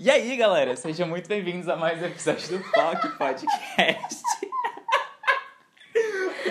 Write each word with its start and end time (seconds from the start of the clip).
E 0.00 0.08
aí, 0.08 0.36
galera, 0.36 0.76
sejam 0.76 1.08
muito 1.08 1.28
bem-vindos 1.28 1.68
a 1.68 1.74
mais 1.74 2.00
um 2.00 2.04
episódio 2.04 2.56
do 2.56 2.64
POC 2.70 3.18
Podcast. 3.18 4.22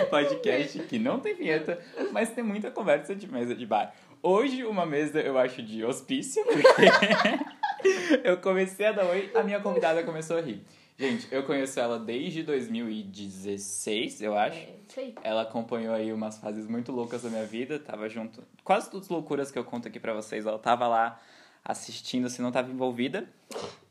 o 0.02 0.04
podcast 0.04 0.78
que 0.80 0.98
não 0.98 1.18
tem 1.18 1.34
vinheta, 1.34 1.82
mas 2.12 2.28
tem 2.28 2.44
muita 2.44 2.70
conversa 2.70 3.16
de 3.16 3.26
mesa 3.26 3.54
de 3.54 3.64
bar. 3.64 3.94
Hoje, 4.22 4.64
uma 4.64 4.84
mesa, 4.84 5.18
eu 5.20 5.38
acho, 5.38 5.62
de 5.62 5.82
hospício, 5.82 6.44
porque 6.44 8.20
eu 8.22 8.36
comecei 8.36 8.84
a 8.84 8.92
dar 8.92 9.06
oi, 9.06 9.32
a 9.34 9.42
minha 9.42 9.60
convidada 9.60 10.02
começou 10.02 10.36
a 10.36 10.42
rir. 10.42 10.62
Gente, 10.98 11.26
eu 11.30 11.42
conheço 11.44 11.80
ela 11.80 11.98
desde 11.98 12.42
2016, 12.42 14.20
eu 14.20 14.36
acho. 14.36 14.58
É, 14.58 14.74
aí. 14.98 15.14
Ela 15.24 15.40
acompanhou 15.40 15.94
aí 15.94 16.12
umas 16.12 16.36
fases 16.36 16.66
muito 16.66 16.92
loucas 16.92 17.22
da 17.22 17.30
minha 17.30 17.46
vida, 17.46 17.78
tava 17.78 18.10
junto. 18.10 18.44
Quase 18.62 18.90
todas 18.90 19.06
as 19.06 19.10
loucuras 19.10 19.50
que 19.50 19.58
eu 19.58 19.64
conto 19.64 19.88
aqui 19.88 19.98
pra 19.98 20.12
vocês, 20.12 20.44
ela 20.44 20.58
tava 20.58 20.86
lá 20.86 21.18
assistindo, 21.64 22.28
se 22.28 22.40
não 22.42 22.50
tava 22.52 22.70
envolvida. 22.70 23.28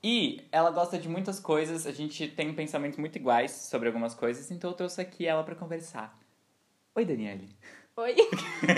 E 0.04 0.42
ela 0.52 0.70
gosta 0.72 0.98
de 0.98 1.10
muitas 1.10 1.40
coisas, 1.40 1.86
a 1.88 1.92
gente 1.92 2.28
tem 2.28 2.54
pensamentos 2.54 2.98
muito 3.00 3.16
iguais 3.18 3.52
sobre 3.52 3.88
algumas 3.88 4.14
coisas, 4.14 4.50
então 4.52 4.70
eu 4.72 4.76
trouxe 4.76 5.02
aqui 5.02 5.26
ela 5.26 5.44
pra 5.44 5.56
conversar. 5.56 6.18
Oi, 6.96 7.06
Daniele. 7.06 7.50
Oi. 7.98 8.16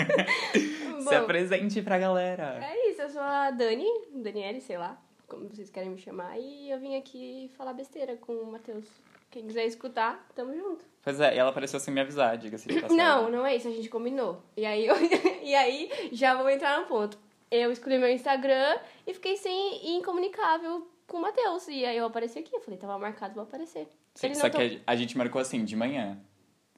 Se 1.00 1.04
Bom, 1.04 1.14
apresente 1.14 1.80
pra 1.82 1.98
galera. 1.98 2.58
é 2.62 2.90
isso, 2.90 3.02
eu 3.02 3.10
sou 3.10 3.22
a 3.22 3.50
Dani, 3.50 3.86
Daniele, 4.14 4.60
sei 4.60 4.76
lá, 4.78 5.00
como 5.26 5.48
vocês 5.48 5.70
querem 5.70 5.90
me 5.90 5.98
chamar, 5.98 6.38
e 6.38 6.70
eu 6.70 6.78
vim 6.78 6.96
aqui 6.96 7.50
falar 7.56 7.72
besteira 7.72 8.16
com 8.16 8.32
o 8.34 8.52
Matheus. 8.52 8.86
Quem 9.30 9.46
quiser 9.46 9.64
escutar, 9.64 10.26
tamo 10.34 10.54
junto. 10.56 10.84
Pois 11.02 11.20
é, 11.20 11.34
e 11.34 11.38
ela 11.38 11.50
apareceu 11.50 11.78
sem 11.78 11.94
me 11.94 12.00
avisar, 12.00 12.36
diga-se 12.36 12.66
de 12.66 12.74
passagem. 12.74 12.96
Não, 12.96 13.30
não 13.30 13.46
é 13.46 13.54
isso, 13.54 13.68
a 13.68 13.70
gente 13.70 13.88
combinou. 13.88 14.42
E 14.56 14.66
aí, 14.66 14.86
eu- 14.86 14.96
e 15.42 15.54
aí 15.54 15.90
já 16.12 16.34
vou 16.34 16.50
entrar 16.50 16.80
no 16.80 16.86
ponto. 16.86 17.16
Eu 17.50 17.72
escolhi 17.72 17.98
meu 17.98 18.08
Instagram 18.10 18.78
e 19.06 19.12
fiquei 19.14 19.36
sem 19.36 19.96
incomunicável 19.96 20.88
com 21.06 21.16
o 21.18 21.20
Matheus. 21.20 21.66
E 21.68 21.84
aí 21.84 21.96
eu 21.96 22.06
apareci 22.06 22.38
aqui, 22.38 22.54
eu 22.54 22.60
falei, 22.60 22.78
tava 22.78 22.96
marcado 22.98 23.34
pra 23.34 23.42
aparecer. 23.42 23.88
Sim, 24.14 24.34
só 24.34 24.48
que 24.48 24.80
a 24.86 24.96
gente 24.96 25.16
marcou 25.18 25.40
assim, 25.40 25.64
de 25.64 25.74
manhã. 25.74 26.18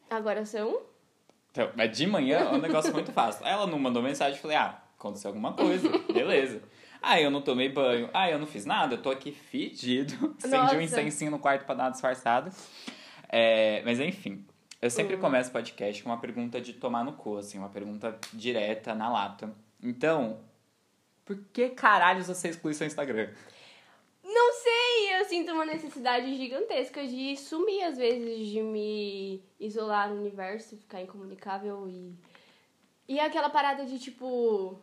Agora 0.08 0.44
são 0.44 0.80
Então, 1.50 1.70
mas 1.76 1.96
de 1.96 2.06
manhã 2.06 2.38
é 2.38 2.48
um 2.48 2.58
negócio 2.58 2.92
muito 2.92 3.12
fácil. 3.12 3.46
Ela 3.46 3.66
não 3.66 3.78
mandou 3.78 4.02
mensagem, 4.02 4.36
eu 4.36 4.42
falei, 4.42 4.56
ah, 4.56 4.82
aconteceu 4.98 5.28
alguma 5.28 5.52
coisa, 5.52 5.88
beleza. 6.12 6.62
Ah, 7.02 7.20
eu 7.20 7.30
não 7.30 7.42
tomei 7.42 7.68
banho. 7.68 8.08
Ah, 8.14 8.30
eu 8.30 8.38
não 8.38 8.46
fiz 8.46 8.64
nada, 8.64 8.94
eu 8.94 9.02
tô 9.02 9.10
aqui 9.10 9.32
fedido. 9.32 10.34
Acendi 10.42 10.76
um 10.76 10.80
incensinho 10.80 11.30
no 11.30 11.38
quarto 11.38 11.66
pra 11.66 11.74
dar 11.74 11.84
uma 11.84 11.90
disfarçada. 11.90 12.50
É, 13.28 13.82
mas 13.84 13.98
enfim, 14.00 14.46
eu 14.80 14.88
sempre 14.90 15.16
Hum. 15.16 15.20
começo 15.20 15.50
o 15.50 15.52
podcast 15.52 16.02
com 16.02 16.08
uma 16.10 16.18
pergunta 16.18 16.60
de 16.60 16.72
tomar 16.74 17.04
no 17.04 17.12
cu, 17.14 17.36
assim, 17.38 17.58
uma 17.58 17.68
pergunta 17.68 18.16
direta, 18.32 18.94
na 18.94 19.10
lata. 19.10 19.52
Então, 19.82 20.38
por 21.36 21.44
que 21.52 21.70
caralhos 21.70 22.26
você 22.26 22.48
exclui 22.48 22.74
seu 22.74 22.86
Instagram? 22.86 23.28
Não 24.24 24.52
sei, 24.52 25.20
eu 25.20 25.24
sinto 25.24 25.52
uma 25.52 25.64
necessidade 25.64 26.36
gigantesca 26.36 27.06
de 27.06 27.36
sumir 27.36 27.82
às 27.84 27.96
vezes, 27.96 28.46
de 28.48 28.60
me 28.60 29.42
isolar 29.58 30.08
no 30.08 30.20
universo, 30.20 30.76
ficar 30.76 31.00
incomunicável 31.00 31.88
e. 31.88 32.14
E 33.08 33.18
aquela 33.20 33.50
parada 33.50 33.84
de 33.84 33.98
tipo. 33.98 34.78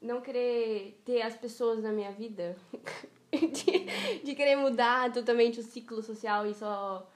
Não 0.00 0.20
querer 0.20 1.00
ter 1.04 1.22
as 1.22 1.36
pessoas 1.36 1.82
na 1.82 1.90
minha 1.90 2.12
vida. 2.12 2.56
de, 3.32 4.20
de 4.22 4.34
querer 4.34 4.56
mudar 4.56 5.12
totalmente 5.12 5.60
o 5.60 5.62
ciclo 5.62 6.02
social 6.02 6.46
e 6.46 6.54
só 6.54 7.08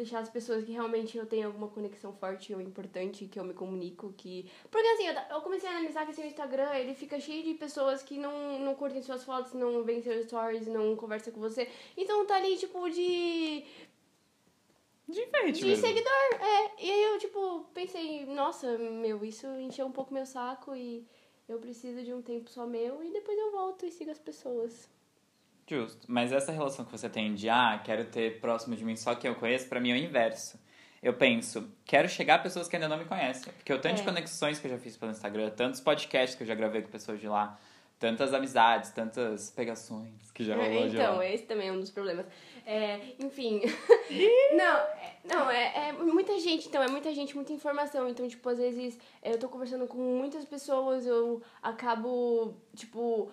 deixar 0.00 0.20
as 0.20 0.28
pessoas 0.28 0.64
que 0.64 0.72
realmente 0.72 1.16
eu 1.16 1.26
tenho 1.26 1.46
alguma 1.46 1.68
conexão 1.68 2.12
forte 2.12 2.54
ou 2.54 2.60
importante, 2.60 3.26
que 3.26 3.38
eu 3.38 3.44
me 3.44 3.54
comunico, 3.54 4.12
que... 4.16 4.50
Porque 4.70 4.86
assim, 4.88 5.06
eu, 5.06 5.40
comecei 5.42 5.68
a 5.68 5.72
analisar 5.72 6.04
que 6.04 6.12
assim, 6.12 6.22
o 6.22 6.26
Instagram, 6.26 6.74
ele 6.74 6.94
fica 6.94 7.20
cheio 7.20 7.42
de 7.44 7.54
pessoas 7.54 8.02
que 8.02 8.18
não, 8.18 8.58
não 8.58 8.74
curtem 8.74 9.02
suas 9.02 9.24
fotos, 9.24 9.52
não 9.52 9.84
veem 9.84 10.02
seus 10.02 10.24
stories, 10.26 10.66
não 10.66 10.96
conversam 10.96 11.32
com 11.32 11.40
você. 11.40 11.68
Então 11.96 12.26
tá 12.26 12.36
ali, 12.36 12.56
tipo, 12.56 12.88
de... 12.88 13.64
De 15.08 15.20
enfeite 15.22 15.60
De 15.60 15.66
mesmo. 15.66 15.86
seguidor, 15.86 16.28
é. 16.40 16.84
E 16.84 16.90
aí 16.90 17.02
eu, 17.02 17.18
tipo, 17.18 17.64
pensei, 17.74 18.24
nossa, 18.26 18.78
meu, 18.78 19.24
isso 19.24 19.46
encheu 19.58 19.86
um 19.86 19.92
pouco 19.92 20.14
meu 20.14 20.24
saco 20.24 20.74
e 20.76 21.04
eu 21.48 21.58
preciso 21.58 22.02
de 22.04 22.14
um 22.14 22.22
tempo 22.22 22.48
só 22.48 22.64
meu 22.64 23.02
e 23.02 23.10
depois 23.10 23.36
eu 23.36 23.50
volto 23.50 23.84
e 23.84 23.90
sigo 23.90 24.10
as 24.10 24.20
pessoas. 24.20 24.88
Justo. 25.70 26.04
Mas 26.08 26.32
essa 26.32 26.50
relação 26.50 26.84
que 26.84 26.90
você 26.90 27.08
tem 27.08 27.32
de, 27.32 27.48
ah, 27.48 27.80
quero 27.84 28.04
ter 28.06 28.40
próximo 28.40 28.74
de 28.74 28.84
mim 28.84 28.96
só 28.96 29.14
quem 29.14 29.30
eu 29.30 29.36
conheço, 29.36 29.68
pra 29.68 29.78
mim 29.78 29.90
é 29.90 29.94
o 29.94 29.96
inverso. 29.96 30.58
Eu 31.00 31.14
penso, 31.14 31.70
quero 31.84 32.08
chegar 32.08 32.34
a 32.34 32.38
pessoas 32.40 32.66
que 32.66 32.74
ainda 32.74 32.88
não 32.88 32.98
me 32.98 33.04
conhecem. 33.04 33.52
Porque 33.52 33.72
o 33.72 33.78
tanto 33.80 33.94
de 33.96 34.02
É. 34.02 34.04
conexões 34.04 34.58
que 34.58 34.66
eu 34.66 34.70
já 34.72 34.78
fiz 34.78 34.96
pelo 34.96 35.12
Instagram, 35.12 35.48
tantos 35.50 35.80
podcasts 35.80 36.34
que 36.36 36.42
eu 36.42 36.46
já 36.46 36.54
gravei 36.56 36.82
com 36.82 36.88
pessoas 36.90 37.20
de 37.20 37.28
lá, 37.28 37.56
tantas 38.00 38.34
amizades, 38.34 38.90
tantas 38.90 39.50
pegações 39.50 40.30
que 40.32 40.42
já 40.42 40.56
rolou 40.56 40.88
de 40.88 40.96
então, 40.96 41.22
esse 41.22 41.44
também 41.44 41.68
é 41.68 41.72
um 41.72 41.78
dos 41.78 41.90
problemas. 41.90 42.26
É, 42.66 42.98
enfim. 43.18 43.62
não, 44.56 44.76
é, 44.76 45.16
não 45.24 45.50
é, 45.50 45.88
é 45.88 45.92
muita 45.92 46.38
gente, 46.38 46.68
então, 46.68 46.82
é 46.82 46.88
muita 46.88 47.14
gente, 47.14 47.34
muita 47.34 47.52
informação. 47.52 48.08
Então, 48.08 48.26
tipo, 48.26 48.46
às 48.48 48.58
vezes 48.58 48.98
eu 49.22 49.38
tô 49.38 49.48
conversando 49.48 49.86
com 49.86 49.98
muitas 49.98 50.44
pessoas, 50.44 51.06
eu 51.06 51.40
acabo, 51.62 52.54
tipo, 52.74 53.30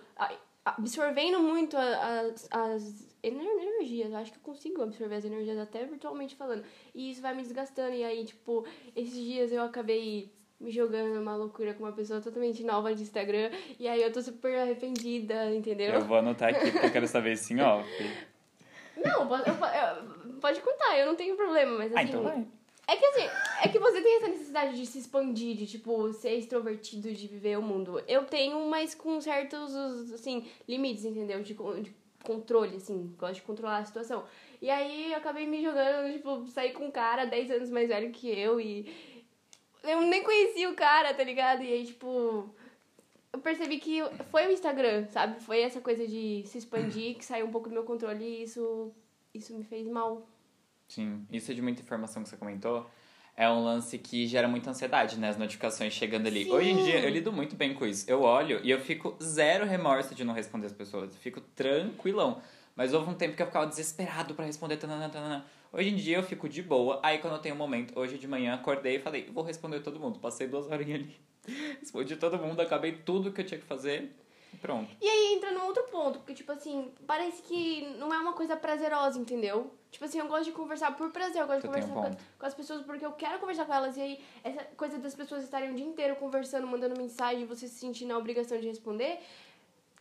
absorvendo 0.78 1.39
muito 1.39 1.75
as, 1.78 2.47
as 2.51 3.07
ener- 3.23 3.44
energias. 3.45 4.11
Eu 4.11 4.17
acho 4.17 4.31
que 4.31 4.38
eu 4.38 4.44
consigo 4.44 4.81
absorver 4.81 5.16
as 5.16 5.25
energias 5.25 5.57
até 5.57 5.85
virtualmente 5.85 6.35
falando. 6.35 6.63
E 6.94 7.11
isso 7.11 7.22
vai 7.22 7.33
me 7.35 7.41
desgastando. 7.44 7.94
E 7.95 8.03
aí, 8.03 8.25
tipo, 8.25 8.66
esses 8.95 9.13
dias 9.13 9.51
eu 9.51 9.63
acabei 9.63 10.31
me 10.59 10.72
jogando 10.72 11.13
numa 11.13 11.35
loucura 11.35 11.73
com 11.75 11.83
uma 11.83 11.91
pessoa 11.91 12.19
totalmente 12.19 12.63
nova 12.63 12.94
de 12.94 13.03
Instagram. 13.03 13.51
E 13.79 13.88
aí 13.88 14.01
eu 14.01 14.11
tô 14.11 14.22
super 14.22 14.57
arrependida, 14.57 15.53
entendeu? 15.53 15.94
Eu 15.94 16.01
vou 16.01 16.17
anotar 16.17 16.50
aqui 16.50 16.72
porque 16.72 16.88
eu 16.88 16.91
quero 16.91 17.07
saber 17.07 17.35
em 17.51 17.61
off. 17.61 17.88
Não, 18.97 19.28
pode, 19.28 19.47
eu- 19.47 19.53
eu- 19.53 20.39
pode 20.41 20.59
contar, 20.61 20.97
eu 20.97 21.05
não 21.05 21.16
tenho 21.16 21.35
problema, 21.35 21.78
mas 21.78 21.94
assim. 21.94 21.99
Ah, 21.99 22.03
então 22.03 22.23
vai. 22.23 22.47
É 22.87 22.95
que 22.95 23.05
assim, 23.05 23.29
é 23.63 23.67
que 23.67 23.79
você 23.79 24.01
tem 24.01 24.15
essa 24.15 24.27
necessidade 24.29 24.77
de 24.77 24.85
se 24.85 24.99
expandir, 24.99 25.57
de 25.57 25.67
tipo, 25.67 26.13
ser 26.13 26.35
extrovertido, 26.35 27.11
de 27.11 27.27
viver 27.27 27.57
o 27.57 27.61
mundo. 27.61 28.01
Eu 28.07 28.25
tenho, 28.25 28.65
mas 28.65 28.95
com 28.95 29.19
certos, 29.19 29.75
assim, 30.13 30.47
limites, 30.65 31.03
entendeu? 31.03 31.43
De, 31.43 31.53
de 31.53 31.95
controle, 32.23 32.77
assim, 32.77 33.13
gosto 33.17 33.35
de 33.35 33.41
controlar 33.41 33.79
a 33.79 33.85
situação. 33.85 34.23
E 34.61 34.69
aí 34.69 35.11
eu 35.11 35.17
acabei 35.17 35.45
me 35.45 35.61
jogando, 35.61 36.13
tipo, 36.13 36.47
saí 36.47 36.71
com 36.71 36.85
um 36.85 36.91
cara 36.91 37.25
10 37.25 37.51
anos 37.51 37.69
mais 37.69 37.89
velho 37.89 38.11
que 38.11 38.27
eu 38.27 38.59
e. 38.59 38.89
Eu 39.83 40.01
nem 40.01 40.23
conhecia 40.23 40.69
o 40.69 40.75
cara, 40.75 41.13
tá 41.13 41.23
ligado? 41.23 41.63
E 41.63 41.71
aí, 41.71 41.85
tipo. 41.85 42.49
Eu 43.33 43.39
percebi 43.39 43.79
que 43.79 44.01
foi 44.31 44.47
o 44.47 44.51
Instagram, 44.51 45.07
sabe? 45.09 45.41
Foi 45.41 45.59
essa 45.59 45.81
coisa 45.81 46.07
de 46.07 46.43
se 46.47 46.57
expandir 46.57 47.17
que 47.17 47.25
saiu 47.25 47.45
um 47.45 47.51
pouco 47.51 47.67
do 47.67 47.73
meu 47.73 47.83
controle 47.83 48.23
e 48.23 48.43
isso, 48.43 48.91
isso 49.33 49.53
me 49.53 49.63
fez 49.63 49.85
mal. 49.87 50.25
Sim, 50.87 51.25
isso 51.31 51.53
de 51.53 51.61
muita 51.61 51.81
informação 51.81 52.23
que 52.23 52.29
você 52.29 52.37
comentou 52.37 52.89
é 53.37 53.47
um 53.47 53.63
lance 53.63 53.99
que 53.99 54.25
gera 54.25 54.47
muita 54.47 54.71
ansiedade, 54.71 55.19
né? 55.19 55.29
As 55.29 55.37
notificações 55.37 55.93
chegando 55.93 56.25
ali. 56.25 56.45
Sim. 56.45 56.51
Hoje 56.51 56.69
em 56.71 56.83
dia 56.83 56.99
eu 57.01 57.09
lido 57.09 57.31
muito 57.31 57.55
bem 57.55 57.75
com 57.75 57.85
isso. 57.85 58.09
Eu 58.09 58.23
olho 58.23 58.59
e 58.63 58.71
eu 58.71 58.79
fico 58.79 59.15
zero 59.21 59.63
remorso 59.63 60.15
de 60.15 60.23
não 60.23 60.33
responder 60.33 60.65
as 60.65 60.73
pessoas. 60.73 61.13
Eu 61.13 61.19
fico 61.19 61.39
tranquilão. 61.39 62.41
Mas 62.75 62.93
houve 62.93 63.09
um 63.09 63.13
tempo 63.13 63.35
que 63.35 63.41
eu 63.41 63.45
ficava 63.45 63.67
desesperado 63.67 64.33
pra 64.33 64.43
responder. 64.43 64.77
Tanana, 64.77 65.07
tanana. 65.07 65.45
Hoje 65.71 65.89
em 65.89 65.95
dia 65.95 66.17
eu 66.17 66.23
fico 66.23 66.49
de 66.49 66.63
boa. 66.63 66.99
Aí 67.03 67.19
quando 67.19 67.33
eu 67.33 67.39
tenho 67.39 67.53
um 67.53 67.57
momento, 67.59 67.97
hoje 67.97 68.17
de 68.17 68.27
manhã 68.27 68.55
acordei 68.55 68.95
e 68.95 68.99
falei, 68.99 69.29
vou 69.31 69.43
responder 69.43 69.81
todo 69.81 69.99
mundo. 69.99 70.17
Passei 70.17 70.47
duas 70.47 70.65
horinhas 70.67 71.01
ali. 71.01 71.15
Respondi 71.79 72.15
todo 72.15 72.39
mundo, 72.39 72.59
acabei 72.59 72.91
tudo 72.91 73.31
que 73.31 73.41
eu 73.41 73.45
tinha 73.45 73.59
que 73.59 73.67
fazer. 73.67 74.15
E 74.57 74.59
pronto. 74.59 74.90
E 75.00 75.07
aí 75.07 75.34
entra 75.35 75.51
num 75.51 75.66
outro 75.66 75.84
ponto, 75.84 76.18
porque, 76.19 76.34
tipo 76.34 76.51
assim, 76.51 76.91
parece 77.06 77.44
que 77.44 77.85
não 78.00 78.12
é 78.12 78.18
uma 78.18 78.34
coisa 78.34 78.57
prazerosa, 78.57 79.19
entendeu? 79.19 79.72
Tipo 79.91 80.06
assim, 80.06 80.18
eu 80.18 80.28
gosto 80.28 80.45
de 80.45 80.51
conversar 80.51 80.97
por 80.97 81.12
prazer, 81.12 81.41
eu 81.41 81.47
gosto 81.47 81.62
de 81.62 81.68
Você 81.68 81.68
um 81.68 81.84
conversar 81.84 81.94
com, 81.94 82.01
ponto. 82.01 82.23
com 82.40 82.45
as 82.45 82.53
pessoas 82.53 82.81
porque 82.81 83.06
eu 83.06 83.12
quero 83.12 83.40
conversar 83.40 83.66
com 83.66 83.73
elas. 83.73 83.96
E 83.97 84.01
aí, 84.01 84.19
essa 84.44 84.63
coisa 84.75 84.97
das 84.97 85.16
pessoas 85.16 85.44
estarem 85.44 85.72
o 85.72 85.75
dia 85.75 85.85
inteiro 85.85 86.16
conversando, 86.16 86.66
mandando 86.67 87.00
mensagem, 87.00 87.44
e 87.44 87.46
você 87.46 87.67
se 87.67 87.75
sentir 87.75 88.06
na 88.06 88.17
obrigação 88.17 88.59
de 88.59 88.67
responder, 88.67 89.19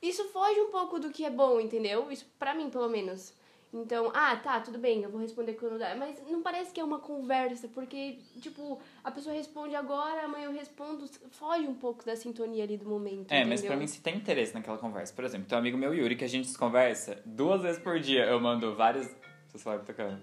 isso 0.01 0.25
foge 0.31 0.59
um 0.61 0.71
pouco 0.71 0.99
do 0.99 1.11
que 1.11 1.25
é 1.25 1.31
bom, 1.31 1.61
entendeu? 1.61 2.11
Isso 2.11 2.27
pra 2.39 2.55
mim, 2.55 2.71
pelo 2.71 2.89
menos. 2.89 3.35
Então, 3.83 4.11
ah, 4.15 4.37
tá, 4.37 4.61
tudo 4.61 4.79
bem, 4.79 5.03
eu 5.03 5.11
vou 5.11 5.21
responder 5.21 5.55
quando 5.55 5.79
dá. 5.79 5.95
Mas 5.95 6.17
não 6.29 6.43
parece 6.43 6.73
que 6.73 6.81
é 6.81 6.85
uma 6.85 6.99
conversa, 6.99 7.69
porque, 7.69 8.19
tipo, 8.41 8.81
a 9.05 9.11
pessoa 9.11 9.35
responde 9.35 9.75
agora, 9.75 10.25
amanhã 10.25 10.47
eu 10.47 10.53
respondo, 10.53 11.07
foge 11.31 11.67
um 11.67 11.75
pouco 11.75 12.05
da 12.05 12.17
sintonia 12.17 12.65
ali 12.65 12.77
do 12.77 12.89
momento. 12.89 13.31
É, 13.31 13.45
mas 13.45 13.61
entendeu? 13.61 13.69
pra 13.69 13.77
mim 13.77 13.87
se 13.87 14.01
tem 14.01 14.17
interesse 14.17 14.55
naquela 14.55 14.79
conversa. 14.79 15.13
Por 15.13 15.25
exemplo, 15.25 15.47
tem 15.47 15.57
um 15.57 15.61
amigo 15.61 15.77
meu, 15.77 15.95
Yuri, 15.95 16.17
que 16.17 16.25
a 16.25 16.29
gente 16.29 16.49
se 16.49 16.57
conversa 16.57 17.21
duas 17.25 17.63
vezes 17.63 17.81
por 17.81 18.01
dia. 18.01 18.25
Eu 18.25 18.41
mando 18.41 18.75
vários. 18.75 19.07
Seu 19.49 19.61
celular 19.61 19.81
tá 19.81 19.93
tocando. 19.93 20.19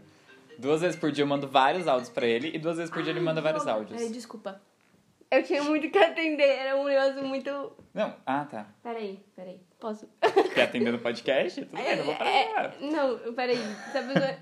Duas 0.57 0.81
vezes 0.81 0.99
por 0.99 1.11
dia 1.11 1.23
eu 1.23 1.27
mando 1.27 1.47
vários 1.47 1.87
áudios 1.87 2.09
pra 2.09 2.27
ele 2.27 2.51
e 2.53 2.59
duas 2.59 2.77
vezes 2.77 2.91
por 2.93 3.01
dia 3.01 3.11
ele 3.11 3.19
manda 3.19 3.41
vários 3.41 3.65
Ai, 3.65 3.73
áudios. 3.73 4.11
desculpa. 4.11 4.61
Eu 5.33 5.43
tinha 5.43 5.63
muito 5.63 5.89
que 5.89 5.97
atender, 5.97 6.47
era 6.47 6.77
um 6.77 6.83
negócio 6.83 7.25
muito. 7.25 7.49
Não, 7.91 8.15
ah 8.23 8.45
tá. 8.45 8.67
Peraí, 8.83 9.19
peraí. 9.35 9.59
Posso? 9.79 10.07
Quer 10.53 10.63
atender 10.63 10.91
no 10.91 10.99
podcast? 10.99 11.65
Tudo 11.65 11.75
bem, 11.75 11.95
não 11.95 12.05
vou 12.05 12.15
parar. 12.15 12.29
É, 12.29 12.77
não, 12.79 13.33
peraí. 13.33 13.57
Se 13.91 13.97
a 13.97 14.03
pessoa. 14.03 14.37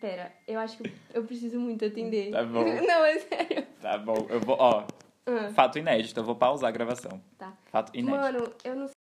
Pera, 0.00 0.32
eu 0.48 0.58
acho 0.58 0.78
que 0.78 0.92
eu 1.14 1.22
preciso 1.22 1.60
muito 1.60 1.84
atender. 1.84 2.32
Tá 2.32 2.42
bom. 2.42 2.64
Não, 2.82 3.04
é 3.04 3.20
sério. 3.20 3.64
Tá 3.80 3.96
bom, 3.96 4.26
eu 4.28 4.40
vou, 4.40 4.56
ó. 4.58 4.84
Ah, 5.26 5.50
Fato 5.54 5.78
inédito, 5.78 6.18
eu 6.18 6.24
vou 6.24 6.34
pausar 6.34 6.70
a 6.70 6.72
gravação. 6.72 7.22
tá. 7.38 7.52
Fato 7.70 7.96
inédito. 7.96 8.20
Mano, 8.20 8.52
eu 8.64 8.74
não 8.74 8.88
sei. 8.88 8.96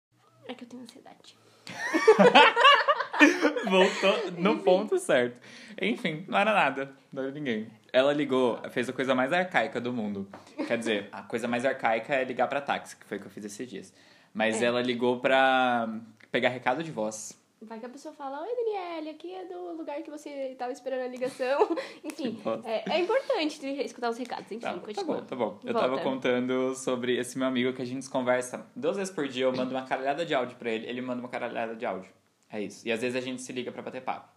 É 0.49 0.53
que 0.53 0.65
eu 0.65 0.67
tenho 0.67 0.83
ansiedade. 0.83 1.37
Voltou 3.69 4.31
no 4.37 4.59
ponto 4.59 4.99
certo. 4.99 5.37
Enfim, 5.81 6.25
não 6.27 6.37
era 6.37 6.53
nada. 6.53 6.93
Não 7.13 7.23
era 7.23 7.31
ninguém. 7.31 7.71
Ela 7.91 8.13
ligou, 8.13 8.59
fez 8.69 8.87
a 8.89 8.93
coisa 8.93 9.15
mais 9.15 9.31
arcaica 9.33 9.79
do 9.81 9.91
mundo. 9.91 10.27
Quer 10.67 10.77
dizer, 10.77 11.09
a 11.11 11.21
coisa 11.23 11.47
mais 11.47 11.65
arcaica 11.65 12.13
é 12.15 12.23
ligar 12.23 12.47
pra 12.47 12.61
táxi, 12.61 12.95
que 12.95 13.05
foi 13.05 13.17
o 13.17 13.21
que 13.21 13.27
eu 13.27 13.31
fiz 13.31 13.43
esses 13.45 13.67
dias. 13.69 13.93
Mas 14.33 14.61
É. 14.61 14.65
ela 14.65 14.81
ligou 14.81 15.19
pra 15.19 15.89
pegar 16.31 16.49
recado 16.49 16.83
de 16.83 16.91
voz. 16.91 17.37
Vai 17.61 17.77
que 17.77 17.85
a 17.85 17.89
pessoa 17.89 18.13
fala, 18.13 18.41
oi 18.41 18.55
Daniele, 18.55 19.09
aqui 19.09 19.35
é 19.35 19.43
do 19.43 19.73
lugar 19.75 20.01
que 20.01 20.09
você 20.09 20.29
estava 20.51 20.71
esperando 20.71 21.01
a 21.01 21.07
ligação. 21.07 21.59
Enfim, 22.05 22.39
é, 22.63 22.89
é 22.93 22.99
importante 23.01 23.65
escutar 23.83 24.09
os 24.09 24.17
recados. 24.17 24.45
Enfim, 24.49 24.59
Tá, 24.59 24.73
tá 24.75 24.79
continua. 24.79 25.17
bom, 25.17 25.25
tá 25.25 25.35
bom. 25.35 25.59
Eu 25.65 25.73
Volta. 25.73 25.89
tava 25.89 25.99
contando 26.01 26.73
sobre 26.75 27.17
esse 27.17 27.37
meu 27.37 27.47
amigo 27.47 27.73
que 27.73 27.81
a 27.81 27.85
gente 27.85 28.09
conversa 28.09 28.65
duas 28.73 28.95
vezes 28.95 29.13
por 29.13 29.27
dia. 29.27 29.43
Eu 29.43 29.53
mando 29.53 29.71
uma 29.71 29.83
caralhada 29.85 30.25
de 30.25 30.33
áudio 30.33 30.55
pra 30.57 30.71
ele, 30.71 30.87
ele 30.87 31.01
manda 31.01 31.19
uma 31.19 31.27
caralhada 31.27 31.75
de 31.75 31.85
áudio. 31.85 32.09
É 32.49 32.61
isso. 32.61 32.87
E 32.87 32.91
às 32.93 33.01
vezes 33.01 33.17
a 33.17 33.21
gente 33.21 33.41
se 33.41 33.51
liga 33.51 33.71
pra 33.73 33.81
bater 33.81 34.01
papo. 34.01 34.29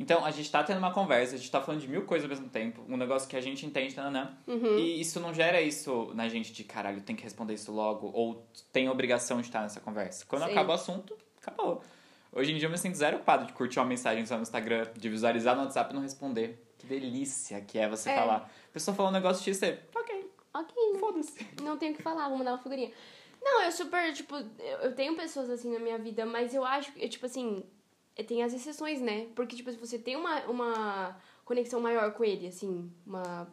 Então, 0.00 0.24
a 0.24 0.30
gente 0.30 0.48
tá 0.50 0.62
tendo 0.62 0.78
uma 0.78 0.92
conversa, 0.92 1.34
a 1.34 1.38
gente 1.38 1.50
tá 1.50 1.60
falando 1.60 1.80
de 1.80 1.88
mil 1.88 2.04
coisas 2.04 2.24
ao 2.24 2.28
mesmo 2.28 2.48
tempo, 2.48 2.82
um 2.88 2.96
negócio 2.96 3.28
que 3.28 3.36
a 3.36 3.40
gente 3.40 3.66
entende, 3.66 3.94
tananã. 3.94 4.38
Uhum. 4.46 4.78
E 4.78 5.00
isso 5.00 5.18
não 5.18 5.34
gera 5.34 5.60
isso 5.60 6.12
na 6.14 6.28
gente 6.28 6.52
de 6.52 6.62
caralho, 6.62 7.00
tem 7.00 7.16
que 7.16 7.24
responder 7.24 7.54
isso 7.54 7.72
logo, 7.72 8.10
ou 8.14 8.46
tem 8.72 8.88
obrigação 8.88 9.40
de 9.40 9.48
estar 9.48 9.60
nessa 9.62 9.80
conversa. 9.80 10.24
Quando 10.26 10.44
Sim. 10.44 10.52
acaba 10.52 10.70
o 10.70 10.74
assunto, 10.74 11.16
acabou. 11.42 11.82
Hoje 12.32 12.52
em 12.52 12.58
dia 12.58 12.66
eu 12.66 12.70
me 12.70 12.78
sinto 12.78 12.94
zero 12.96 13.16
ocupado 13.16 13.46
de 13.46 13.52
curtir 13.52 13.80
uma 13.80 13.86
mensagem 13.86 14.24
só 14.24 14.36
no 14.36 14.42
Instagram, 14.42 14.86
de 14.96 15.08
visualizar 15.08 15.56
no 15.56 15.62
WhatsApp 15.62 15.90
e 15.92 15.94
não 15.96 16.02
responder. 16.02 16.64
Que 16.78 16.86
delícia 16.86 17.60
que 17.60 17.76
é 17.78 17.88
você 17.88 18.10
É. 18.10 18.14
falar. 18.14 18.36
A 18.70 18.72
pessoa 18.72 18.94
falou 18.94 19.10
um 19.10 19.14
negócio 19.14 19.42
X, 19.42 19.56
você, 19.56 19.80
ok, 19.96 20.30
Ok, 20.54 20.92
né? 20.92 20.98
foda-se. 21.00 21.46
Não 21.62 21.76
tenho 21.76 21.92
o 21.92 21.96
que 21.96 22.02
falar, 22.02 22.28
vou 22.28 22.38
mandar 22.38 22.52
uma 22.52 22.58
figurinha. 22.62 22.92
Não, 23.42 23.62
eu 23.62 23.72
super, 23.72 24.12
tipo, 24.12 24.34
eu 24.82 24.94
tenho 24.94 25.16
pessoas 25.16 25.48
assim 25.50 25.72
na 25.72 25.78
minha 25.78 25.98
vida, 25.98 26.24
mas 26.26 26.54
eu 26.54 26.64
acho 26.64 26.92
que, 26.92 27.08
tipo 27.08 27.26
assim, 27.26 27.64
tem 28.24 28.42
as 28.42 28.52
exceções, 28.52 29.00
né? 29.00 29.26
Porque, 29.34 29.56
tipo, 29.56 29.70
se 29.70 29.78
você 29.78 29.98
tem 29.98 30.16
uma, 30.16 30.40
uma 30.46 31.16
conexão 31.44 31.80
maior 31.80 32.12
com 32.12 32.24
ele, 32.24 32.46
assim, 32.46 32.90
uma. 33.06 33.48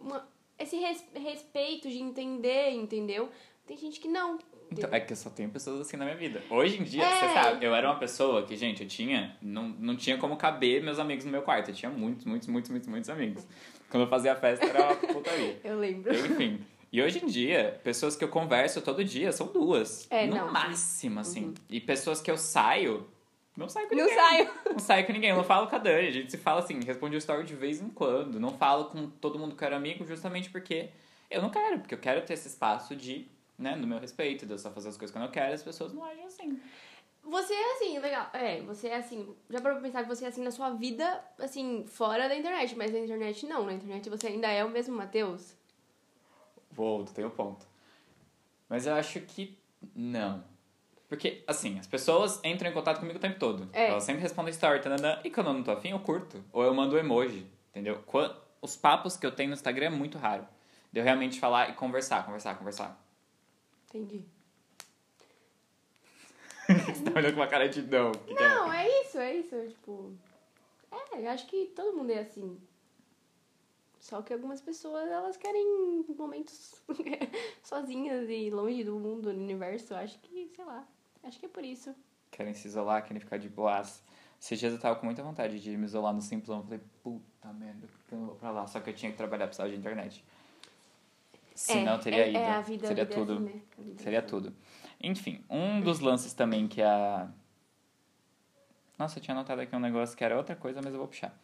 uma 0.00 0.26
esse 0.58 0.76
res- 0.76 1.04
respeito 1.14 1.88
de 1.88 1.98
entender, 1.98 2.70
entendeu? 2.70 3.28
Tem 3.66 3.76
gente 3.76 4.00
que 4.00 4.08
não. 4.08 4.38
Então, 4.70 4.88
é 4.92 4.98
que 4.98 5.12
eu 5.12 5.16
só 5.16 5.30
tenho 5.30 5.48
pessoas 5.50 5.80
assim 5.80 5.96
na 5.96 6.04
minha 6.04 6.16
vida. 6.16 6.42
Hoje 6.50 6.80
em 6.80 6.84
dia, 6.84 7.04
É. 7.04 7.14
você 7.20 7.34
sabe, 7.34 7.64
eu 7.64 7.74
era 7.74 7.88
uma 7.88 7.98
pessoa 8.00 8.44
que, 8.44 8.56
gente, 8.56 8.82
eu 8.82 8.88
tinha. 8.88 9.36
Não, 9.40 9.68
não 9.68 9.96
tinha 9.96 10.16
como 10.18 10.36
caber 10.36 10.82
meus 10.82 10.98
amigos 10.98 11.24
no 11.24 11.30
meu 11.30 11.42
quarto. 11.42 11.70
Eu 11.70 11.74
tinha 11.74 11.90
muitos, 11.90 12.24
muitos, 12.24 12.48
muitos, 12.48 12.70
muitos, 12.70 12.88
muitos 12.88 13.10
amigos. 13.10 13.46
Quando 13.90 14.04
eu 14.04 14.08
fazia 14.08 14.34
festa 14.34 14.64
era 14.66 14.86
uma 14.86 14.96
putaria. 15.12 15.60
Eu 15.62 15.78
lembro. 15.78 16.12
Enfim. 16.14 16.60
E 16.92 17.02
hoje 17.02 17.22
em 17.22 17.26
dia, 17.26 17.78
pessoas 17.84 18.16
que 18.16 18.24
eu 18.24 18.28
converso 18.28 18.80
todo 18.80 19.04
dia 19.04 19.30
são 19.30 19.48
duas. 19.48 20.06
É, 20.10 20.26
no 20.26 20.36
não. 20.36 20.52
máximo, 20.52 21.20
assim. 21.20 21.52
E 21.68 21.80
pessoas 21.80 22.20
que 22.20 22.30
eu 22.30 22.36
saio, 22.38 23.06
não 23.56 23.68
saio 23.68 23.88
com 23.88 23.94
Não 23.94 24.04
ninguém. 24.04 24.18
saio. 24.18 24.50
Não 24.70 24.78
saio 24.78 25.06
com 25.06 25.12
ninguém. 25.12 25.30
Eu 25.30 25.36
não 25.36 25.44
falo 25.44 25.66
com 25.66 25.76
a 25.76 25.78
Dani. 25.78 26.08
A 26.08 26.12
gente 26.12 26.30
se 26.30 26.38
fala 26.38 26.60
assim, 26.60 26.78
responde 26.84 27.16
o 27.16 27.18
story 27.18 27.44
de 27.44 27.54
vez 27.54 27.80
em 27.80 27.88
quando. 27.88 28.38
Não 28.38 28.50
falo 28.50 28.86
com 28.86 29.08
todo 29.08 29.38
mundo 29.38 29.54
que 29.56 29.62
eu 29.64 29.66
era 29.66 29.76
amigo, 29.76 30.04
justamente 30.04 30.50
porque 30.50 30.90
eu 31.30 31.40
não 31.40 31.50
quero. 31.50 31.78
Porque 31.80 31.94
eu 31.94 31.98
quero 31.98 32.20
ter 32.24 32.34
esse 32.34 32.48
espaço 32.48 32.94
de, 32.94 33.26
né, 33.58 33.74
no 33.74 33.86
meu 33.86 33.98
respeito, 33.98 34.44
de 34.44 34.52
eu 34.52 34.58
só 34.58 34.70
fazer 34.70 34.88
as 34.90 34.96
coisas 34.96 35.14
quando 35.14 35.24
eu 35.24 35.30
quero. 35.30 35.54
As 35.54 35.62
pessoas 35.62 35.92
não 35.92 36.04
agem 36.04 36.24
assim. 36.26 36.60
Você 37.22 37.54
é 37.54 37.72
assim, 37.72 37.98
legal. 37.98 38.30
É, 38.32 38.60
você 38.60 38.88
é 38.88 38.96
assim. 38.96 39.34
Já 39.50 39.60
parou 39.60 39.78
pra 39.78 39.86
pensar 39.88 40.02
que 40.02 40.08
você 40.08 40.24
é 40.26 40.28
assim 40.28 40.44
na 40.44 40.50
sua 40.52 40.70
vida, 40.70 41.24
assim, 41.38 41.84
fora 41.88 42.28
da 42.28 42.36
internet, 42.36 42.76
mas 42.76 42.92
na 42.92 43.00
internet 43.00 43.46
não. 43.46 43.66
Na 43.66 43.72
internet 43.72 44.08
você 44.08 44.28
ainda 44.28 44.48
é 44.48 44.64
o 44.64 44.68
mesmo 44.70 44.94
Matheus? 44.96 45.56
Vou, 46.70 47.04
tu 47.04 47.12
tem 47.12 47.24
o 47.24 47.30
ponto. 47.30 47.66
Mas 48.68 48.86
eu 48.86 48.94
acho 48.94 49.20
que 49.22 49.58
não. 49.94 50.44
Porque, 51.08 51.44
assim, 51.46 51.78
as 51.78 51.86
pessoas 51.86 52.40
entram 52.44 52.70
em 52.70 52.72
contato 52.72 52.98
comigo 52.98 53.18
o 53.18 53.20
tempo 53.20 53.38
todo. 53.38 53.68
É. 53.72 53.90
Elas 53.90 54.02
sempre 54.02 54.22
respondem 54.22 54.50
story, 54.50 54.80
tanana, 54.80 55.20
e 55.24 55.30
quando 55.30 55.48
eu 55.48 55.54
não 55.54 55.62
tô 55.62 55.70
afim, 55.70 55.90
eu 55.90 56.00
curto. 56.00 56.42
Ou 56.52 56.64
eu 56.64 56.74
mando 56.74 56.98
emoji, 56.98 57.46
entendeu? 57.70 58.02
Os 58.60 58.76
papos 58.76 59.16
que 59.16 59.24
eu 59.24 59.30
tenho 59.30 59.50
no 59.50 59.54
Instagram 59.54 59.86
é 59.86 59.90
muito 59.90 60.18
raro. 60.18 60.46
De 60.92 61.00
eu 61.00 61.04
realmente 61.04 61.38
falar 61.38 61.70
e 61.70 61.74
conversar, 61.74 62.24
conversar, 62.24 62.56
conversar. 62.58 63.00
Entendi. 63.88 64.24
Você 66.66 67.04
tá 67.04 67.18
olhando 67.18 67.34
com 67.34 67.40
uma 67.40 67.46
cara 67.46 67.68
de 67.68 67.82
não. 67.82 68.10
que 68.10 68.32
é? 68.32 68.48
Não, 68.48 68.72
é 68.72 69.02
isso, 69.02 69.18
é 69.18 69.36
isso. 69.36 69.68
Tipo. 69.68 70.12
É, 70.90 71.24
eu 71.24 71.30
acho 71.30 71.46
que 71.46 71.66
todo 71.66 71.96
mundo 71.96 72.10
é 72.10 72.20
assim. 72.20 72.58
Só 74.00 74.22
que 74.22 74.32
algumas 74.32 74.60
pessoas, 74.60 75.08
elas 75.10 75.36
querem 75.36 76.04
momentos 76.16 76.80
sozinhas 77.62 78.28
e 78.28 78.50
longe 78.50 78.84
do 78.84 78.98
mundo, 78.98 79.22
do 79.22 79.30
universo. 79.30 79.94
Eu 79.94 79.98
Acho 79.98 80.18
que, 80.20 80.48
sei 80.54 80.64
lá. 80.64 80.86
Acho 81.26 81.40
que 81.40 81.46
é 81.46 81.48
por 81.48 81.64
isso. 81.64 81.94
Querem 82.30 82.54
se 82.54 82.68
isolar, 82.68 83.02
querem 83.04 83.18
ficar 83.18 83.36
de 83.36 83.48
boas. 83.48 84.02
Esses 84.40 84.58
dias 84.58 84.72
eu 84.72 84.78
tava 84.78 84.96
com 84.96 85.06
muita 85.06 85.22
vontade 85.22 85.58
de 85.58 85.76
me 85.76 85.84
isolar 85.84 86.14
no 86.14 86.22
Simplão. 86.22 86.62
Falei, 86.62 86.80
puta 87.02 87.52
merda, 87.52 87.86
por 87.86 87.98
que 88.06 88.14
eu 88.14 88.18
não 88.18 88.26
vou 88.26 88.36
pra 88.36 88.50
lá? 88.50 88.66
Só 88.66 88.78
que 88.80 88.90
eu 88.90 88.94
tinha 88.94 89.10
que 89.10 89.18
trabalhar, 89.18 89.46
precisava 89.46 89.68
de 89.68 89.76
internet. 89.76 90.24
Senão 91.54 91.94
eu 91.94 91.98
teria 91.98 92.26
é, 92.26 92.28
ido. 92.28 92.38
É, 92.38 92.50
a 92.50 92.60
vida, 92.60 92.84
a 92.84 92.88
Seria 92.88 93.04
vida 93.04 93.14
é 93.14 93.18
tudo. 93.18 93.32
assim, 93.32 93.44
né? 93.44 93.62
A 93.78 93.82
vida 93.82 94.00
é 94.00 94.04
Seria 94.04 94.18
assim. 94.20 94.28
tudo. 94.28 94.56
Enfim, 95.00 95.44
um 95.50 95.80
dos 95.80 96.00
lances 96.00 96.32
também 96.32 96.68
que 96.68 96.80
a. 96.80 97.28
Nossa, 98.98 99.18
eu 99.18 99.22
tinha 99.22 99.34
anotado 99.34 99.60
aqui 99.60 99.74
um 99.74 99.80
negócio 99.80 100.16
que 100.16 100.22
era 100.22 100.36
outra 100.36 100.54
coisa, 100.54 100.80
mas 100.82 100.92
eu 100.92 100.98
vou 100.98 101.08
puxar. 101.08 101.36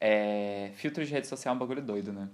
É... 0.00 0.72
Filtro 0.74 1.04
de 1.04 1.12
rede 1.12 1.26
social 1.26 1.52
é 1.52 1.56
um 1.56 1.58
bagulho 1.58 1.82
doido, 1.82 2.12
né? 2.12 2.28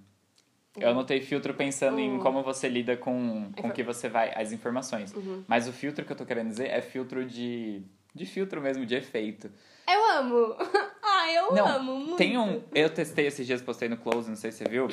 Eu 0.76 0.90
anotei 0.90 1.20
filtro 1.20 1.54
pensando 1.54 1.98
em 2.00 2.12
Uhum. 2.14 2.18
como 2.20 2.42
você 2.42 2.68
lida 2.68 2.96
com, 2.96 3.52
com 3.56 3.70
que 3.70 3.82
você 3.82 4.08
vai, 4.08 4.32
as 4.34 4.50
informações. 4.52 5.14
Uhum. 5.14 5.44
Mas 5.46 5.68
o 5.68 5.72
filtro 5.72 6.04
que 6.04 6.10
eu 6.12 6.16
tô 6.16 6.26
querendo 6.26 6.48
dizer 6.48 6.68
é 6.68 6.80
filtro 6.80 7.24
de. 7.24 7.82
De 8.14 8.26
filtro 8.26 8.60
mesmo, 8.60 8.84
de 8.86 8.94
efeito. 8.94 9.50
Eu 9.88 10.04
amo! 10.18 10.56
ah, 11.02 11.32
eu 11.32 11.52
Não, 11.52 11.66
amo 11.66 11.96
muito. 11.96 12.16
Tem 12.16 12.38
um. 12.38 12.62
Eu 12.74 12.88
testei 12.90 13.26
esses 13.26 13.46
dias, 13.46 13.60
postei 13.60 13.88
no 13.88 13.96
Close, 13.96 14.28
não 14.28 14.36
sei 14.36 14.50
se 14.52 14.58
você 14.58 14.64
viu. 14.70 14.88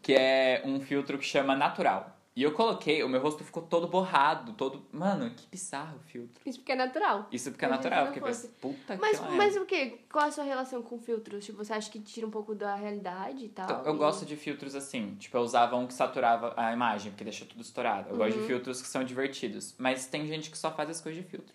Que 0.00 0.14
é 0.14 0.62
um 0.64 0.80
filtro 0.80 1.18
que 1.18 1.24
chama 1.24 1.54
natural. 1.56 2.16
E 2.34 2.42
eu 2.42 2.52
coloquei, 2.52 3.02
o 3.02 3.08
meu 3.10 3.20
rosto 3.20 3.44
ficou 3.44 3.62
todo 3.62 3.86
borrado, 3.88 4.54
todo. 4.54 4.86
Mano, 4.90 5.28
que 5.34 5.46
bizarro 5.48 5.98
o 5.98 6.00
filtro. 6.00 6.42
Isso 6.46 6.60
porque 6.60 6.72
é 6.72 6.74
natural. 6.74 7.28
Isso 7.30 7.50
porque 7.50 7.64
é 7.66 7.68
natural, 7.68 8.06
porque 8.06 8.20
fosse. 8.20 8.48
puta 8.48 8.96
Mas, 8.96 9.18
que 9.20 9.26
é. 9.26 9.30
mas 9.36 9.56
o 9.56 9.66
que? 9.66 9.90
Qual 10.10 10.24
a 10.24 10.30
sua 10.30 10.42
relação 10.44 10.80
com 10.82 10.98
filtros? 10.98 11.44
Tipo, 11.44 11.58
você 11.58 11.74
acha 11.74 11.90
que 11.90 12.00
tira 12.00 12.26
um 12.26 12.30
pouco 12.30 12.54
da 12.54 12.74
realidade 12.74 13.44
e 13.44 13.48
tal? 13.50 13.66
Então, 13.66 13.84
eu 13.84 13.94
E- 13.94 13.98
gosto 13.98 14.24
de 14.24 14.34
filtros 14.34 14.74
assim. 14.74 15.14
Tipo, 15.16 15.36
eu 15.36 15.42
usava 15.42 15.76
um 15.76 15.86
que 15.86 15.92
saturava 15.92 16.54
a 16.56 16.72
imagem, 16.72 17.12
porque 17.12 17.22
deixa 17.22 17.44
tudo 17.44 17.60
estourado. 17.60 18.08
Eu 18.08 18.16
gosto 18.16 18.34
Uhum. 18.36 18.40
de 18.40 18.46
filtros 18.46 18.80
que 18.80 18.88
são 18.88 19.04
divertidos. 19.04 19.74
Mas 19.76 20.06
tem 20.06 20.26
gente 20.26 20.50
que 20.50 20.56
só 20.56 20.70
faz 20.72 20.88
as 20.88 21.02
coisas 21.02 21.22
de 21.22 21.28
filtro. 21.28 21.54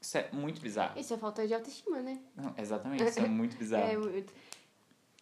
Isso 0.00 0.18
é 0.18 0.28
muito 0.32 0.60
bizarro. 0.60 0.98
Isso 0.98 1.14
é 1.14 1.18
falta 1.18 1.46
de 1.46 1.54
autoestima, 1.54 2.00
né? 2.00 2.18
Não, 2.34 2.52
exatamente, 2.58 3.04
isso 3.04 3.20
é 3.20 3.28
muito 3.28 3.54
bizarro. 3.58 3.84
É 3.84 3.96
muito. 3.96 4.32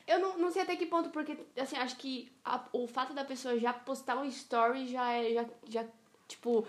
Eu 0.08 0.18
não, 0.18 0.38
não 0.38 0.50
sei 0.50 0.62
até 0.62 0.74
que 0.74 0.86
ponto, 0.86 1.10
porque, 1.10 1.36
assim, 1.56 1.76
acho 1.76 1.96
que 1.96 2.32
a- 2.44 2.64
o 2.72 2.86
fato 2.88 3.12
da 3.12 3.24
pessoa 3.24 3.58
já 3.58 3.72
postar 3.72 4.16
um 4.16 4.24
story 4.24 4.88
já 4.88 5.12
é, 5.12 5.34
já, 5.34 5.44
já 5.68 5.84
tipo... 6.26 6.66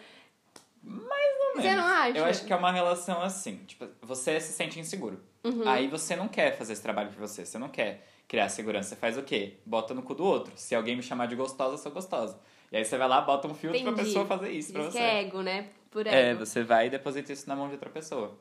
Você 1.55 1.75
não 1.75 1.83
acha? 1.85 2.17
Eu 2.17 2.25
acho 2.25 2.45
que 2.45 2.53
é 2.53 2.55
uma 2.55 2.71
relação 2.71 3.21
assim. 3.21 3.57
Tipo, 3.65 3.87
você 4.01 4.39
se 4.39 4.53
sente 4.53 4.79
inseguro. 4.79 5.19
Uhum. 5.43 5.67
Aí 5.67 5.87
você 5.87 6.15
não 6.15 6.27
quer 6.27 6.57
fazer 6.57 6.73
esse 6.73 6.81
trabalho 6.81 7.09
por 7.09 7.19
você. 7.19 7.45
Você 7.45 7.57
não 7.57 7.67
quer 7.69 8.05
criar 8.27 8.47
segurança. 8.49 8.89
Você 8.89 8.95
faz 8.95 9.17
o 9.17 9.23
quê? 9.23 9.57
Bota 9.65 9.93
no 9.93 10.01
cu 10.03 10.13
do 10.15 10.23
outro. 10.23 10.53
Se 10.55 10.73
alguém 10.75 10.95
me 10.95 11.03
chamar 11.03 11.25
de 11.27 11.35
gostosa, 11.35 11.73
eu 11.73 11.77
sou 11.77 11.91
gostosa. 11.91 12.39
E 12.71 12.77
aí 12.77 12.85
você 12.85 12.97
vai 12.97 13.07
lá, 13.07 13.19
bota 13.21 13.47
um 13.47 13.53
filtro 13.53 13.81
pra 13.81 13.91
Entendi. 13.91 14.07
pessoa 14.07 14.25
fazer 14.25 14.51
isso 14.51 14.71
pra 14.71 14.83
Diz 14.83 14.91
você. 14.93 14.99
que 14.99 15.03
é 15.03 15.19
ego, 15.21 15.41
né? 15.41 15.69
Por 15.89 16.05
ego. 16.07 16.15
É, 16.15 16.33
você 16.35 16.63
vai 16.63 16.87
e 16.87 16.89
deposita 16.89 17.33
isso 17.33 17.47
na 17.49 17.55
mão 17.55 17.67
de 17.67 17.73
outra 17.73 17.89
pessoa. 17.89 18.37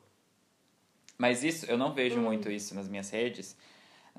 Mas 1.17 1.43
isso, 1.43 1.65
eu 1.65 1.77
não 1.77 1.91
vejo 1.91 2.19
Hum. 2.19 2.23
muito 2.23 2.49
isso 2.49 2.73
nas 2.75 2.87
minhas 2.87 3.09
redes. 3.09 3.57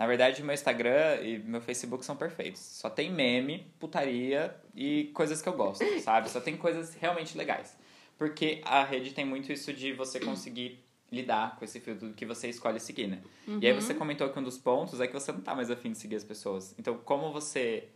Na 0.01 0.07
verdade, 0.07 0.43
meu 0.43 0.55
Instagram 0.55 1.17
e 1.23 1.39
meu 1.41 1.61
Facebook 1.61 2.03
são 2.07 2.17
perfeitos. 2.17 2.59
Só 2.63 2.89
tem 2.89 3.13
meme, 3.13 3.71
putaria 3.79 4.57
e 4.75 5.11
coisas 5.13 5.43
que 5.43 5.49
eu 5.51 5.53
gosto, 5.53 5.85
sabe? 6.01 6.31
Só 6.31 6.41
tem 6.41 6.57
coisas 6.57 6.95
realmente 6.95 7.37
legais. 7.37 7.77
Porque 8.17 8.63
a 8.65 8.83
rede 8.83 9.13
tem 9.13 9.27
muito 9.27 9.53
isso 9.53 9.75
de 9.75 9.93
você 9.93 10.19
conseguir 10.19 10.83
lidar 11.13 11.57
com 11.59 11.67
esse 11.67 11.79
filtro 11.81 12.15
que 12.15 12.25
você 12.25 12.49
escolhe 12.49 12.81
seguir, 12.81 13.09
né? 13.09 13.21
E 13.47 13.67
aí 13.67 13.75
Uhum. 13.75 13.81
você 13.83 13.93
comentou 13.93 14.31
que 14.31 14.39
um 14.39 14.43
dos 14.43 14.57
pontos 14.57 14.99
é 15.03 15.07
que 15.07 15.13
você 15.13 15.33
não 15.33 15.43
tá 15.43 15.55
mais 15.55 15.71
afim 15.71 15.93
de 15.93 15.99
seguir 15.99 16.17
as 16.17 16.25
pessoas. 16.25 16.75
Então, 16.79 16.97
como 16.97 17.31
você 17.31 17.87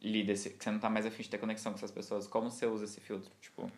lida 0.00 0.30
esse, 0.30 0.50
que 0.50 0.62
você 0.62 0.70
não 0.70 0.78
tá 0.78 0.88
mais 0.88 1.04
afim 1.04 1.24
de 1.24 1.30
ter 1.30 1.38
conexão 1.38 1.72
com 1.72 1.78
essas 1.78 1.90
pessoas? 1.90 2.28
Como 2.28 2.48
você 2.48 2.64
usa 2.64 2.84
esse 2.84 3.00
filtro? 3.00 3.28
Tipo, 3.40 3.68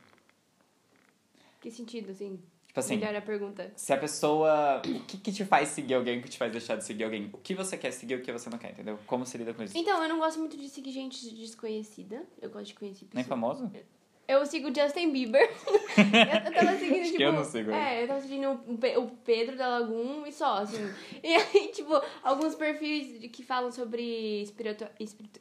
Que 1.62 1.70
sentido, 1.70 2.10
assim? 2.10 2.38
Tipo 2.76 2.80
assim, 2.80 2.96
Melhor 2.96 3.16
a 3.16 3.22
pergunta. 3.22 3.72
se 3.74 3.90
a 3.92 3.96
pessoa. 3.96 4.82
O 4.86 5.00
que, 5.06 5.16
que 5.16 5.32
te 5.32 5.44
faz 5.46 5.68
seguir 5.70 5.94
alguém, 5.94 6.18
o 6.18 6.22
que 6.22 6.28
te 6.28 6.36
faz 6.36 6.52
deixar 6.52 6.76
de 6.76 6.84
seguir 6.84 7.04
alguém? 7.04 7.30
O 7.32 7.38
que 7.38 7.54
você 7.54 7.76
quer 7.78 7.90
seguir 7.90 8.14
e 8.14 8.16
o 8.18 8.22
que 8.22 8.30
você 8.30 8.50
não 8.50 8.58
quer, 8.58 8.72
entendeu? 8.72 8.98
Como 9.06 9.24
você 9.24 9.38
lida 9.38 9.54
com 9.54 9.62
isso? 9.62 9.76
Então, 9.76 10.02
eu 10.02 10.08
não 10.08 10.18
gosto 10.18 10.38
muito 10.38 10.56
de 10.58 10.68
seguir 10.68 10.90
gente 10.92 11.34
desconhecida. 11.34 12.22
Eu 12.40 12.50
gosto 12.50 12.66
de 12.66 12.74
conhecer 12.74 13.06
pessoas. 13.06 13.14
Nem 13.14 13.24
famoso? 13.24 13.70
Eu 14.28 14.44
sigo 14.44 14.68
o 14.70 14.74
Justin 14.74 15.10
Bieber. 15.12 15.40
eu, 15.96 16.44
eu 16.44 16.52
tava 16.52 16.76
seguindo, 16.78 17.04
tipo. 17.04 17.16
que 17.16 17.22
eu 17.22 17.32
não 17.32 17.44
sigo. 17.44 17.70
É, 17.70 18.02
eu 18.02 18.08
tava 18.08 18.20
seguindo 18.20 18.50
o, 18.66 18.76
Pe- 18.76 18.96
o 18.98 19.06
Pedro 19.24 19.56
da 19.56 19.68
Lagum 19.68 20.26
e 20.26 20.32
só, 20.32 20.58
assim. 20.58 20.92
E 21.22 21.34
aí, 21.34 21.68
tipo, 21.72 21.98
alguns 22.24 22.54
perfis 22.56 23.30
que 23.30 23.42
falam 23.44 23.70
sobre 23.70 24.42
espiritu, 24.42 24.84
espiritu, 25.00 25.40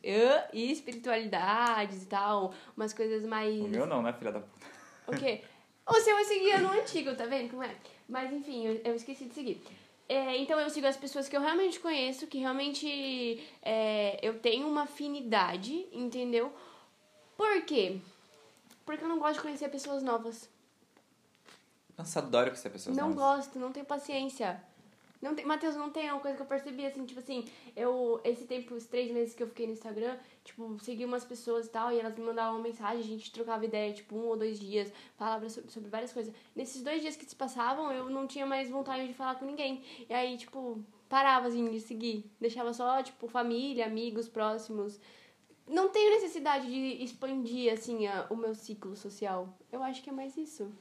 espiritualidades 0.53 2.03
e 2.03 2.07
tal. 2.07 2.53
Umas 2.77 2.93
coisas 2.93 3.25
mais. 3.25 3.59
O 3.59 3.67
meu 3.67 3.85
não, 3.85 4.01
né, 4.01 4.13
filha 4.13 4.31
da 4.31 4.39
puta? 4.39 4.67
O 5.07 5.11
quê? 5.11 5.41
Ou 5.87 5.95
se 6.01 6.09
eu 6.09 6.25
seguia 6.25 6.59
no 6.59 6.71
antigo, 6.71 7.15
tá 7.15 7.25
vendo 7.25 7.51
como 7.51 7.63
é? 7.63 7.75
Mas 8.07 8.31
enfim, 8.33 8.65
eu, 8.65 8.81
eu 8.83 8.95
esqueci 8.95 9.25
de 9.25 9.33
seguir. 9.33 9.61
É, 10.07 10.37
então 10.37 10.59
eu 10.59 10.69
sigo 10.69 10.85
as 10.85 10.97
pessoas 10.97 11.27
que 11.27 11.35
eu 11.35 11.41
realmente 11.41 11.79
conheço, 11.79 12.27
que 12.27 12.37
realmente 12.37 13.43
é, 13.61 14.19
eu 14.21 14.39
tenho 14.39 14.67
uma 14.67 14.83
afinidade, 14.83 15.87
entendeu? 15.91 16.53
Por 17.35 17.63
quê? 17.63 17.99
Porque 18.85 19.03
eu 19.03 19.07
não 19.09 19.17
gosto 19.19 19.35
de 19.35 19.41
conhecer 19.41 19.67
pessoas 19.69 20.03
novas. 20.03 20.47
Nossa, 21.97 22.19
adoro 22.19 22.51
conhecer 22.51 22.69
pessoas 22.69 22.95
não 22.95 23.09
novas. 23.09 23.45
gosto, 23.45 23.59
não 23.59 23.71
tenho 23.71 23.85
paciência. 23.85 24.61
Não 25.21 25.33
tem, 25.33 25.45
Matheus, 25.45 25.75
não 25.75 25.89
tem 25.89 26.11
uma 26.11 26.19
coisa 26.19 26.35
que 26.35 26.43
eu 26.43 26.47
percebi, 26.47 26.85
assim, 26.85 27.05
tipo 27.05 27.19
assim, 27.19 27.45
eu, 27.75 28.19
esse 28.23 28.45
tempo, 28.45 28.75
os 28.75 28.85
três 28.85 29.11
meses 29.11 29.33
que 29.33 29.41
eu 29.41 29.47
fiquei 29.47 29.65
no 29.65 29.73
Instagram, 29.73 30.17
tipo, 30.43 30.77
segui 30.79 31.05
umas 31.05 31.23
pessoas 31.23 31.65
e 31.65 31.69
tal, 31.69 31.91
e 31.91 31.99
elas 31.99 32.15
me 32.15 32.23
mandavam 32.23 32.55
uma 32.55 32.63
mensagem, 32.63 32.99
a 32.99 33.03
gente 33.03 33.31
trocava 33.31 33.65
ideia, 33.65 33.93
tipo, 33.93 34.15
um 34.15 34.25
ou 34.27 34.37
dois 34.37 34.59
dias, 34.59 34.91
falava 35.17 35.49
sobre, 35.49 35.71
sobre 35.71 35.89
várias 35.89 36.13
coisas. 36.13 36.33
Nesses 36.55 36.83
dois 36.83 37.01
dias 37.01 37.15
que 37.15 37.25
se 37.25 37.35
passavam, 37.35 37.91
eu 37.91 38.09
não 38.09 38.27
tinha 38.27 38.45
mais 38.45 38.69
vontade 38.69 39.07
de 39.07 39.13
falar 39.13 39.35
com 39.35 39.45
ninguém. 39.45 39.83
E 40.09 40.13
aí, 40.13 40.37
tipo, 40.37 40.83
parava, 41.09 41.47
assim, 41.47 41.69
de 41.69 41.79
seguir. 41.79 42.29
Deixava 42.39 42.73
só, 42.73 43.01
tipo, 43.01 43.27
família, 43.27 43.85
amigos 43.85 44.27
próximos. 44.27 44.99
Não 45.67 45.89
tenho 45.89 46.11
necessidade 46.11 46.67
de 46.67 47.03
expandir, 47.03 47.73
assim, 47.73 48.05
a, 48.05 48.27
o 48.29 48.35
meu 48.35 48.53
ciclo 48.53 48.95
social. 48.95 49.49
Eu 49.71 49.81
acho 49.81 50.03
que 50.03 50.09
é 50.09 50.13
mais 50.13 50.37
isso. 50.37 50.71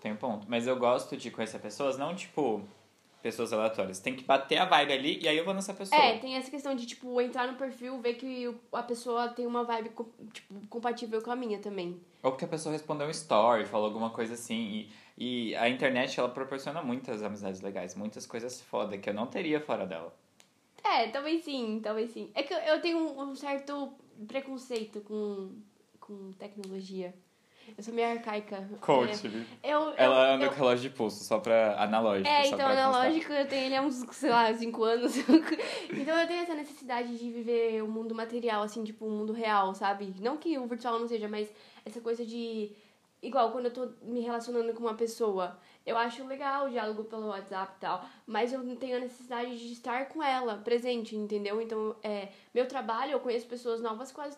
Tem 0.00 0.12
um 0.12 0.16
ponto. 0.16 0.48
Mas 0.48 0.66
eu 0.66 0.76
gosto 0.76 1.16
de 1.16 1.30
conhecer 1.30 1.58
pessoas, 1.60 1.98
não 1.98 2.14
tipo 2.14 2.62
pessoas 3.22 3.52
aleatórias. 3.52 4.00
Tem 4.00 4.14
que 4.14 4.24
bater 4.24 4.58
a 4.58 4.64
vibe 4.64 4.92
ali 4.92 5.20
e 5.22 5.28
aí 5.28 5.38
eu 5.38 5.44
vou 5.44 5.54
nessa 5.54 5.72
pessoa. 5.72 6.00
É, 6.00 6.18
tem 6.18 6.34
essa 6.34 6.50
questão 6.50 6.74
de, 6.74 6.84
tipo, 6.84 7.20
entrar 7.20 7.46
no 7.46 7.56
perfil, 7.56 8.00
ver 8.00 8.14
que 8.14 8.52
a 8.72 8.82
pessoa 8.82 9.28
tem 9.28 9.46
uma 9.46 9.64
vibe, 9.64 9.90
tipo, 10.32 10.56
compatível 10.68 11.22
com 11.22 11.30
a 11.30 11.36
minha 11.36 11.58
também. 11.58 12.00
Ou 12.22 12.32
porque 12.32 12.44
a 12.44 12.48
pessoa 12.48 12.72
respondeu 12.72 13.06
um 13.06 13.10
story, 13.10 13.64
falou 13.64 13.86
alguma 13.86 14.10
coisa 14.10 14.34
assim. 14.34 14.88
E, 15.16 15.50
e 15.50 15.54
a 15.56 15.68
internet, 15.68 16.18
ela 16.18 16.28
proporciona 16.28 16.82
muitas 16.82 17.22
amizades 17.22 17.60
legais, 17.60 17.94
muitas 17.94 18.26
coisas 18.26 18.60
foda 18.60 18.98
que 18.98 19.08
eu 19.08 19.14
não 19.14 19.26
teria 19.26 19.60
fora 19.60 19.86
dela. 19.86 20.14
É, 20.84 21.08
talvez 21.08 21.44
sim, 21.44 21.80
talvez 21.82 22.10
sim. 22.10 22.30
É 22.34 22.42
que 22.42 22.52
eu 22.52 22.80
tenho 22.80 22.98
um 22.98 23.34
certo 23.36 23.92
preconceito 24.26 25.00
com, 25.00 25.52
com 26.00 26.32
tecnologia. 26.32 27.14
Eu 27.76 27.82
sou 27.82 27.94
meio 27.94 28.08
arcaica. 28.10 28.68
Coach. 28.80 29.26
É, 29.62 29.72
eu, 29.72 29.92
Ela 29.96 30.28
eu, 30.28 30.34
anda 30.34 30.44
eu... 30.44 30.50
com 30.50 30.56
relógio 30.56 30.90
de 30.90 30.96
pulso, 30.96 31.24
só 31.24 31.38
pra 31.38 31.82
analógico. 31.82 32.28
É, 32.28 32.46
então 32.46 32.66
analógico 32.66 33.32
eu 33.32 33.48
tenho 33.48 33.66
ele 33.66 33.76
há 33.76 33.82
uns, 33.82 34.04
sei 34.12 34.30
lá, 34.30 34.52
5 34.52 34.84
anos. 34.84 35.16
então 35.90 36.18
eu 36.18 36.26
tenho 36.26 36.42
essa 36.42 36.54
necessidade 36.54 37.16
de 37.16 37.30
viver 37.30 37.82
o 37.82 37.86
um 37.86 37.90
mundo 37.90 38.14
material, 38.14 38.62
assim, 38.62 38.84
tipo, 38.84 39.04
o 39.04 39.08
um 39.08 39.18
mundo 39.18 39.32
real, 39.32 39.74
sabe? 39.74 40.14
Não 40.20 40.36
que 40.36 40.58
o 40.58 40.66
virtual 40.66 40.98
não 40.98 41.08
seja, 41.08 41.28
mas 41.28 41.50
essa 41.84 42.00
coisa 42.00 42.24
de. 42.24 42.72
Igual 43.22 43.52
quando 43.52 43.66
eu 43.66 43.72
tô 43.72 43.88
me 44.02 44.20
relacionando 44.20 44.72
com 44.74 44.80
uma 44.80 44.94
pessoa, 44.94 45.56
eu 45.86 45.96
acho 45.96 46.26
legal 46.26 46.66
o 46.66 46.70
diálogo 46.70 47.04
pelo 47.04 47.28
WhatsApp 47.28 47.74
e 47.76 47.80
tal, 47.80 48.04
mas 48.26 48.52
eu 48.52 48.76
tenho 48.76 48.96
a 48.96 49.00
necessidade 49.00 49.56
de 49.56 49.72
estar 49.72 50.08
com 50.08 50.20
ela 50.20 50.56
presente, 50.56 51.14
entendeu? 51.14 51.60
Então, 51.60 51.94
é, 52.02 52.30
meu 52.52 52.66
trabalho, 52.66 53.12
eu 53.12 53.20
conheço 53.20 53.46
pessoas 53.46 53.80
novas 53.80 54.10
quase 54.10 54.36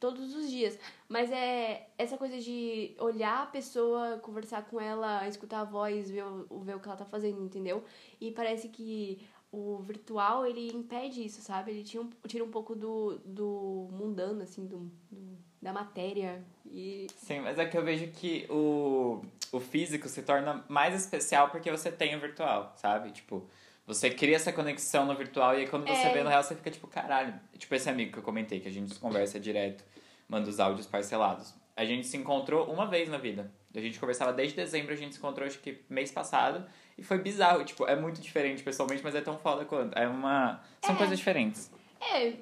todos 0.00 0.34
os 0.34 0.50
dias. 0.50 0.78
Mas 1.14 1.30
é 1.30 1.86
essa 1.96 2.18
coisa 2.18 2.40
de 2.40 2.92
olhar 2.98 3.44
a 3.44 3.46
pessoa, 3.46 4.18
conversar 4.18 4.62
com 4.64 4.80
ela, 4.80 5.28
escutar 5.28 5.60
a 5.60 5.64
voz, 5.64 6.10
ver 6.10 6.24
o, 6.24 6.58
ver 6.58 6.74
o 6.74 6.80
que 6.80 6.88
ela 6.88 6.96
tá 6.96 7.04
fazendo, 7.04 7.40
entendeu? 7.40 7.84
E 8.20 8.32
parece 8.32 8.68
que 8.68 9.24
o 9.52 9.78
virtual, 9.78 10.44
ele 10.44 10.72
impede 10.72 11.24
isso, 11.24 11.40
sabe? 11.40 11.70
Ele 11.70 11.84
tira 11.84 12.02
um, 12.02 12.10
tira 12.26 12.42
um 12.42 12.50
pouco 12.50 12.74
do, 12.74 13.20
do 13.24 13.88
mundano, 13.92 14.42
assim, 14.42 14.66
do, 14.66 14.90
do, 15.08 15.38
da 15.62 15.72
matéria. 15.72 16.44
E... 16.66 17.06
Sim, 17.14 17.42
mas 17.42 17.60
é 17.60 17.64
que 17.64 17.78
eu 17.78 17.84
vejo 17.84 18.08
que 18.08 18.44
o, 18.50 19.24
o 19.52 19.60
físico 19.60 20.08
se 20.08 20.20
torna 20.20 20.64
mais 20.68 21.00
especial 21.00 21.48
porque 21.48 21.70
você 21.70 21.92
tem 21.92 22.16
o 22.16 22.20
virtual, 22.20 22.72
sabe? 22.74 23.12
Tipo, 23.12 23.48
você 23.86 24.10
cria 24.10 24.34
essa 24.34 24.52
conexão 24.52 25.06
no 25.06 25.14
virtual 25.14 25.54
e 25.54 25.58
aí 25.58 25.68
quando 25.68 25.86
você 25.86 26.08
é. 26.08 26.12
vê 26.12 26.24
no 26.24 26.28
real, 26.28 26.42
você 26.42 26.56
fica 26.56 26.72
tipo, 26.72 26.88
caralho. 26.88 27.38
Tipo 27.56 27.72
esse 27.76 27.88
amigo 27.88 28.10
que 28.10 28.18
eu 28.18 28.22
comentei, 28.24 28.58
que 28.58 28.66
a 28.66 28.72
gente 28.72 28.98
conversa 28.98 29.38
direto, 29.38 29.84
manda 30.28 30.48
os 30.48 30.60
áudios 30.60 30.86
parcelados. 30.86 31.54
A 31.76 31.84
gente 31.84 32.06
se 32.06 32.16
encontrou 32.16 32.72
uma 32.72 32.86
vez 32.86 33.08
na 33.08 33.18
vida. 33.18 33.52
A 33.74 33.80
gente 33.80 33.98
conversava 33.98 34.32
desde 34.32 34.54
dezembro, 34.54 34.92
a 34.92 34.96
gente 34.96 35.14
se 35.14 35.18
encontrou 35.18 35.46
acho 35.46 35.58
que 35.58 35.80
mês 35.88 36.12
passado. 36.12 36.64
E 36.96 37.02
foi 37.02 37.18
bizarro, 37.18 37.64
tipo, 37.64 37.86
é 37.86 37.96
muito 37.96 38.20
diferente 38.20 38.62
pessoalmente, 38.62 39.02
mas 39.02 39.14
é 39.14 39.20
tão 39.20 39.36
foda 39.36 39.64
quanto. 39.64 39.98
É 39.98 40.06
uma. 40.06 40.60
São 40.84 40.94
é. 40.94 40.98
coisas 40.98 41.18
diferentes. 41.18 41.70
É. 42.00 42.34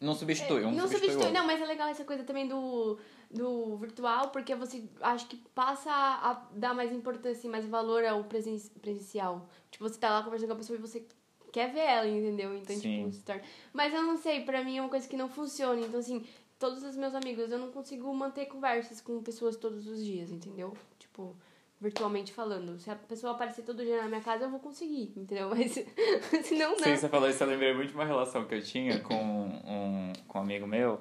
Não 0.00 0.14
substitui, 0.14 0.64
um 0.64 0.70
Não 0.70 0.86
substitui, 0.86 1.10
substitui. 1.10 1.32
Não, 1.32 1.44
mas 1.44 1.60
é 1.60 1.66
legal 1.66 1.88
essa 1.88 2.04
coisa 2.04 2.22
também 2.22 2.46
do 2.46 2.98
do 3.30 3.76
virtual, 3.76 4.30
porque 4.30 4.54
você 4.54 4.84
acho 5.02 5.26
que 5.26 5.36
passa 5.54 5.90
a 5.90 6.46
dar 6.52 6.74
mais 6.74 6.92
importância, 6.92 7.48
mais 7.50 7.66
valor 7.66 8.04
ao 8.04 8.24
presen 8.24 8.58
presencial. 8.80 9.46
Tipo, 9.70 9.88
você 9.88 9.98
tá 9.98 10.10
lá 10.10 10.22
conversando 10.22 10.48
com 10.48 10.54
a 10.54 10.58
pessoa 10.58 10.78
e 10.78 10.80
você 10.80 11.04
quer 11.52 11.70
ver 11.72 11.80
ela, 11.80 12.08
entendeu? 12.08 12.54
Então, 12.54 12.74
tipo, 12.74 12.80
Sim. 12.80 12.98
tipo, 13.04 13.12
se 13.12 13.22
torna... 13.22 13.42
Mas 13.72 13.92
eu 13.92 14.02
não 14.02 14.16
sei, 14.16 14.44
pra 14.44 14.64
mim 14.64 14.78
é 14.78 14.80
uma 14.80 14.88
coisa 14.88 15.06
que 15.06 15.16
não 15.16 15.28
funciona. 15.28 15.80
Então, 15.80 16.00
assim, 16.00 16.24
todos 16.58 16.82
os 16.82 16.96
meus 16.96 17.14
amigos, 17.14 17.50
eu 17.50 17.58
não 17.58 17.70
consigo 17.70 18.12
manter 18.14 18.46
conversas 18.46 19.00
com 19.00 19.22
pessoas 19.22 19.56
todos 19.56 19.86
os 19.86 20.04
dias, 20.04 20.30
entendeu? 20.30 20.76
Tipo, 20.98 21.36
virtualmente 21.80 22.32
falando. 22.32 22.78
Se 22.80 22.90
a 22.90 22.96
pessoa 22.96 23.32
aparecer 23.32 23.62
todo 23.62 23.84
dia 23.84 24.02
na 24.02 24.08
minha 24.08 24.20
casa, 24.20 24.44
eu 24.44 24.50
vou 24.50 24.60
conseguir, 24.60 25.12
entendeu? 25.16 25.48
Mas 25.54 25.72
se 25.72 26.54
não, 26.54 26.72
não. 26.72 26.78
Sim, 26.78 26.96
você 26.96 27.08
falou 27.08 27.28
isso, 27.28 27.42
eu 27.42 27.48
lembrei 27.48 27.74
muito 27.74 27.90
de 27.90 27.94
uma 27.94 28.04
relação 28.04 28.44
que 28.44 28.54
eu 28.54 28.62
tinha 28.62 29.00
com 29.00 29.14
um, 29.14 30.12
com 30.26 30.38
um 30.38 30.42
amigo 30.42 30.66
meu 30.66 31.00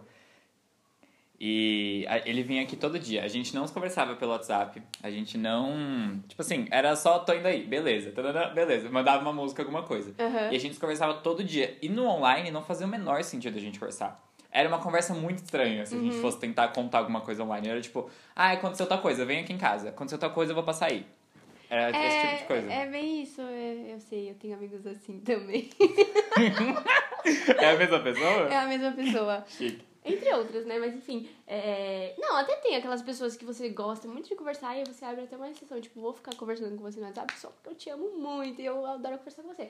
e 1.39 2.05
ele 2.25 2.41
vinha 2.41 2.63
aqui 2.63 2.75
todo 2.75 2.97
dia. 2.97 3.23
A 3.23 3.27
gente 3.27 3.53
não 3.53 3.67
se 3.67 3.73
conversava 3.73 4.15
pelo 4.15 4.31
WhatsApp. 4.31 4.81
A 5.03 5.11
gente 5.11 5.37
não. 5.37 6.19
Tipo 6.27 6.41
assim, 6.41 6.67
era 6.71 6.95
só 6.95 7.19
tô 7.19 7.33
indo 7.33 7.47
aí, 7.47 7.63
beleza, 7.63 8.11
beleza. 8.53 8.89
Mandava 8.89 9.21
uma 9.21 9.33
música, 9.33 9.61
alguma 9.61 9.83
coisa. 9.83 10.15
Uhum. 10.19 10.51
E 10.51 10.55
a 10.55 10.59
gente 10.59 10.73
se 10.73 10.79
conversava 10.79 11.15
todo 11.15 11.43
dia. 11.43 11.77
E 11.79 11.89
no 11.89 12.05
online 12.05 12.49
não 12.49 12.63
fazia 12.63 12.87
o 12.87 12.89
menor 12.89 13.23
sentido 13.23 13.55
a 13.55 13.61
gente 13.61 13.79
conversar. 13.79 14.26
Era 14.51 14.67
uma 14.67 14.79
conversa 14.79 15.13
muito 15.13 15.43
estranha 15.43 15.85
se 15.85 15.95
a 15.95 15.99
gente 15.99 16.15
uhum. 16.15 16.21
fosse 16.21 16.39
tentar 16.39 16.69
contar 16.69 16.99
alguma 16.99 17.21
coisa 17.21 17.43
online. 17.43 17.67
Era 17.67 17.81
tipo, 17.81 18.09
ah, 18.35 18.51
aconteceu 18.51 18.87
tal 18.87 19.01
coisa, 19.01 19.25
vem 19.25 19.39
aqui 19.39 19.53
em 19.53 19.57
casa. 19.57 19.89
Aconteceu 19.89 20.17
tal 20.17 20.31
coisa, 20.31 20.51
eu 20.51 20.55
vou 20.55 20.63
passar 20.63 20.87
aí. 20.87 21.05
Era 21.69 21.95
é, 21.95 22.07
esse 22.07 22.27
tipo 22.27 22.37
de 22.37 22.43
coisa. 22.45 22.73
É 22.73 22.85
bem 22.85 23.21
isso, 23.21 23.41
eu, 23.41 23.87
eu 23.87 23.99
sei, 23.99 24.29
eu 24.29 24.35
tenho 24.35 24.55
amigos 24.55 24.87
assim 24.87 25.19
também. 25.19 25.69
é 27.59 27.71
a 27.71 27.77
mesma 27.77 27.99
pessoa? 27.99 28.49
É 28.49 28.57
a 28.57 28.65
mesma 28.67 28.91
pessoa. 28.93 29.45
Chique. 29.47 29.85
Entre 30.05 30.33
outras, 30.33 30.65
né? 30.65 30.79
Mas 30.79 30.95
enfim. 30.95 31.29
É... 31.45 32.15
Não, 32.17 32.37
até 32.37 32.55
tem 32.55 32.77
aquelas 32.77 33.01
pessoas 33.01 33.35
que 33.35 33.43
você 33.43 33.67
gosta 33.69 34.07
muito 34.07 34.29
de 34.29 34.35
conversar 34.35 34.77
e 34.77 34.85
você 34.85 35.03
abre 35.03 35.25
até 35.25 35.35
uma 35.35 35.49
exceção. 35.49 35.81
Tipo, 35.81 35.99
vou 35.99 36.13
ficar 36.13 36.33
conversando 36.35 36.77
com 36.77 36.83
você 36.83 36.99
no 36.99 37.05
WhatsApp 37.07 37.37
só 37.37 37.49
porque 37.49 37.69
eu 37.69 37.75
te 37.75 37.89
amo 37.89 38.17
muito 38.17 38.61
e 38.61 38.65
eu 38.65 38.85
adoro 38.85 39.17
conversar 39.17 39.43
com 39.43 39.53
você. 39.53 39.69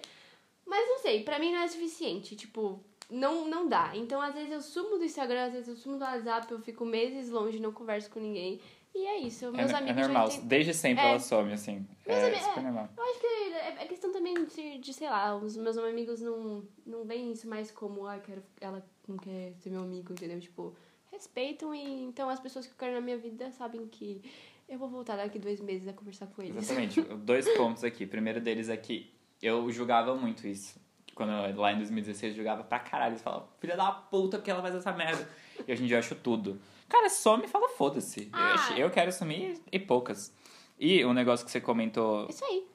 Mas 0.64 0.88
não 0.88 1.00
sei, 1.00 1.24
pra 1.24 1.40
mim 1.40 1.52
não 1.52 1.62
é 1.62 1.68
suficiente. 1.68 2.36
Tipo, 2.36 2.80
não, 3.10 3.48
não 3.48 3.68
dá. 3.68 3.92
Então, 3.96 4.22
às 4.22 4.34
vezes 4.34 4.52
eu 4.52 4.62
sumo 4.62 4.98
do 4.98 5.04
Instagram, 5.04 5.46
às 5.46 5.54
vezes 5.54 5.70
eu 5.70 5.76
sumo 5.76 5.98
do 5.98 6.04
WhatsApp, 6.04 6.52
eu 6.52 6.60
fico 6.60 6.86
meses 6.86 7.30
longe, 7.30 7.60
não 7.60 7.72
converso 7.72 8.10
com 8.10 8.20
ninguém. 8.20 8.60
E 8.94 9.06
é 9.06 9.20
isso. 9.20 9.46
É 9.46 9.52
Meus 9.52 9.72
é, 9.72 9.76
amigos. 9.76 9.98
É 9.98 10.02
normal. 10.02 10.30
Desde 10.44 10.74
sempre 10.74 11.04
é. 11.04 11.10
ela 11.10 11.20
some, 11.20 11.54
assim. 11.54 11.86
Meus 12.06 12.20
é 12.20 12.40
super 12.40 12.64
normal. 12.64 12.90
Eu 12.98 13.04
acho 13.04 13.20
que 13.20 13.26
é, 13.26 13.84
é 13.84 13.86
questão 13.86 14.12
também 14.12 14.34
de, 14.46 14.80
de, 14.80 14.94
sei 14.94 15.10
lá, 15.10 15.36
os 15.36 15.56
meus 15.56 15.78
amigos 15.78 16.22
não, 16.22 16.64
não 16.86 17.06
veem 17.06 17.32
isso 17.32 17.48
mais 17.48 17.72
como, 17.72 18.08
ah, 18.08 18.20
quero, 18.20 18.44
ela 18.60 18.84
não 19.08 19.18
quer 19.18 19.54
ser 19.60 19.70
meu 19.70 19.82
amigo, 19.82 20.12
entendeu? 20.14 20.40
Tipo, 20.40 20.76
respeitam 21.12 21.74
e 21.74 22.04
então 22.04 22.30
as 22.30 22.40
pessoas 22.40 22.66
que 22.66 22.74
eu 22.74 22.78
quero 22.78 22.94
na 22.94 23.02
minha 23.02 23.18
vida 23.18 23.52
sabem 23.52 23.88
que 23.88 24.22
eu 24.68 24.78
vou 24.78 24.90
voltar 24.90 25.16
daqui 25.16 25.40
dois 25.40 25.62
meses 25.62 25.88
a 25.88 25.94
conversar 25.94 26.28
com 26.28 26.42
eles. 26.42 26.58
Exatamente. 26.58 27.02
Dois 27.24 27.48
pontos 27.56 27.84
aqui. 27.84 28.04
O 28.04 28.08
primeiro 28.08 28.42
deles 28.42 28.68
é 28.68 28.76
que 28.76 29.14
eu 29.42 29.72
julgava 29.72 30.14
muito 30.14 30.46
isso. 30.46 30.78
Quando 31.18 31.32
eu, 31.32 31.60
lá 31.60 31.74
em 31.74 31.78
2016 31.78 32.32
eu 32.32 32.36
julgava 32.36 32.64
pra 32.64 32.78
caralho. 32.78 33.14
Eles 33.14 33.24
falavam, 33.24 33.48
filha 33.60 33.76
da 33.76 33.92
puta, 33.92 34.38
porque 34.38 34.52
ela 34.52 34.62
faz 34.62 34.76
essa 34.76 34.92
merda. 34.94 35.28
E 35.68 35.72
hoje 35.72 35.84
em 35.84 35.88
dia 35.88 35.96
eu 35.96 36.00
acho 36.00 36.14
tudo. 36.14 36.62
Cara, 36.88 37.10
some 37.10 37.44
e 37.44 37.48
fala 37.48 37.68
foda-se. 37.70 38.30
Ah. 38.32 38.56
Eu, 38.72 38.86
eu 38.86 38.90
quero 38.92 39.12
sumir 39.12 39.60
e 39.72 39.80
poucas. 39.80 40.32
E 40.80 41.04
um 41.04 41.14
negócio 41.14 41.44
que 41.44 41.52
você 41.52 41.60
comentou. 41.60 42.28
Isso 42.30 42.46
aí. 42.46 42.68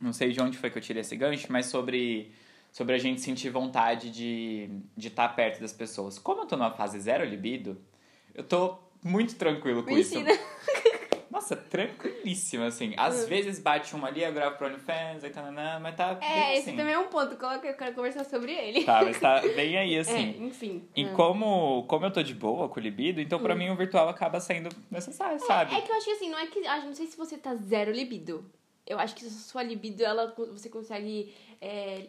Não 0.00 0.12
sei 0.12 0.30
de 0.30 0.40
onde 0.40 0.56
foi 0.56 0.70
que 0.70 0.78
eu 0.78 0.82
tirei 0.82 1.00
esse 1.00 1.16
gancho, 1.16 1.48
mas 1.50 1.66
sobre 1.66 2.32
sobre 2.70 2.94
a 2.94 2.98
gente 2.98 3.20
sentir 3.20 3.50
vontade 3.50 4.10
de 4.10 4.68
estar 4.96 4.96
de 4.96 5.10
tá 5.10 5.28
perto 5.28 5.60
das 5.60 5.72
pessoas. 5.72 6.18
Como 6.18 6.42
eu 6.42 6.46
tô 6.46 6.56
numa 6.56 6.72
fase 6.72 6.98
zero 6.98 7.24
libido, 7.24 7.80
eu 8.34 8.42
tô 8.42 8.78
muito 9.02 9.36
tranquilo 9.36 9.82
com 9.82 9.94
Me 9.94 10.00
isso. 10.00 10.16
Ensina. 10.16 10.30
Nossa, 11.44 11.56
tranquilíssima, 11.56 12.66
assim. 12.66 12.94
Às 12.96 13.22
uhum. 13.22 13.26
vezes 13.26 13.58
bate 13.58 13.94
uma 13.94 14.08
ali, 14.08 14.22
eu 14.22 14.32
gravo 14.32 14.56
pro 14.56 14.66
OnlyFans, 14.66 15.22
aí 15.22 15.30
tá, 15.30 15.42
mas 15.78 15.94
tá 15.94 16.18
É, 16.22 16.34
bem 16.34 16.52
esse 16.52 16.68
assim. 16.70 16.76
também 16.76 16.94
é 16.94 16.98
um 16.98 17.08
ponto, 17.08 17.36
coloca, 17.36 17.66
eu 17.66 17.76
quero 17.76 17.94
conversar 17.94 18.24
sobre 18.24 18.52
ele. 18.52 18.82
Tá, 18.84 19.02
mas 19.04 19.20
tá 19.20 19.42
bem 19.54 19.76
aí, 19.76 19.96
assim. 20.00 20.40
É, 20.40 20.42
enfim. 20.42 20.88
E 20.96 21.04
uhum. 21.04 21.14
como, 21.14 21.84
como 21.86 22.06
eu 22.06 22.10
tô 22.10 22.22
de 22.22 22.32
boa 22.32 22.66
com 22.70 22.80
o 22.80 22.82
libido, 22.82 23.20
então 23.20 23.38
pra 23.38 23.52
uhum. 23.52 23.58
mim 23.58 23.70
o 23.70 23.76
virtual 23.76 24.08
acaba 24.08 24.40
sendo 24.40 24.74
necessário, 24.90 25.38
sabe? 25.40 25.74
É 25.74 25.82
que 25.82 25.92
eu 25.92 25.96
acho 25.96 26.06
que 26.06 26.12
assim, 26.12 26.30
não 26.30 26.38
é 26.38 26.46
que... 26.46 26.60
Não 26.60 26.94
sei 26.94 27.06
se 27.06 27.16
você 27.16 27.36
tá 27.36 27.54
zero 27.54 27.92
libido. 27.92 28.50
Eu 28.86 28.98
acho 28.98 29.14
que 29.14 29.24
sua 29.26 29.62
libido, 29.62 30.02
ela, 30.02 30.34
você 30.50 30.70
consegue... 30.70 31.34
É, 31.60 32.06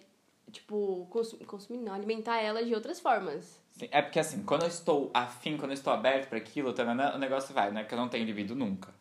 tipo, 0.50 1.08
consumir, 1.46 1.80
não, 1.80 1.94
alimentar 1.94 2.38
ela 2.38 2.64
de 2.64 2.74
outras 2.74 3.00
formas. 3.00 3.60
Sim, 3.72 3.90
é 3.92 4.02
porque 4.02 4.20
assim, 4.20 4.44
quando 4.44 4.62
eu 4.62 4.70
estou 4.70 5.12
afim, 5.14 5.58
quando 5.58 5.72
eu 5.72 5.76
estou 5.76 5.92
aberto 5.92 6.30
para 6.30 6.38
aquilo, 6.38 6.74
o 6.74 7.18
negócio 7.18 7.54
vai, 7.54 7.72
né? 7.72 7.82
Porque 7.82 7.94
eu 7.94 8.00
não 8.00 8.08
tenho 8.08 8.26
libido 8.26 8.56
nunca. 8.56 8.94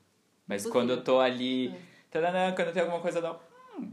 Mas 0.46 0.62
Possível. 0.62 0.72
quando 0.72 0.90
eu 0.90 1.02
tô 1.04 1.20
ali. 1.20 1.68
É. 1.68 1.80
Tadanã, 2.10 2.54
quando 2.54 2.72
tem 2.72 2.82
alguma 2.82 3.00
coisa, 3.00 3.18
eu 3.18 3.22
dou. 3.22 3.40
Hum. 3.78 3.92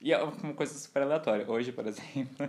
E 0.00 0.12
é 0.12 0.22
uma 0.22 0.54
coisa 0.54 0.76
super 0.78 1.02
aleatória. 1.02 1.48
Hoje, 1.50 1.72
por 1.72 1.86
exemplo. 1.86 2.48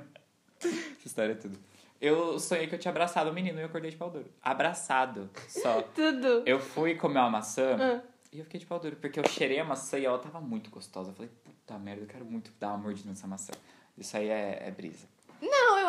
Essa 0.60 1.06
história 1.08 1.34
é 1.34 1.36
tudo. 1.36 1.58
Eu 2.00 2.40
sonhei 2.40 2.68
que 2.68 2.76
eu 2.76 2.80
tinha 2.80 2.92
abraçado 2.92 3.30
o 3.30 3.34
menino 3.34 3.58
e 3.60 3.62
eu 3.62 3.66
acordei 3.68 3.90
de 3.92 3.98
pau 3.98 4.10
duro. 4.10 4.32
Abraçado, 4.42 5.30
só. 5.48 5.82
Tudo. 5.96 6.44
Eu 6.46 6.60
fui 6.60 6.94
comer 6.96 7.20
uma 7.20 7.30
maçã 7.30 7.76
Ah. 7.80 8.02
e 8.32 8.38
eu 8.38 8.44
fiquei 8.46 8.60
de 8.60 8.68
pau 8.68 8.80
duro, 8.80 8.96
porque 8.98 9.20
eu 9.20 9.28
cheirei 9.28 9.60
a 9.60 9.66
maçã 9.66 9.98
e 9.98 10.06
ela 10.06 10.20
tava 10.20 10.40
muito 10.40 10.70
gostosa. 10.70 11.10
Eu 11.10 11.16
falei, 11.16 11.32
puta 11.44 11.78
merda, 11.80 12.04
eu 12.04 12.08
quero 12.08 12.24
muito 12.24 12.52
dar 12.60 12.70
uma 12.70 12.78
mordida 12.78 13.10
nessa 13.10 13.26
maçã. 13.26 13.52
Isso 13.98 14.16
aí 14.16 14.28
é, 14.30 14.68
é 14.68 14.72
brisa. 14.72 15.08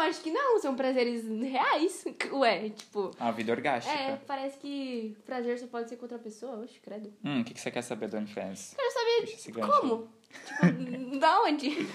Acho 0.09 0.21
que 0.23 0.31
não, 0.31 0.59
são 0.61 0.75
prazeres 0.75 1.25
reais. 1.29 2.05
Ué, 2.33 2.71
tipo. 2.71 3.11
É 3.19 3.23
uma 3.23 3.33
vida 3.33 3.53
orgástica. 3.53 3.95
É, 3.95 4.17
parece 4.27 4.59
que 4.59 5.17
prazer 5.25 5.59
só 5.59 5.67
pode 5.67 5.89
ser 5.89 5.97
com 5.97 6.03
outra 6.05 6.19
pessoa. 6.19 6.63
Oxe, 6.63 6.81
credo. 6.81 7.13
Hum, 7.25 7.41
o 7.41 7.45
que, 7.45 7.55
que 7.55 7.61
você 7.61 7.71
quer 7.71 7.83
saber 7.83 8.09
do 8.09 8.17
OnlyFans? 8.17 8.75
Quero 8.75 8.93
saber 8.93 9.53
como. 9.53 10.09
Tipo, 10.09 10.19
da 11.19 11.41
onde? 11.43 11.89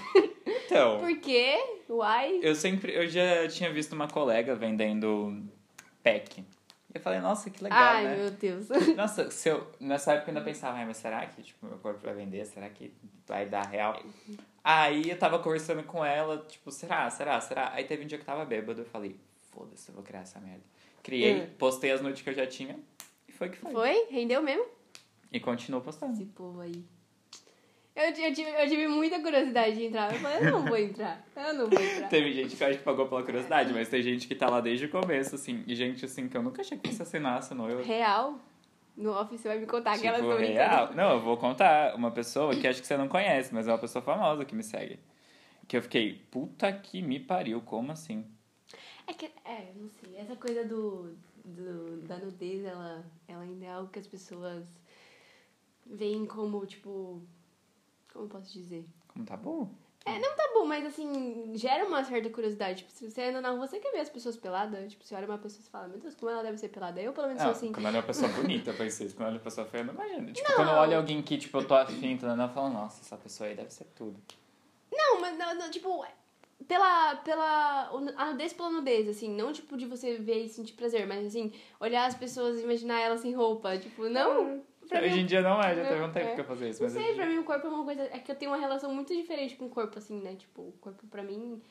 Então, 0.46 1.00
Por 1.02 1.18
quê? 1.20 1.58
Why? 1.90 2.40
eu 2.42 2.56
sempre, 2.56 2.96
eu 2.96 3.08
já 3.08 3.48
tinha 3.48 3.72
visto 3.72 3.94
uma 3.94 4.08
colega 4.08 4.56
vendendo 4.56 5.44
pack. 6.04 6.42
E 6.42 6.98
eu 6.98 7.02
falei, 7.02 7.20
nossa, 7.20 7.50
que 7.50 7.64
legal, 7.64 7.80
Ai, 7.80 8.04
né? 8.04 8.16
meu 8.18 8.32
Deus. 8.32 8.68
Nossa, 8.96 9.32
se 9.32 9.50
eu, 9.50 9.68
nessa 9.80 10.14
época 10.14 10.30
eu 10.30 10.36
ainda 10.36 10.46
pensava, 10.46 10.78
mas 10.86 10.98
será 10.98 11.26
que 11.26 11.42
tipo, 11.42 11.66
meu 11.66 11.78
corpo 11.80 12.00
vai 12.04 12.14
vender? 12.14 12.46
Será 12.46 12.70
que 12.70 12.94
vai 13.26 13.48
dar 13.48 13.66
real? 13.66 14.00
Aí 14.64 15.10
eu 15.10 15.18
tava 15.18 15.40
conversando 15.40 15.84
com 15.84 16.04
ela, 16.06 16.46
tipo, 16.48 16.72
será, 16.72 17.10
será, 17.10 17.40
será? 17.42 17.72
Aí 17.74 17.84
teve 17.84 18.04
um 18.04 18.08
dia 18.08 18.18
que 18.18 18.22
eu 18.22 18.26
tava 18.26 18.46
bêbado, 18.46 18.82
eu 18.82 18.86
falei, 18.86 19.16
foda-se, 19.52 19.90
eu 19.90 19.96
vou 19.96 20.04
criar 20.04 20.22
essa 20.22 20.40
merda. 20.40 20.64
Criei, 21.02 21.42
Hum. 21.42 21.48
postei 21.60 21.92
as 21.92 22.02
noites 22.02 22.22
que 22.22 22.30
eu 22.30 22.34
já 22.34 22.48
tinha 22.48 22.80
e 23.28 23.32
foi 23.34 23.50
que 23.50 23.58
foi. 23.58 23.72
Foi? 23.74 24.08
Rendeu 24.10 24.42
mesmo? 24.42 24.66
E 25.32 25.40
continuo 25.40 25.82
postando. 25.82 26.14
Esse 26.14 26.26
povo 26.26 26.62
aí. 26.62 26.82
Eu, 27.96 28.06
eu, 28.06 28.34
tive, 28.34 28.50
eu 28.50 28.68
tive 28.70 28.88
muita 28.88 29.20
curiosidade 29.22 29.76
de 29.76 29.86
entrar. 29.86 30.12
Eu 30.14 30.20
falei, 30.20 30.48
eu 30.48 30.52
não 30.52 30.66
vou 30.66 30.78
entrar. 30.78 31.24
Eu 31.36 31.54
não 31.54 31.70
vou 31.70 31.80
entrar. 31.80 32.08
Teve 32.10 32.32
gente 32.34 32.56
que 32.56 32.64
eu 32.64 32.68
acho 32.68 32.78
que 32.80 32.84
pagou 32.84 33.08
pela 33.08 33.22
curiosidade, 33.22 33.72
mas 33.74 33.88
tem 33.90 34.02
gente 34.02 34.28
que 34.28 34.34
tá 34.34 34.50
lá 34.50 34.62
desde 34.62 34.86
o 34.86 34.90
começo, 34.90 35.36
assim. 35.36 35.64
E 35.68 35.76
gente, 35.76 36.04
assim, 36.06 36.28
que 36.28 36.36
eu 36.36 36.42
nunca 36.42 36.62
achei 36.62 36.78
que 36.78 36.88
fosse 36.88 37.02
assinar, 37.04 37.38
assinou. 37.38 37.70
Eu, 37.70 37.84
Real? 37.84 38.40
No 38.96 39.12
office 39.20 39.42
você 39.42 39.48
vai 39.48 39.60
me 39.60 39.66
contar 39.66 39.98
que 39.98 40.06
elas 40.06 40.22
tipo, 40.22 40.32
estão 40.32 40.46
real. 40.46 40.88
brincando. 40.88 40.96
Não, 40.96 41.14
eu 41.14 41.22
vou 41.22 41.38
contar. 41.38 41.96
Uma 41.96 42.12
pessoa 42.12 42.56
que 42.56 42.68
acho 42.68 42.82
que 42.82 42.88
você 42.88 42.96
não 42.96 43.08
conhece, 43.08 43.54
mas 43.54 43.68
é 43.68 43.72
uma 43.72 43.80
pessoa 43.80 44.04
famosa 44.04 44.46
que 44.46 44.56
me 44.56 44.64
segue. 44.64 45.00
Que 45.68 45.78
eu 45.78 45.82
fiquei, 45.82 46.14
puta 46.30 46.72
que 46.72 47.02
me 47.02 47.20
pariu, 47.20 47.62
como 47.62 47.92
assim? 47.92 48.26
É 49.08 49.14
que, 49.14 49.32
é, 49.46 49.72
não 49.76 49.90
sei. 49.90 50.16
Essa 50.18 50.36
coisa 50.36 50.64
do, 50.64 51.16
do, 51.44 52.02
da 52.08 52.18
nudez, 52.18 52.64
ela, 52.64 53.04
ela 53.28 53.44
ainda 53.44 53.66
é 53.66 53.70
algo 53.70 53.90
que 53.90 54.00
as 54.00 54.08
pessoas 54.08 54.66
veem 55.86 56.26
como, 56.26 56.66
tipo. 56.66 57.22
Como 58.12 58.28
posso 58.28 58.54
dizer? 58.54 58.86
Como 59.08 59.26
tá 59.26 59.36
bom? 59.36 59.70
É, 60.06 60.20
não 60.20 60.36
tá 60.36 60.50
bom, 60.54 60.66
mas 60.66 60.86
assim, 60.86 61.54
gera 61.56 61.86
uma 61.86 62.04
certa 62.04 62.30
curiosidade. 62.30 62.80
Tipo, 62.80 62.92
se 62.92 63.10
você 63.10 63.24
anda 63.24 63.40
na 63.40 63.52
rua, 63.52 63.66
você 63.66 63.80
quer 63.80 63.92
ver 63.92 64.00
as 64.00 64.10
pessoas 64.10 64.36
peladas? 64.36 64.92
Tipo, 64.92 65.06
você 65.06 65.16
olha 65.16 65.26
uma 65.26 65.38
pessoa 65.38 65.64
e 65.66 65.70
fala, 65.70 65.88
meu 65.88 66.00
Deus, 66.00 66.14
como 66.16 66.30
ela 66.30 66.44
deve 66.44 66.58
ser 66.58 66.68
pelada? 66.70 67.02
Eu, 67.02 67.14
pelo 67.14 67.28
menos, 67.28 67.42
Não, 67.42 67.50
sou 67.50 67.58
assim. 67.58 67.72
quando 67.72 67.86
olha 67.86 67.98
uma 67.98 68.04
pessoa 68.04 68.28
bonita, 68.34 68.74
pensei 68.74 69.08
isso. 69.08 69.16
Quando 69.16 69.28
olha 69.28 69.38
uma 69.38 69.44
pessoa 69.44 69.66
feia, 69.66 69.82
eu 69.82 69.86
não 69.86 69.94
imagino. 69.94 70.34
Tipo, 70.34 70.50
Não. 70.50 70.56
quando 70.58 70.70
eu 70.70 70.76
olho 70.76 70.98
alguém 70.98 71.22
que, 71.22 71.38
tipo, 71.38 71.58
eu 71.58 71.66
tô 71.66 71.74
afim, 71.74 72.18
tô 72.18 72.26
andando, 72.26 72.50
eu 72.50 72.54
falo, 72.54 72.70
nossa, 72.70 73.02
essa 73.02 73.16
pessoa 73.16 73.48
aí 73.48 73.56
deve 73.56 73.72
ser 73.72 73.86
tudo. 73.96 74.20
Não, 74.92 75.22
mas 75.22 75.38
não, 75.38 75.56
não, 75.56 75.72
tipo, 75.72 76.06
pela, 76.68 77.16
pela. 77.18 77.90
A 78.18 78.26
nudez 78.32 78.54
pela 78.54 78.70
nudez, 78.70 79.08
assim, 79.08 79.34
não 79.34 79.54
tipo 79.54 79.78
de 79.78 79.86
você 79.86 80.18
ver 80.18 80.44
e 80.44 80.50
sentir 80.50 80.74
prazer, 80.74 81.08
mas 81.08 81.26
assim, 81.28 81.54
olhar 81.80 82.06
as 82.06 82.16
pessoas 82.16 82.60
e 82.60 82.64
imaginar 82.64 83.00
elas 83.00 83.22
sem 83.22 83.34
roupa. 83.34 83.78
Tipo, 83.78 84.10
não. 84.10 84.62
Pra 84.94 85.02
Hoje 85.02 85.16
mim, 85.16 85.22
em 85.22 85.26
dia 85.26 85.42
não 85.42 85.60
é, 85.60 85.76
já 85.76 85.82
Não, 85.84 85.90
teve 85.90 86.02
um 86.04 86.12
tempo 86.12 86.28
é. 86.28 86.36
que 86.36 86.42
eu 86.42 86.46
fazia 86.46 86.70
isso. 86.70 86.82
não 86.84 86.86
Mas 86.90 86.94
sei, 86.94 87.04
hoje 87.10 87.16
pra 87.16 87.26
mim 87.26 87.38
o 87.40 87.44
corpo 87.44 87.66
é 87.66 87.70
uma 87.70 87.84
coisa. 87.84 88.04
É 88.04 88.20
que 88.20 88.32
eu 88.32 88.36
tenho 88.36 88.52
uma 88.52 88.58
relação 88.58 88.94
muito 88.94 89.14
diferente 89.16 89.56
com 89.56 89.66
o 89.66 89.70
corpo, 89.70 89.98
assim, 89.98 90.20
né? 90.22 90.36
Tipo, 90.36 90.62
o 90.62 90.72
corpo 90.80 91.06
pra 91.08 91.24
mim 91.24 91.62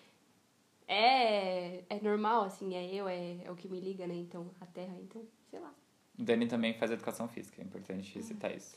é, 0.88 1.84
é 1.88 2.00
normal, 2.02 2.42
assim, 2.44 2.74
é 2.74 2.92
eu, 2.92 3.08
é, 3.08 3.36
é 3.44 3.50
o 3.50 3.54
que 3.54 3.68
me 3.68 3.80
liga, 3.80 4.06
né? 4.06 4.14
Então, 4.14 4.50
a 4.60 4.66
terra, 4.66 4.94
então, 5.00 5.22
sei 5.50 5.60
lá. 5.60 5.72
O 6.18 6.22
Dani 6.22 6.46
também 6.46 6.74
faz 6.74 6.90
educação 6.90 7.28
física, 7.28 7.62
é 7.62 7.64
importante 7.64 8.22
citar 8.22 8.54
isso. 8.54 8.76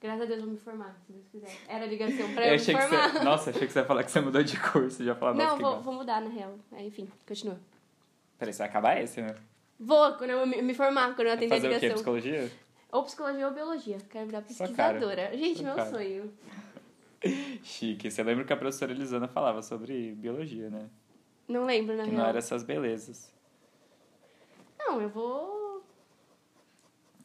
Graças 0.00 0.22
a 0.22 0.24
Deus 0.26 0.38
eu 0.40 0.44
vou 0.46 0.54
me 0.54 0.60
formar, 0.60 0.96
se 1.06 1.12
Deus 1.12 1.26
quiser. 1.28 1.56
Era 1.68 1.86
ligação 1.86 2.32
pra 2.34 2.46
eu, 2.48 2.54
Eu 2.54 2.58
me 2.58 2.64
formar. 2.88 3.12
você. 3.12 3.24
Nossa, 3.24 3.50
achei 3.50 3.66
que 3.66 3.72
você 3.72 3.78
ia 3.78 3.84
falar 3.86 4.04
que 4.04 4.10
você 4.10 4.20
mudou 4.20 4.42
de 4.42 4.58
curso. 4.60 5.02
Já 5.04 5.14
falava, 5.14 5.38
Não, 5.38 5.56
vou, 5.56 5.80
vou 5.80 5.94
mudar, 5.94 6.20
na 6.20 6.28
real. 6.28 6.58
É, 6.72 6.82
enfim, 6.84 7.08
continua. 7.26 7.58
Peraí, 8.38 8.52
você 8.52 8.58
vai 8.58 8.68
acabar 8.68 9.00
esse, 9.00 9.22
né? 9.22 9.34
Vou, 9.80 10.12
quando 10.14 10.30
eu 10.30 10.46
me, 10.46 10.60
me 10.60 10.74
formar, 10.74 11.14
quando 11.14 11.28
eu 11.28 11.32
atender 11.34 11.54
a 11.54 11.56
fazer 11.56 11.66
o 11.68 11.70
quê? 11.70 11.76
ligação. 11.76 11.94
Psicologia? 11.94 12.50
Ou 12.94 13.02
psicologia 13.02 13.48
ou 13.48 13.52
biologia. 13.52 13.98
Quero 14.08 14.26
virar 14.26 14.42
pesquisadora. 14.42 15.36
Gente, 15.36 15.56
Sua 15.56 15.64
meu 15.66 15.74
cara. 15.74 15.90
sonho. 15.90 16.32
Chique. 17.64 18.08
Você 18.08 18.22
lembra 18.22 18.44
que 18.44 18.52
a 18.52 18.56
professora 18.56 18.92
Elisana 18.92 19.26
falava 19.26 19.62
sobre 19.62 20.12
biologia, 20.12 20.70
né? 20.70 20.88
Não 21.48 21.64
lembro, 21.64 21.96
na 21.96 22.04
Que 22.04 22.10
real. 22.10 22.22
não 22.22 22.28
era 22.28 22.38
essas 22.38 22.62
belezas. 22.62 23.34
Não, 24.78 25.02
eu 25.02 25.08
vou. 25.08 25.84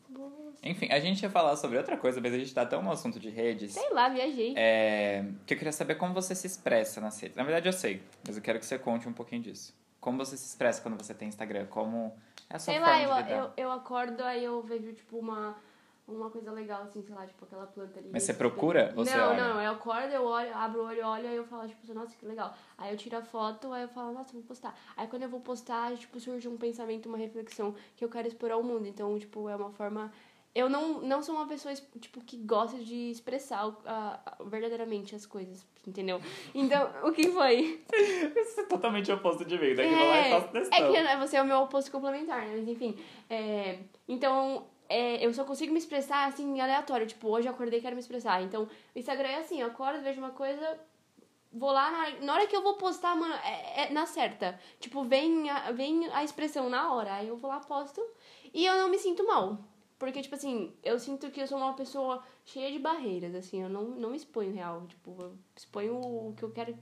Vou. 0.10 0.54
Enfim, 0.64 0.88
a 0.92 1.00
gente 1.00 1.22
ia 1.22 1.30
falar 1.30 1.56
sobre 1.56 1.78
outra 1.78 1.96
coisa, 1.96 2.20
mas 2.20 2.34
a 2.34 2.38
gente 2.40 2.52
tá 2.52 2.66
tão 2.66 2.82
no 2.82 2.92
assunto 2.92 3.20
de 3.20 3.30
redes. 3.30 3.74
Sei 3.74 3.92
lá, 3.92 4.10
viajei. 4.10 4.56
É, 4.58 5.24
que 5.46 5.54
eu 5.54 5.58
queria 5.60 5.72
saber 5.72 5.96
como 5.96 6.16
você 6.16 6.34
se 6.34 6.48
expressa 6.48 7.00
nas 7.00 7.20
redes. 7.22 7.38
Na 7.38 7.44
verdade, 7.44 7.70
eu 7.70 7.74
sei, 7.74 8.02
mas 8.26 8.36
eu 8.36 8.42
quero 8.42 8.58
que 8.58 8.66
você 8.66 8.80
conte 8.80 9.08
um 9.08 9.14
pouquinho 9.14 9.44
disso. 9.44 9.78
Como 10.00 10.18
você 10.18 10.38
se 10.38 10.46
expressa 10.46 10.82
quando 10.82 10.98
você 10.98 11.14
tem 11.14 11.28
Instagram? 11.28 11.66
Como 11.68 12.14
é 12.50 12.56
a 12.56 12.60
sua 12.60 12.74
Sei 12.74 12.82
forma 12.82 13.08
lá, 13.08 13.22
eu, 13.30 13.38
eu, 13.38 13.52
eu 13.58 13.72
acordo, 13.72 14.24
aí 14.24 14.44
eu 14.44 14.62
vejo, 14.62 14.94
tipo, 14.94 15.18
uma, 15.18 15.56
uma 16.08 16.30
coisa 16.30 16.52
legal, 16.52 16.84
assim, 16.84 17.02
sei 17.02 17.14
lá, 17.14 17.26
tipo, 17.28 17.44
aquela 17.44 17.68
planta 17.68 18.00
ali. 18.00 18.10
Mas 18.12 18.24
você 18.24 18.32
assim, 18.32 18.38
procura 18.38 18.94
ou 18.96 19.06
você 19.06 19.16
Não, 19.16 19.30
olha? 19.30 19.44
não, 19.44 19.62
eu 19.62 19.72
acordo, 19.72 20.14
eu 20.14 20.24
olho, 20.24 20.56
abro 20.56 20.82
o 20.82 20.86
olho, 20.86 21.06
olho, 21.06 21.28
aí 21.28 21.36
eu 21.36 21.46
falo, 21.46 21.68
tipo, 21.68 21.94
nossa, 21.94 22.16
que 22.16 22.26
legal. 22.26 22.56
Aí 22.78 22.92
eu 22.92 22.98
tiro 22.98 23.18
a 23.18 23.22
foto, 23.22 23.74
aí 23.74 23.84
eu 23.84 23.90
falo, 23.90 24.14
nossa, 24.14 24.32
vou 24.34 24.44
postar. 24.44 24.74
Aí 24.96 25.08
quando 25.08 25.24
eu 25.24 25.30
vou 25.30 25.42
postar, 25.42 25.96
tipo, 25.98 26.20
surge 26.20 26.48
um 26.48 26.58
pensamento, 26.58 27.08
uma 27.08 27.18
reflexão 27.18 27.76
que 27.96 28.04
eu 28.06 28.10
quero 28.10 28.28
expor 28.28 28.52
ao 28.52 28.64
mundo. 28.64 28.88
Então, 28.88 29.18
tipo, 29.20 29.50
é 29.50 29.56
uma 29.56 29.72
forma... 29.72 30.12
Eu 30.54 30.68
não, 30.68 31.00
não 31.02 31.22
sou 31.22 31.36
uma 31.36 31.48
pessoa, 31.48 31.74
tipo, 32.00 32.22
que 32.22 32.36
gosta 32.38 32.78
de 32.80 33.12
expressar 33.12 33.72
a- 33.86 34.36
verdadeiramente 34.46 35.16
as 35.16 35.26
coisas, 35.26 35.66
entendeu? 35.88 36.20
Então, 36.56 36.90
o 37.08 37.12
que 37.12 37.30
foi? 37.30 37.84
Isso 38.36 38.62
é 38.62 38.64
totalmente 38.64 39.12
oposto 39.12 39.46
de 39.46 39.58
mim. 39.60 39.76
Daqui 39.76 39.94
eu 39.94 39.98
vou 39.98 40.08
lá 40.08 40.28
e 40.28 40.30
faço 40.32 40.48
É 40.74 40.82
que 40.92 41.18
você 41.18 41.38
é 41.38 41.42
o 41.42 41.46
meu 41.46 41.60
oposto 41.60 41.92
complementar, 41.92 42.42
né? 42.42 42.56
Mas 42.58 42.68
enfim. 42.68 42.98
é, 43.30 43.80
então, 44.08 44.66
é, 44.90 45.24
eu 45.24 45.32
só 45.34 45.44
consigo 45.44 45.72
me 45.72 45.78
expressar 45.78 46.28
assim, 46.28 46.60
aleatório. 46.60 47.06
Tipo, 47.06 47.28
hoje 47.30 47.48
eu 47.48 47.54
acordei 47.54 47.78
e 47.80 47.82
quero 47.82 47.96
me 47.96 48.02
expressar. 48.02 48.42
Então, 48.42 48.64
o 48.96 49.00
Instagram 49.00 49.30
é 49.30 49.38
assim, 49.40 49.62
eu 49.62 49.68
acordo, 49.68 50.02
vejo 50.02 50.20
uma 50.20 50.32
coisa, 50.32 50.80
vou 51.54 51.72
lá, 51.72 51.92
na 51.92 52.00
hora, 52.00 52.20
na 52.22 52.34
hora 52.34 52.48
que 52.48 52.56
eu 52.56 52.64
vou 52.64 52.74
postar, 52.74 53.16
mano, 53.16 53.36
é, 53.36 53.84
é 53.84 53.90
na 53.92 54.08
certa. 54.08 54.60
Tipo, 54.80 55.04
vem 55.04 55.48
a, 55.50 55.72
vem 55.72 56.08
a 56.12 56.24
expressão 56.24 56.70
na 56.72 56.92
hora. 56.92 57.14
Aí 57.14 57.28
eu 57.28 57.38
vou 57.38 57.52
lá, 57.52 57.60
posto. 57.60 58.02
E 58.52 58.66
eu 58.66 58.74
não 58.78 58.90
me 58.90 58.98
sinto 58.98 59.24
mal. 59.28 59.60
Porque, 60.00 60.22
tipo 60.22 60.34
assim, 60.34 60.74
eu 60.82 60.98
sinto 60.98 61.30
que 61.30 61.42
eu 61.42 61.46
sou 61.46 61.58
uma 61.58 61.74
pessoa 61.74 62.24
cheia 62.46 62.72
de 62.72 62.80
barreiras, 62.80 63.36
assim, 63.36 63.62
eu 63.62 63.70
não, 63.70 63.84
não 63.84 64.16
exponho 64.16 64.54
real. 64.54 64.88
Tipo, 64.88 65.16
eu 65.22 65.38
exponho 65.56 66.00
o 66.00 66.34
que 66.36 66.44
eu 66.44 66.52
quero 66.52 66.76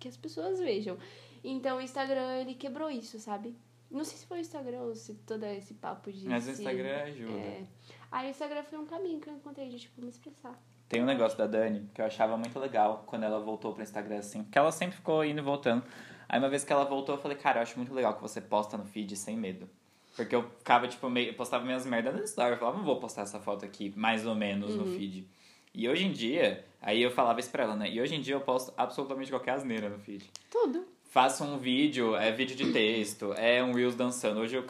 que 0.00 0.08
as 0.08 0.16
pessoas 0.16 0.58
vejam. 0.58 0.96
Então 1.44 1.76
o 1.76 1.80
Instagram, 1.80 2.40
ele 2.40 2.54
quebrou 2.54 2.90
isso, 2.90 3.20
sabe? 3.20 3.54
Não 3.90 4.02
sei 4.02 4.16
se 4.16 4.26
foi 4.26 4.38
o 4.38 4.40
Instagram 4.40 4.80
ou 4.80 4.94
se 4.94 5.14
todo 5.14 5.44
esse 5.44 5.74
papo 5.74 6.10
de. 6.10 6.26
Mas 6.26 6.48
o 6.48 6.50
Instagram 6.50 7.02
ajuda. 7.02 7.38
É. 7.38 7.66
Aí 8.10 8.28
o 8.28 8.30
Instagram 8.30 8.62
foi 8.64 8.78
um 8.78 8.86
caminho 8.86 9.20
que 9.20 9.28
eu 9.28 9.34
encontrei 9.34 9.68
de, 9.68 9.78
tipo, 9.78 10.00
me 10.00 10.08
expressar. 10.08 10.58
Tem 10.88 11.02
um 11.02 11.06
negócio 11.06 11.36
da 11.36 11.46
Dani 11.46 11.88
que 11.94 12.00
eu 12.00 12.06
achava 12.06 12.36
muito 12.36 12.58
legal 12.58 13.04
quando 13.06 13.24
ela 13.24 13.40
voltou 13.40 13.74
pro 13.74 13.82
Instagram, 13.82 14.18
assim. 14.18 14.42
Que 14.44 14.58
ela 14.58 14.72
sempre 14.72 14.96
ficou 14.96 15.22
indo 15.22 15.38
e 15.38 15.42
voltando. 15.42 15.84
Aí 16.26 16.38
uma 16.38 16.48
vez 16.48 16.64
que 16.64 16.72
ela 16.72 16.84
voltou, 16.84 17.14
eu 17.14 17.20
falei, 17.20 17.36
cara, 17.36 17.58
eu 17.58 17.62
acho 17.62 17.76
muito 17.76 17.92
legal 17.92 18.14
que 18.14 18.22
você 18.22 18.40
posta 18.40 18.78
no 18.78 18.84
feed 18.84 19.14
sem 19.16 19.36
medo. 19.36 19.68
Porque 20.16 20.34
eu 20.34 20.48
ficava, 20.58 20.86
tipo, 20.86 21.10
meio. 21.10 21.30
Eu 21.30 21.34
postava 21.34 21.64
minhas 21.64 21.84
merdas 21.84 22.14
no 22.14 22.22
story. 22.22 22.52
Eu 22.52 22.58
falava, 22.58 22.78
não 22.78 22.84
vou 22.84 23.00
postar 23.00 23.22
essa 23.22 23.40
foto 23.40 23.64
aqui, 23.64 23.92
mais 23.96 24.26
ou 24.26 24.34
menos, 24.34 24.76
no 24.76 24.86
feed. 24.86 25.26
E 25.74 25.88
hoje 25.88 26.04
em 26.04 26.12
dia, 26.12 26.64
aí 26.80 27.02
eu 27.02 27.10
falava 27.10 27.40
isso 27.40 27.50
pra 27.50 27.64
ela, 27.64 27.74
né? 27.74 27.90
E 27.90 28.00
hoje 28.00 28.14
em 28.14 28.20
dia 28.20 28.34
eu 28.34 28.40
posto 28.40 28.72
absolutamente 28.76 29.30
qualquer 29.30 29.52
asneira 29.52 29.88
no 29.88 29.98
feed. 29.98 30.30
Tudo. 30.48 30.86
Faço 31.02 31.42
um 31.42 31.58
vídeo, 31.58 32.14
é 32.14 32.30
vídeo 32.30 32.54
de 32.56 32.72
texto, 32.72 33.32
é 33.34 33.62
um 33.62 33.72
Reels 33.72 33.96
dançando. 33.96 34.40
Hoje 34.40 34.56
eu 34.56 34.64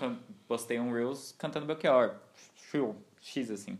postei 0.48 0.80
um 0.80 0.92
Reels 0.92 1.34
cantando 1.38 1.66
Belchior. 1.66 2.16
Frio, 2.54 2.96
X 3.20 3.50
assim. 3.50 3.78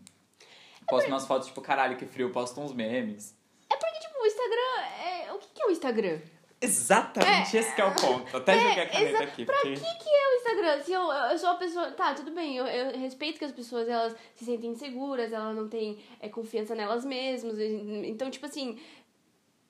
Posto 0.87 1.09
umas 1.09 1.27
fotos, 1.27 1.49
tipo, 1.49 1.63
caralho, 1.63 1.97
que 1.97 2.05
frio, 2.05 2.31
posto 2.31 2.61
uns 2.61 2.75
memes. 2.75 3.35
É 3.71 3.77
porque, 3.77 3.99
tipo, 4.01 4.19
o 4.19 4.27
Instagram. 4.27 4.83
É... 5.03 5.33
O 5.33 5.39
que, 5.39 5.49
que 5.49 5.63
é 5.63 5.67
o 5.67 5.71
Instagram? 5.71 6.21
Exatamente 6.65 7.57
esse 7.57 7.75
que 7.75 7.81
é 7.81 7.85
o 7.85 7.95
ponto. 7.95 8.37
Até 8.37 8.59
joguei 8.59 8.83
a 8.83 8.89
caneta 8.89 9.25
aqui. 9.25 9.45
Pra 9.45 9.55
porque... 9.55 9.75
que, 9.75 9.81
que 9.81 10.09
é 10.11 10.29
o 10.29 10.35
Instagram? 10.37 10.83
Se 10.83 10.93
eu, 10.93 11.13
eu 11.13 11.39
sou 11.39 11.51
uma 11.51 11.59
pessoa. 11.59 11.91
Tá, 11.93 12.15
tudo 12.15 12.31
bem, 12.33 12.57
eu, 12.57 12.67
eu 12.67 12.99
respeito 12.99 13.39
que 13.39 13.45
as 13.45 13.53
pessoas 13.53 13.89
elas 13.89 14.15
se 14.35 14.45
sentem 14.45 14.71
inseguras, 14.71 15.33
elas 15.33 15.57
não 15.57 15.69
têm 15.69 15.99
é, 16.21 16.29
confiança 16.29 16.75
nelas 16.75 17.05
mesmas. 17.05 17.59
Então, 17.59 18.31
tipo 18.31 18.47
assim. 18.47 18.79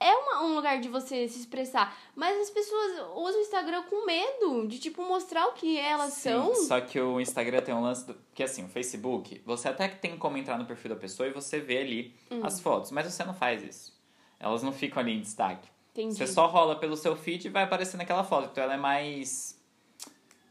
é 0.01 0.13
uma, 0.13 0.45
um 0.45 0.55
lugar 0.55 0.81
de 0.81 0.89
você 0.89 1.27
se 1.29 1.39
expressar. 1.41 1.97
Mas 2.15 2.39
as 2.39 2.51
pessoas 2.51 2.93
usam 3.15 3.41
o 3.41 3.43
Instagram 3.43 3.83
com 3.85 4.05
medo 4.05 4.67
de, 4.69 4.79
tipo, 4.79 5.03
mostrar 5.03 5.47
o 5.47 5.53
que 5.53 5.79
elas 5.79 6.13
Sim, 6.13 6.31
são. 6.31 6.55
Só 6.55 6.81
que 6.81 7.01
o 7.01 7.21
Instagram 7.21 7.61
tem 7.63 7.75
um 7.75 7.81
lance 7.83 8.07
do. 8.07 8.15
Que 8.35 8.43
assim, 8.43 8.65
o 8.65 8.69
Facebook, 8.69 9.41
você 9.47 9.69
até 9.69 9.89
que 9.89 9.97
tem 9.97 10.17
como 10.19 10.37
entrar 10.37 10.59
no 10.59 10.67
perfil 10.67 10.91
da 10.91 10.97
pessoa 10.97 11.29
e 11.29 11.33
você 11.33 11.59
vê 11.61 11.79
ali 11.79 12.15
Hum. 12.31 12.41
as 12.43 12.61
fotos, 12.61 12.91
mas 12.91 13.11
você 13.11 13.25
não 13.25 13.35
faz 13.35 13.63
isso. 13.63 13.95
Elas 14.39 14.63
não 14.63 14.73
ficam 14.73 15.01
ali 15.01 15.13
em 15.13 15.21
destaque. 15.21 15.69
Entendi. 15.95 16.17
Você 16.17 16.27
só 16.27 16.47
rola 16.47 16.77
pelo 16.77 16.97
seu 16.97 17.15
feed 17.15 17.47
e 17.47 17.51
vai 17.51 17.63
aparecer 17.63 17.97
naquela 17.97 18.25
foto. 18.25 18.49
Então 18.51 18.65
ela 18.65 18.75
é 18.75 18.77
mais. 18.77 19.57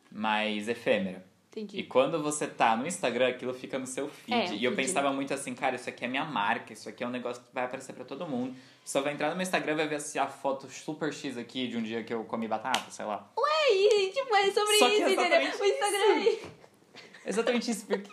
mais 0.09 0.69
efêmera. 0.69 1.25
Entendi. 1.51 1.77
E 1.77 1.83
quando 1.83 2.23
você 2.23 2.47
tá 2.47 2.75
no 2.75 2.87
Instagram, 2.87 3.27
aquilo 3.27 3.53
fica 3.53 3.77
no 3.77 3.85
seu 3.85 4.07
feed. 4.07 4.53
É, 4.53 4.55
e 4.55 4.63
eu 4.63 4.73
pensava 4.73 5.11
muito 5.11 5.33
assim, 5.33 5.53
cara, 5.53 5.75
isso 5.75 5.87
aqui 5.87 6.03
é 6.03 6.07
minha 6.07 6.25
marca, 6.25 6.73
isso 6.73 6.89
aqui 6.89 7.03
é 7.03 7.07
um 7.07 7.11
negócio 7.11 7.43
que 7.43 7.53
vai 7.53 7.65
aparecer 7.65 7.93
pra 7.93 8.03
todo 8.03 8.25
mundo. 8.25 8.55
Só 8.83 9.01
vai 9.01 9.13
entrar 9.13 9.29
no 9.29 9.35
meu 9.35 9.43
Instagram 9.43 9.73
e 9.73 9.75
vai 9.75 9.87
ver 9.87 9.95
assim, 9.95 10.17
a 10.17 10.25
foto 10.25 10.67
super 10.67 11.13
X 11.13 11.37
aqui 11.37 11.67
de 11.67 11.77
um 11.77 11.83
dia 11.83 12.03
que 12.03 12.11
eu 12.11 12.23
comi 12.23 12.47
batata, 12.47 12.89
sei 12.89 13.05
lá. 13.05 13.29
É, 13.37 13.73
e, 13.73 14.11
tipo, 14.11 14.35
é 14.35 14.51
sobre 14.51 14.77
Só 14.77 14.87
isso, 14.89 15.03
é 15.03 15.11
entendeu? 15.11 15.41
O 15.41 15.65
Instagram 15.65 16.62
Exatamente 17.25 17.71
isso, 17.71 17.85
porque 17.85 18.09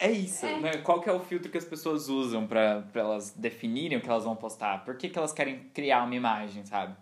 é 0.00 0.10
isso, 0.10 0.46
né? 0.46 0.78
Qual 0.78 1.00
que 1.00 1.08
é 1.08 1.12
o 1.12 1.20
filtro 1.20 1.50
que 1.50 1.58
as 1.58 1.64
pessoas 1.64 2.08
usam 2.08 2.46
pra, 2.46 2.82
pra 2.92 3.02
elas 3.02 3.30
definirem 3.30 3.98
o 3.98 4.00
que 4.00 4.08
elas 4.08 4.24
vão 4.24 4.34
postar? 4.36 4.84
Por 4.84 4.96
que, 4.96 5.08
que 5.08 5.18
elas 5.18 5.32
querem 5.32 5.60
criar 5.74 6.04
uma 6.04 6.14
imagem, 6.14 6.64
sabe? 6.64 6.96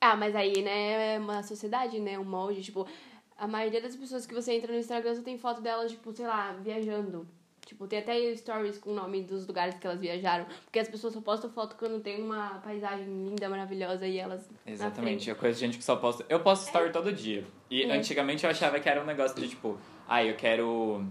Ah, 0.00 0.16
mas 0.16 0.34
aí, 0.36 0.62
né, 0.62 1.14
é 1.14 1.18
uma 1.18 1.42
sociedade, 1.42 1.98
né, 2.00 2.18
um 2.18 2.24
molde, 2.24 2.62
tipo, 2.62 2.86
a 3.36 3.46
maioria 3.46 3.80
das 3.80 3.96
pessoas 3.96 4.26
que 4.26 4.34
você 4.34 4.52
entra 4.54 4.72
no 4.72 4.78
Instagram 4.78 5.14
só 5.14 5.22
tem 5.22 5.38
foto 5.38 5.60
delas, 5.60 5.90
tipo, 5.90 6.12
sei 6.12 6.26
lá, 6.26 6.52
viajando. 6.52 7.26
Tipo, 7.64 7.88
tem 7.88 7.98
até 7.98 8.34
stories 8.36 8.78
com 8.78 8.90
o 8.90 8.94
nome 8.94 9.22
dos 9.22 9.44
lugares 9.44 9.74
que 9.74 9.84
elas 9.84 9.98
viajaram, 9.98 10.46
porque 10.62 10.78
as 10.78 10.88
pessoas 10.88 11.12
só 11.12 11.20
postam 11.20 11.50
foto 11.50 11.74
quando 11.76 12.00
tem 12.00 12.22
uma 12.22 12.60
paisagem 12.60 13.06
linda, 13.06 13.48
maravilhosa 13.48 14.06
e 14.06 14.18
elas 14.18 14.48
Exatamente, 14.64 15.28
é 15.28 15.34
coisa 15.34 15.58
de 15.58 15.66
gente 15.66 15.76
que 15.76 15.82
só 15.82 15.96
posta. 15.96 16.24
Eu 16.28 16.38
posto 16.38 16.66
story 16.66 16.92
todo 16.92 17.12
dia. 17.12 17.44
E 17.68 17.82
É. 17.82 17.90
antigamente 17.92 18.44
eu 18.44 18.50
achava 18.50 18.78
que 18.78 18.88
era 18.88 19.02
um 19.02 19.04
negócio 19.04 19.36
de 19.40 19.48
tipo, 19.48 19.76
ah, 20.08 20.24
eu 20.24 20.36
quero. 20.36 21.04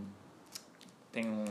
Tem 1.12 1.30
um. 1.30 1.46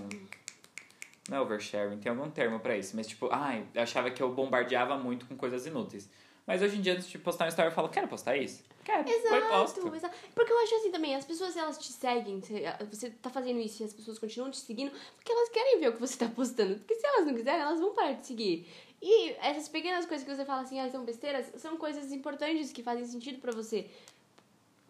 Não 1.29 1.39
é 1.39 1.41
oversharing, 1.41 1.99
tem 1.99 2.11
algum 2.11 2.31
termo 2.31 2.61
pra 2.61 2.77
isso, 2.77 2.95
mas 2.95 3.07
tipo, 3.07 3.29
ah, 3.33 3.59
eu 3.75 3.83
achava 3.83 4.11
que 4.11 4.23
eu 4.23 4.31
bombardeava 4.31 4.97
muito 4.99 5.25
com 5.27 5.35
coisas 5.37 5.67
inúteis. 5.67 6.09
Mas 6.47 6.61
hoje 6.61 6.77
em 6.77 6.83
dia, 6.83 6.93
antes 6.93 7.09
de 7.09 7.19
postar 7.19 7.47
um 7.47 7.49
story, 7.49 7.69
eu 7.69 7.73
falo, 7.73 7.89
quero 7.89 8.07
postar 8.07 8.37
isso? 8.37 8.63
Quero, 8.85 9.05
vou 9.05 9.39
e 9.39 9.41
posto. 9.49 9.81
Exato, 9.81 9.97
exato. 9.97 10.15
Porque 10.35 10.53
eu 10.53 10.59
acho 10.63 10.75
assim 10.75 10.91
também, 10.91 11.15
as 11.17 11.25
pessoas 11.25 11.57
elas 11.57 11.79
te 11.79 11.91
seguem, 11.91 12.41
você- 12.43 12.65
você 12.93 13.09
tá 13.09 13.31
fazendo 13.31 13.59
isso 13.61 13.83
e 13.83 13.87
as 13.87 13.95
pessoas 13.95 14.19
continuam 14.19 14.51
te 14.51 14.59
seguindo 14.59 14.93
porque 15.17 15.33
elas 15.33 15.49
querem 15.49 15.81
ver 15.81 15.89
o 15.89 15.93
que 15.95 16.01
você 16.01 16.19
tá 16.19 16.29
postando. 16.29 16.75
Porque 16.81 16.95
se 16.97 17.07
elas 17.07 17.25
não 17.27 17.35
quiserem, 17.35 17.61
elas 17.63 17.81
vão 17.81 17.95
parar 17.95 18.13
de 18.13 18.27
seguir. 18.27 18.69
E 19.01 19.31
essas 19.41 19.71
pequenas 19.71 20.05
coisas 20.05 20.27
que 20.29 20.35
você 20.35 20.45
fala 20.45 20.61
assim, 20.61 20.79
ah, 20.79 20.91
são 20.91 21.03
besteiras, 21.07 21.51
são 21.57 21.79
coisas 21.79 22.13
importantes 22.13 22.71
que 22.71 22.83
fazem 22.83 23.07
sentido 23.07 23.39
pra 23.41 23.53
você. 23.53 23.87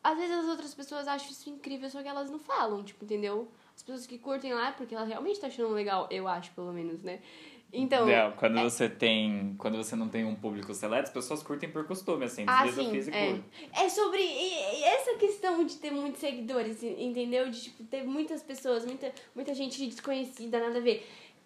Às 0.05 0.19
vezes 0.19 0.37
as 0.37 0.47
outras 0.47 0.75
pessoas 0.75 1.09
acham 1.09 1.31
isso 1.31 1.49
incrível, 1.49 1.89
só 1.89 2.03
que 2.03 2.09
elas 2.09 2.31
não 2.31 2.39
falam, 2.39 2.85
tipo, 2.85 3.05
entendeu? 3.05 3.49
As 3.75 3.83
pessoas 3.83 4.07
que 4.07 4.19
curtem 4.19 4.53
lá 4.53 4.69
é 4.69 4.73
porque 4.73 4.95
elas 4.95 5.09
realmente 5.09 5.37
estão 5.37 5.49
achando 5.49 5.71
legal, 5.73 6.07
eu 6.11 6.29
acho, 6.29 6.53
pelo 6.53 6.73
menos, 6.73 7.03
né? 7.03 7.21
Então. 7.77 8.07
Não, 8.07 8.31
quando 8.33 8.61
você 8.61 8.89
tem. 8.89 9.57
Quando 9.59 9.77
você 9.77 9.97
não 9.97 10.09
tem 10.09 10.25
um 10.25 10.37
público 10.37 10.73
seleto, 10.73 11.09
as 11.09 11.11
pessoas 11.13 11.43
curtem 11.43 11.69
por 11.69 11.85
costume, 11.85 12.25
assim, 12.27 12.45
Ah, 12.47 12.69
sim, 12.69 12.89
físico. 12.91 13.17
é. 13.17 13.41
É 13.73 13.89
sobre 13.89 14.23
essa 14.85 15.15
questão 15.17 15.65
de 15.65 15.77
ter 15.79 15.91
muitos 15.91 16.21
seguidores, 16.21 16.81
entendeu? 16.85 17.51
De 17.51 17.63
tipo, 17.63 17.83
ter 17.85 18.05
muitas 18.05 18.45
pessoas, 18.45 18.87
muita, 18.87 19.13
muita 19.35 19.53
gente 19.55 19.85
desconhecida, 19.87 20.61
nada 20.61 20.79
a 20.79 20.83
ver. 20.83 21.05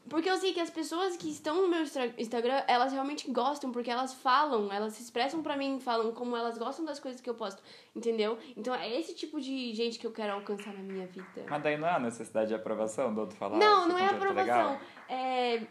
Porque 0.09 0.29
eu 0.31 0.37
sei 0.37 0.53
que 0.53 0.61
as 0.61 0.71
pessoas 0.71 1.16
que 1.16 1.29
estão 1.31 1.62
no 1.62 1.68
meu 1.68 1.83
Instagram, 2.16 2.62
elas 2.66 2.92
realmente 2.92 3.31
gostam, 3.31 3.71
porque 3.71 3.90
elas 3.90 4.14
falam, 4.14 4.73
elas 4.73 4.94
se 4.94 5.03
expressam 5.03 5.42
pra 5.42 5.57
mim, 5.57 5.79
falam 5.81 6.12
como 6.12 6.37
elas 6.37 6.57
gostam 6.57 6.85
das 6.85 6.99
coisas 6.99 7.21
que 7.21 7.29
eu 7.29 7.35
posto, 7.35 7.62
entendeu? 7.94 8.38
Então 8.57 8.75
é 8.75 8.99
esse 8.99 9.14
tipo 9.14 9.40
de 9.40 9.75
gente 9.75 9.99
que 9.99 10.07
eu 10.07 10.12
quero 10.12 10.33
alcançar 10.33 10.73
na 10.73 10.81
minha 10.81 11.07
vida. 11.07 11.44
Mas 11.49 11.62
daí 11.62 11.77
não 11.77 11.88
há 11.88 11.99
necessidade 11.99 12.49
de 12.49 12.55
aprovação 12.55 13.12
do 13.12 13.21
outro 13.21 13.37
falar. 13.37 13.59
Não, 13.59 13.81
"Seu 13.85 13.88
não 13.88 13.99
é 13.99 14.09
tá 14.09 14.14
legal"? 14.31 14.73
aprovação. 14.73 14.81
É, 15.09 15.62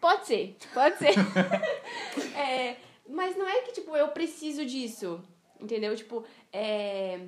pode 0.00 0.26
ser, 0.26 0.56
pode 0.74 0.96
ser. 0.98 1.14
É, 2.36 2.76
mas 3.08 3.36
não 3.36 3.48
é 3.48 3.62
que, 3.62 3.72
tipo, 3.72 3.96
eu 3.96 4.08
preciso 4.08 4.64
disso. 4.64 5.22
Entendeu? 5.60 5.96
Tipo, 5.96 6.24
é. 6.52 7.20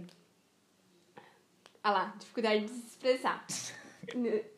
Ah 1.83 1.91
lá, 1.91 2.15
dificuldade 2.19 2.65
de 2.65 2.71
se 2.71 2.87
expressar. 2.89 3.47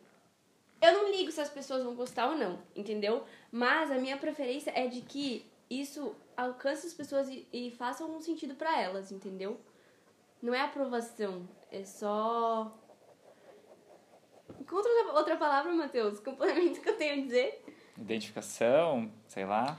Eu 0.80 0.92
não 0.94 1.10
ligo 1.10 1.30
se 1.30 1.40
as 1.40 1.48
pessoas 1.50 1.82
vão 1.84 1.94
gostar 1.94 2.28
ou 2.30 2.36
não, 2.36 2.58
entendeu? 2.74 3.24
Mas 3.52 3.90
a 3.90 3.96
minha 3.96 4.16
preferência 4.16 4.72
é 4.74 4.86
de 4.86 5.02
que 5.02 5.44
isso 5.68 6.14
alcance 6.36 6.86
as 6.86 6.94
pessoas 6.94 7.28
e, 7.28 7.46
e 7.52 7.70
faça 7.72 8.02
algum 8.02 8.20
sentido 8.20 8.54
pra 8.54 8.80
elas, 8.80 9.12
entendeu? 9.12 9.60
Não 10.42 10.54
é 10.54 10.60
aprovação, 10.62 11.46
é 11.70 11.84
só. 11.84 12.74
Encontra 14.58 14.90
outra- 15.14 15.36
palavra, 15.36 15.72
Matheus. 15.72 16.18
Complemento 16.20 16.80
que 16.80 16.88
eu 16.88 16.96
tenho 16.96 17.14
a 17.22 17.24
dizer. 17.26 17.64
Identificação, 17.98 19.10
sei 19.28 19.44
lá. 19.44 19.78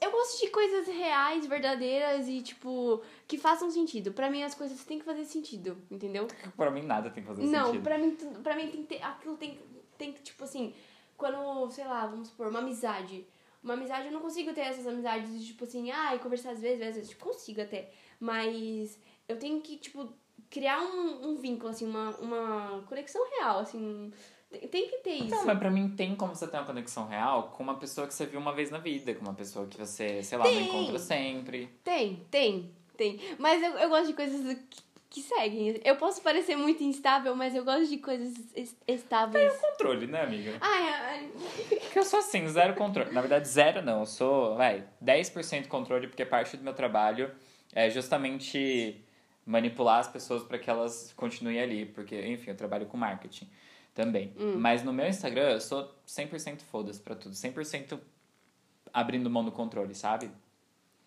Eu 0.00 0.10
gosto 0.12 0.40
de 0.40 0.48
coisas 0.50 0.86
reais, 0.86 1.44
verdadeiras 1.46 2.28
e, 2.28 2.40
tipo, 2.40 3.02
que 3.26 3.36
façam 3.36 3.70
sentido. 3.70 4.12
Pra 4.12 4.30
mim, 4.30 4.42
as 4.42 4.54
coisas 4.54 4.84
têm 4.84 4.98
que 4.98 5.04
fazer 5.04 5.24
sentido, 5.24 5.76
entendeu? 5.90 6.28
Pra 6.56 6.70
mim 6.70 6.82
nada 6.82 7.10
tem 7.10 7.22
que 7.22 7.28
fazer 7.28 7.42
Não, 7.44 7.66
sentido. 7.66 7.82
pra 7.82 7.98
mim, 7.98 8.14
tudo- 8.14 8.40
pra 8.40 8.54
mim 8.54 8.68
tem 8.70 8.82
que 8.82 8.88
ter. 8.88 9.02
Aquilo 9.02 9.36
tem, 9.36 9.58
tem 9.98 10.12
que, 10.12 10.22
tipo 10.22 10.44
assim, 10.44 10.72
quando, 11.16 11.70
sei 11.70 11.84
lá, 11.84 12.06
vamos 12.06 12.28
supor, 12.28 12.46
uma 12.46 12.60
amizade. 12.60 13.26
Uma 13.62 13.74
amizade, 13.74 14.06
eu 14.06 14.12
não 14.12 14.20
consigo 14.20 14.54
ter 14.54 14.60
essas 14.60 14.86
amizades 14.86 15.38
de, 15.40 15.48
tipo 15.48 15.64
assim, 15.64 15.90
ah, 15.90 16.14
e 16.14 16.20
conversar 16.20 16.52
às 16.52 16.60
vezes, 16.60 16.80
às 16.86 16.94
vezes, 16.94 17.14
consigo 17.14 17.60
até. 17.60 17.90
Mas 18.20 18.98
eu 19.28 19.36
tenho 19.36 19.60
que, 19.60 19.76
tipo, 19.76 20.08
criar 20.48 20.80
um, 20.80 21.30
um 21.30 21.36
vínculo, 21.36 21.70
assim, 21.70 21.86
uma, 21.86 22.10
uma 22.18 22.84
conexão 22.88 23.20
real, 23.30 23.58
assim. 23.58 24.12
Tem, 24.48 24.68
tem 24.68 24.88
que 24.88 24.96
ter 24.98 25.14
isso. 25.14 25.34
Não, 25.34 25.44
mas 25.44 25.58
pra 25.58 25.70
mim 25.70 25.90
tem 25.90 26.16
como 26.16 26.34
você 26.34 26.46
ter 26.46 26.56
uma 26.56 26.64
conexão 26.64 27.06
real 27.06 27.50
com 27.50 27.62
uma 27.62 27.76
pessoa 27.76 28.06
que 28.06 28.14
você 28.14 28.24
viu 28.24 28.40
uma 28.40 28.54
vez 28.54 28.70
na 28.70 28.78
vida, 28.78 29.14
com 29.14 29.22
uma 29.22 29.34
pessoa 29.34 29.66
que 29.66 29.76
você, 29.76 30.22
sei 30.22 30.38
lá, 30.38 30.44
Tem. 30.44 30.54
não 30.54 30.62
encontra 30.62 30.98
sempre. 30.98 31.66
Tem, 31.84 32.24
tem, 32.30 32.74
tem. 32.96 33.20
Mas 33.38 33.62
eu, 33.62 33.72
eu 33.72 33.88
gosto 33.88 34.06
de 34.06 34.14
coisas 34.14 34.40
que, 34.70 34.82
que 35.10 35.22
seguem. 35.22 35.80
Eu 35.84 35.96
posso 35.96 36.20
parecer 36.22 36.54
muito 36.56 36.82
instável, 36.82 37.34
mas 37.34 37.54
eu 37.54 37.64
gosto 37.64 37.86
de 37.88 37.96
coisas 37.98 38.34
es- 38.54 38.76
estáveis. 38.86 39.52
Controle, 39.56 40.06
né, 40.06 40.22
amiga? 40.22 40.56
Ai, 40.60 40.82
ai, 40.88 41.30
Porque 41.80 41.98
eu 41.98 42.04
sou 42.04 42.18
assim, 42.18 42.46
zero 42.48 42.74
controle. 42.74 43.10
Na 43.12 43.20
verdade, 43.20 43.48
zero 43.48 43.80
não. 43.82 44.00
Eu 44.00 44.06
sou, 44.06 44.56
vai, 44.56 44.84
10% 45.00 45.66
controle, 45.68 46.08
porque 46.08 46.24
parte 46.26 46.56
do 46.56 46.62
meu 46.62 46.74
trabalho 46.74 47.30
é 47.72 47.88
justamente 47.88 49.02
manipular 49.46 50.00
as 50.00 50.08
pessoas 50.08 50.42
para 50.42 50.58
que 50.58 50.68
elas 50.68 51.12
continuem 51.16 51.58
ali. 51.60 51.86
Porque, 51.86 52.20
enfim, 52.26 52.50
eu 52.50 52.56
trabalho 52.56 52.84
com 52.86 52.96
marketing 52.98 53.48
também. 53.94 54.32
Mas 54.56 54.82
no 54.84 54.92
meu 54.92 55.06
Instagram, 55.08 55.52
eu 55.52 55.60
sou 55.60 55.90
100% 56.06 56.60
foda-se 56.62 57.00
pra 57.00 57.14
tudo. 57.14 57.34
100% 57.34 57.98
abrindo 58.92 59.30
mão 59.30 59.44
do 59.44 59.52
controle, 59.52 59.94
sabe? 59.94 60.30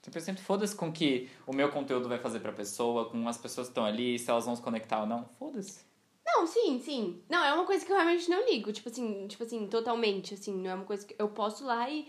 100% 0.04 0.40
foda-se 0.40 0.76
com 0.76 0.90
o 0.90 0.92
que 0.92 1.30
o 1.46 1.54
meu 1.54 1.70
conteúdo 1.70 2.10
vai 2.10 2.18
fazer 2.18 2.40
pra 2.40 2.52
pessoa, 2.52 3.10
com 3.10 3.28
as 3.28 3.38
pessoas 3.38 3.68
que 3.68 3.72
estão 3.72 3.86
ali, 3.86 4.18
se 4.18 4.30
elas 4.30 4.46
vão 4.46 4.56
se 4.56 4.62
conectar 4.62 5.02
ou 5.02 5.06
não. 5.06 5.26
Foda-se. 5.38 5.86
Não, 6.26 6.48
sim, 6.48 6.80
sim. 6.80 7.22
Não, 7.30 7.44
é 7.44 7.54
uma 7.54 7.66
coisa 7.66 7.86
que 7.86 7.92
eu 7.92 7.96
realmente 7.96 8.30
não 8.30 8.46
ligo. 8.50 8.72
Tipo 8.72 8.90
assim, 8.90 9.28
tipo 9.28 9.44
assim, 9.44 9.68
totalmente, 9.68 10.34
assim. 10.34 10.56
Não 10.56 10.72
é 10.72 10.76
uma 10.76 10.86
coisa 10.86 11.06
que 11.06 11.16
eu 11.20 11.30
posso 11.30 11.66
lá 11.66 11.90
e 11.90 12.08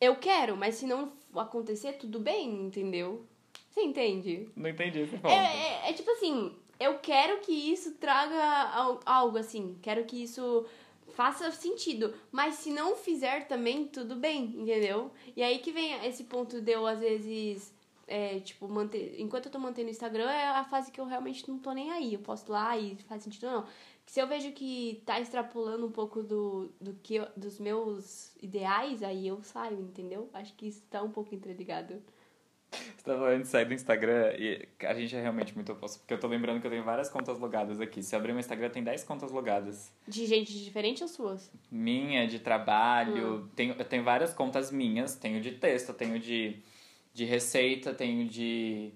eu 0.00 0.16
quero, 0.16 0.56
mas 0.56 0.76
se 0.76 0.86
não 0.86 1.12
acontecer, 1.34 1.94
tudo 1.94 2.18
bem, 2.20 2.48
entendeu? 2.66 3.26
Você 3.70 3.82
entende? 3.82 4.48
Não 4.54 4.70
entendi 4.70 5.00
esse 5.00 5.16
ponto. 5.16 5.28
É, 5.28 5.86
é, 5.86 5.90
é 5.90 5.92
tipo 5.92 6.10
assim, 6.12 6.54
eu 6.78 6.98
quero 6.98 7.40
que 7.40 7.52
isso 7.52 7.92
traga 7.96 8.70
al- 8.72 9.00
algo 9.04 9.36
assim, 9.38 9.76
quero 9.82 10.04
que 10.04 10.22
isso 10.22 10.64
faça 11.14 11.50
sentido, 11.52 12.14
mas 12.30 12.56
se 12.56 12.70
não 12.70 12.96
fizer 12.96 13.46
também, 13.46 13.86
tudo 13.86 14.16
bem, 14.16 14.54
entendeu? 14.56 15.10
E 15.36 15.42
aí 15.42 15.58
que 15.58 15.72
vem 15.72 16.04
esse 16.06 16.24
ponto 16.24 16.60
de 16.60 16.72
eu, 16.72 16.86
às 16.86 17.00
vezes, 17.00 17.72
é, 18.06 18.40
tipo, 18.40 18.68
manter. 18.68 19.20
Enquanto 19.20 19.46
eu 19.46 19.52
tô 19.52 19.58
mantendo 19.58 19.88
o 19.88 19.90
Instagram, 19.90 20.28
é 20.30 20.48
a 20.48 20.64
fase 20.64 20.90
que 20.90 21.00
eu 21.00 21.06
realmente 21.06 21.48
não 21.48 21.58
tô 21.58 21.72
nem 21.72 21.90
aí. 21.90 22.14
Eu 22.14 22.20
posto 22.20 22.52
lá 22.52 22.76
e 22.76 22.96
faz 23.08 23.22
sentido 23.22 23.46
ou 23.46 23.52
não. 23.52 23.66
Se 24.06 24.20
eu 24.20 24.26
vejo 24.26 24.52
que 24.52 25.02
tá 25.06 25.18
extrapolando 25.20 25.86
um 25.86 25.90
pouco 25.90 26.22
do, 26.22 26.70
do 26.80 26.94
que 27.02 27.20
dos 27.36 27.58
meus 27.58 28.34
ideais, 28.42 29.02
aí 29.02 29.26
eu 29.26 29.42
saio, 29.42 29.80
entendeu? 29.80 30.28
Acho 30.32 30.52
que 30.54 30.66
isso 30.66 30.82
tá 30.90 31.02
um 31.02 31.10
pouco 31.10 31.34
interligado. 31.34 32.02
Você 32.96 33.04
tá 33.04 33.18
falando 33.18 33.42
de 33.42 33.48
sair 33.48 33.64
do 33.64 33.74
Instagram 33.74 34.34
e 34.38 34.68
a 34.80 34.94
gente 34.94 35.14
é 35.14 35.20
realmente 35.20 35.54
muito 35.54 35.72
oposto. 35.72 35.98
Porque 35.98 36.14
eu 36.14 36.18
tô 36.18 36.26
lembrando 36.26 36.60
que 36.60 36.66
eu 36.66 36.70
tenho 36.70 36.84
várias 36.84 37.08
contas 37.08 37.38
logadas 37.38 37.80
aqui. 37.80 38.02
Se 38.02 38.14
eu 38.14 38.18
abrir 38.18 38.32
meu 38.32 38.40
Instagram, 38.40 38.70
tem 38.70 38.82
10 38.82 39.04
contas 39.04 39.30
logadas. 39.30 39.92
De 40.08 40.26
gente 40.26 40.52
diferente 40.64 41.02
ou 41.02 41.08
suas? 41.08 41.50
Minha, 41.70 42.26
de 42.26 42.38
trabalho. 42.38 43.50
Tenho, 43.54 43.74
eu 43.78 43.84
tenho 43.84 44.02
várias 44.02 44.32
contas 44.32 44.70
minhas. 44.70 45.16
Tenho 45.16 45.40
de 45.40 45.52
texto, 45.52 45.92
tenho 45.92 46.18
de, 46.18 46.56
de 47.12 47.24
receita, 47.24 47.92
tenho 47.92 48.26
de... 48.28 48.92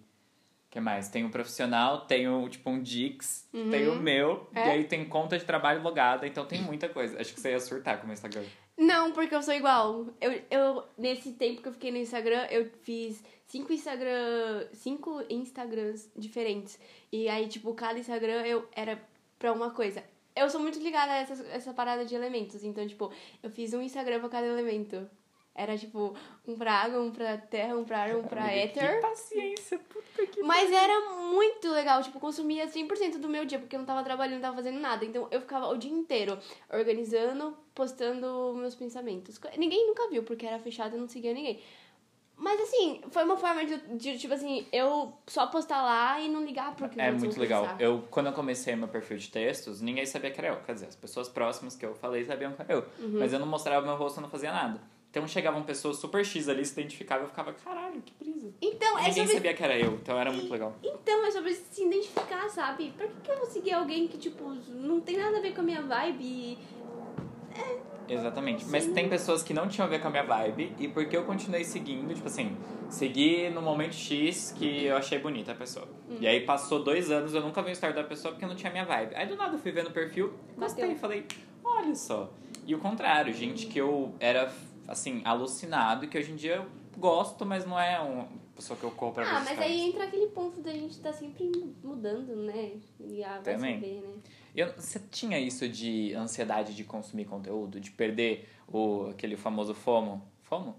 O 0.69 0.71
que 0.71 0.81
mais? 0.81 1.09
Tenho 1.09 1.31
profissional, 1.31 2.03
tenho 2.03 2.47
tipo 2.51 2.69
um 2.69 2.83
Dix, 2.83 3.49
tenho 3.51 3.95
o 3.95 3.97
meu. 3.99 4.51
É? 4.55 4.67
E 4.67 4.71
aí 4.71 4.85
tem 4.85 5.03
conta 5.07 5.38
de 5.38 5.45
trabalho 5.45 5.83
logada. 5.83 6.27
Então 6.27 6.45
tem 6.45 6.61
muita 6.61 6.88
coisa. 6.88 7.19
Acho 7.19 7.33
que 7.33 7.41
você 7.41 7.53
ia 7.53 7.61
surtar 7.61 7.97
com 7.97 8.03
o 8.03 8.07
meu 8.07 8.12
Instagram. 8.12 8.45
Não, 8.79 9.11
porque 9.11 9.35
eu 9.35 9.43
sou 9.43 9.53
igual. 9.55 10.07
Eu, 10.21 10.41
eu, 10.49 10.85
nesse 10.97 11.33
tempo 11.33 11.61
que 11.61 11.67
eu 11.69 11.73
fiquei 11.73 11.91
no 11.91 11.97
Instagram, 11.99 12.47
eu 12.49 12.71
fiz 12.83 13.25
cinco 13.45 13.73
Instagram. 13.73 14.69
cinco 14.73 15.21
Instagrams 15.29 16.09
diferentes. 16.17 16.79
E 17.11 17.29
aí, 17.29 17.49
tipo, 17.49 17.75
cada 17.75 17.99
Instagram 17.99 18.47
eu 18.47 18.69
era 18.71 19.03
pra 19.37 19.53
uma 19.53 19.73
coisa. 19.73 20.05
Eu 20.37 20.49
sou 20.49 20.61
muito 20.61 20.79
ligada 20.79 21.11
a 21.11 21.17
essa, 21.17 21.45
essa 21.49 21.75
parada 21.75 22.05
de 22.05 22.14
elementos. 22.14 22.62
Então, 22.62 22.87
tipo, 22.87 23.12
eu 23.43 23.51
fiz 23.51 23.75
um 23.75 23.83
Instagram 23.83 24.21
pra 24.21 24.29
cada 24.29 24.47
elemento. 24.47 25.11
Era 25.59 25.77
tipo, 25.77 26.14
um 26.47 26.55
pra 26.55 26.73
água, 26.73 27.01
um 27.01 27.11
pra 27.11 27.37
terra, 27.37 27.77
um 27.77 27.83
pra 27.83 28.03
ar, 28.03 28.14
um 28.14 28.23
pra 28.23 28.42
Amiga, 28.42 28.57
éter. 28.59 28.94
Que 28.94 29.01
paciência, 29.01 29.79
puta 29.81 30.25
que 30.29 30.40
Mas 30.40 30.71
era 30.71 31.14
muito 31.16 31.68
legal, 31.71 32.01
tipo, 32.01 32.21
consumia 32.21 32.68
100% 32.68 33.18
do 33.18 33.29
meu 33.29 33.44
dia, 33.44 33.59
porque 33.59 33.75
eu 33.75 33.81
não 33.81 33.87
tava 33.87 34.05
trabalhando, 34.05 34.35
não 34.35 34.42
tava 34.42 34.55
fazendo 34.55 34.79
nada. 34.79 35.05
Então 35.05 35.27
eu 35.33 35.40
ficava 35.40 35.66
o 35.66 35.77
dia 35.77 35.90
inteiro 35.90 36.38
organizando, 36.73 37.57
postando 37.75 38.55
meus 38.57 38.77
pensamentos. 38.77 39.40
Ninguém 39.57 39.85
nunca 39.85 40.09
viu, 40.09 40.23
porque 40.23 40.47
era 40.47 40.61
fechado 40.61 40.97
e 40.97 41.01
não 41.01 41.09
seguia 41.09 41.35
ninguém. 41.35 41.61
Mas 42.37 42.61
assim, 42.61 43.01
foi 43.11 43.25
uma 43.25 43.37
forma 43.37 43.64
de, 43.64 43.77
de, 43.97 44.16
tipo 44.16 44.33
assim, 44.33 44.64
eu 44.73 45.12
só 45.27 45.49
postar 45.49 45.83
lá 45.83 46.21
e 46.21 46.29
não 46.29 46.44
ligar 46.44 46.77
porque 46.77 47.01
É 47.01 47.11
muito 47.11 47.38
legal. 47.40 47.66
Eu, 47.81 48.05
quando 48.12 48.27
eu 48.27 48.33
comecei 48.33 48.77
meu 48.77 48.87
perfil 48.87 49.16
de 49.16 49.29
textos, 49.29 49.81
ninguém 49.81 50.07
sabia 50.07 50.31
que 50.31 50.38
era 50.38 50.51
eu. 50.51 50.61
Quer 50.62 50.75
dizer, 50.75 50.87
as 50.87 50.94
pessoas 50.94 51.29
próximas 51.29 51.75
que 51.75 51.85
eu 51.85 51.97
falei 51.97 52.25
sabiam 52.25 52.53
que 52.53 52.62
era 52.62 52.73
eu. 52.73 52.87
Uhum. 53.01 53.18
Mas 53.18 53.33
eu 53.33 53.40
não 53.40 53.47
mostrava 53.47 53.85
meu 53.85 53.97
rosto, 53.97 54.18
eu 54.18 54.23
não 54.23 54.31
fazia 54.31 54.53
nada. 54.53 54.81
Então 55.18 55.26
chegavam 55.26 55.62
pessoas 55.64 55.96
super 55.96 56.24
X 56.24 56.48
ali, 56.48 56.64
se 56.64 56.72
identificavam, 56.72 57.24
eu 57.24 57.28
ficava, 57.28 57.52
caralho, 57.52 58.00
que 58.02 58.12
brisa. 58.18 58.52
Então, 58.62 58.96
E 58.98 59.02
é 59.02 59.09
ninguém 59.09 59.24
sobre... 59.24 59.35
sabia 59.35 59.54
que 59.54 59.62
era 59.64 59.76
eu, 59.76 59.94
então 59.94 60.16
era 60.18 60.31
muito 60.31 60.48
legal. 60.50 60.74
Então, 60.83 61.26
é 61.26 61.31
sobre 61.33 61.54
se 61.54 61.85
identificar, 61.85 62.48
sabe? 62.48 62.92
Pra 62.96 63.07
que, 63.09 63.14
que 63.24 63.31
eu 63.31 63.37
vou 63.37 63.46
seguir 63.46 63.72
alguém 63.72 64.07
que, 64.07 64.16
tipo, 64.16 64.44
não 64.68 65.00
tem 65.00 65.16
nada 65.16 65.38
a 65.38 65.40
ver 65.40 65.52
com 65.54 65.61
a 65.61 65.64
minha 65.64 65.83
vibe 65.83 66.22
e... 66.24 66.59
Exatamente. 68.09 68.64
Mas 68.66 68.87
tem 68.87 69.09
pessoas 69.09 69.42
que 69.42 69.52
não 69.52 69.68
tinham 69.68 69.87
a 69.87 69.90
ver 69.90 70.00
com 70.00 70.07
a 70.09 70.11
minha 70.11 70.22
vibe, 70.22 70.72
e 70.78 70.87
porque 70.87 71.16
eu 71.16 71.24
continuei 71.24 71.64
seguindo, 71.64 72.14
tipo 72.14 72.28
assim, 72.28 72.57
segui 72.88 73.50
no 73.50 73.61
momento 73.61 73.94
X 73.94 74.54
que 74.57 74.85
eu 74.85 74.96
achei 74.96 75.18
bonita 75.18 75.50
a 75.52 75.54
pessoa. 75.54 75.88
E 76.20 76.26
aí 76.26 76.40
passou 76.46 76.83
dois 76.85 77.11
anos, 77.11 77.35
eu 77.35 77.40
nunca 77.42 77.61
vi 77.61 77.70
o 77.70 77.72
story 77.72 77.92
da 77.92 78.04
pessoa 78.04 78.33
porque 78.33 78.46
não 78.46 78.54
tinha 78.54 78.70
a 78.70 78.72
minha 78.72 78.85
vibe. 78.85 79.14
Aí 79.16 79.26
do 79.26 79.37
nada 79.37 79.57
eu 79.57 79.59
fui 79.59 79.72
vendo 79.72 79.88
o 79.88 79.92
perfil, 79.92 80.33
gostei, 80.57 80.85
Bateu. 80.85 81.00
falei, 81.00 81.26
olha 81.64 81.94
só. 81.94 82.31
E 82.64 82.74
o 82.74 82.78
contrário, 82.78 83.33
gente 83.35 83.66
que 83.66 83.78
eu 83.78 84.14
era, 84.20 84.50
assim, 84.88 85.22
alucinado 85.24 86.09
que 86.09 86.18
hoje 86.18 86.33
em 86.33 86.37
dia 86.37 86.57
eu 86.57 86.66
gosto, 86.96 87.44
mas 87.46 87.64
não 87.64 87.79
é 87.79 88.01
uma 88.01 88.27
pessoa 88.57 88.77
que 88.77 88.85
eu 88.85 88.90
ver 88.90 89.37
Ah, 89.37 89.40
mas 89.44 89.59
aí 89.61 89.81
entra 89.83 90.05
aquele 90.05 90.29
ponto 90.29 90.61
da 90.61 90.72
gente 90.72 90.98
tá 90.98 91.12
sempre 91.12 91.48
mudando, 91.85 92.35
né? 92.35 92.72
E 92.98 93.22
vai 93.22 93.42
Também. 93.42 93.74
saber, 93.74 94.01
né? 94.01 94.14
Eu- 94.57 94.72
você 94.74 94.98
tinha 94.98 95.38
isso 95.38 95.68
de 95.68 96.12
ansiedade 96.14 96.74
de 96.74 96.83
consumir 96.83 97.27
conteúdo, 97.27 97.79
de 97.79 97.90
perder 97.92 98.48
o, 98.66 99.07
aquele 99.11 99.37
famoso 99.37 99.74
FOMO? 99.74 100.27
FOMO? 100.42 100.74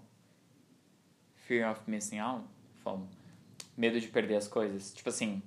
Fear 1.46 1.70
of 1.72 1.80
Missing 1.86 2.18
Out? 2.18 2.44
FOMO. 2.82 3.08
Medo 3.76 3.98
de 4.00 4.08
perder 4.08 4.36
as 4.36 4.46
coisas. 4.48 4.92
Tipo 4.92 5.08
assim, 5.08 5.42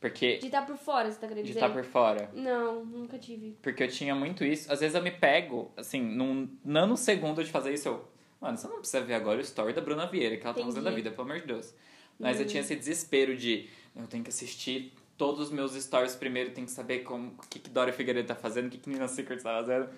porque 0.00 0.38
De 0.38 0.46
estar 0.46 0.62
por 0.66 0.76
fora, 0.78 1.10
você 1.10 1.18
tá 1.20 1.28
querendo 1.28 1.44
de 1.44 1.52
dizer? 1.52 1.60
estar 1.64 1.72
por 1.72 1.84
fora. 1.84 2.30
Não, 2.34 2.84
nunca 2.84 3.18
tive. 3.18 3.56
Porque 3.62 3.82
eu 3.82 3.88
tinha 3.88 4.14
muito 4.14 4.42
isso. 4.44 4.72
Às 4.72 4.80
vezes 4.80 4.94
eu 4.96 5.02
me 5.02 5.10
pego, 5.10 5.70
assim, 5.76 6.00
num 6.00 6.48
nanosegundo 6.64 7.44
de 7.44 7.50
fazer 7.50 7.72
isso, 7.74 7.88
eu... 7.88 8.08
Mano, 8.40 8.56
você 8.56 8.66
não 8.66 8.78
precisa 8.78 9.02
ver 9.02 9.12
agora 9.14 9.36
o 9.38 9.42
story 9.42 9.74
da 9.74 9.82
Bruna 9.82 10.06
Vieira, 10.06 10.36
que 10.38 10.42
ela 10.44 10.54
tá 10.54 10.60
Entendi. 10.60 10.74
fazendo 10.74 10.88
a 10.90 10.96
vida, 10.96 11.10
pelo 11.10 11.22
amor 11.24 11.40
de 11.40 11.46
Deus. 11.46 11.74
Mas 12.18 12.38
eu 12.38 12.42
Uhum. 12.44 12.48
tinha 12.48 12.62
esse 12.62 12.74
desespero 12.74 13.36
de... 13.36 13.68
Eu 13.94 14.06
tenho 14.06 14.24
que 14.24 14.30
assistir 14.30 14.94
todos 15.18 15.40
os 15.40 15.50
meus 15.50 15.72
stories 15.74 16.14
primeiro, 16.14 16.50
tenho 16.52 16.66
que 16.66 16.72
saber 16.72 17.00
como, 17.00 17.34
o 17.36 17.46
que, 17.50 17.58
que 17.58 17.68
Dora 17.68 17.92
Figueiredo 17.92 18.26
tá 18.26 18.34
fazendo, 18.34 18.68
o 18.68 18.70
que, 18.70 18.78
que 18.78 18.88
Nina 18.88 19.06
Secret 19.08 19.42
tá 19.42 19.58
fazendo. 19.60 19.90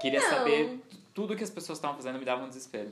Queria 0.00 0.20
Não. 0.20 0.30
saber 0.30 0.80
tudo 1.12 1.36
que 1.36 1.44
as 1.44 1.50
pessoas 1.50 1.76
estavam 1.76 1.96
fazendo, 1.96 2.18
me 2.18 2.24
dava 2.24 2.42
um 2.42 2.48
desespero. 2.48 2.90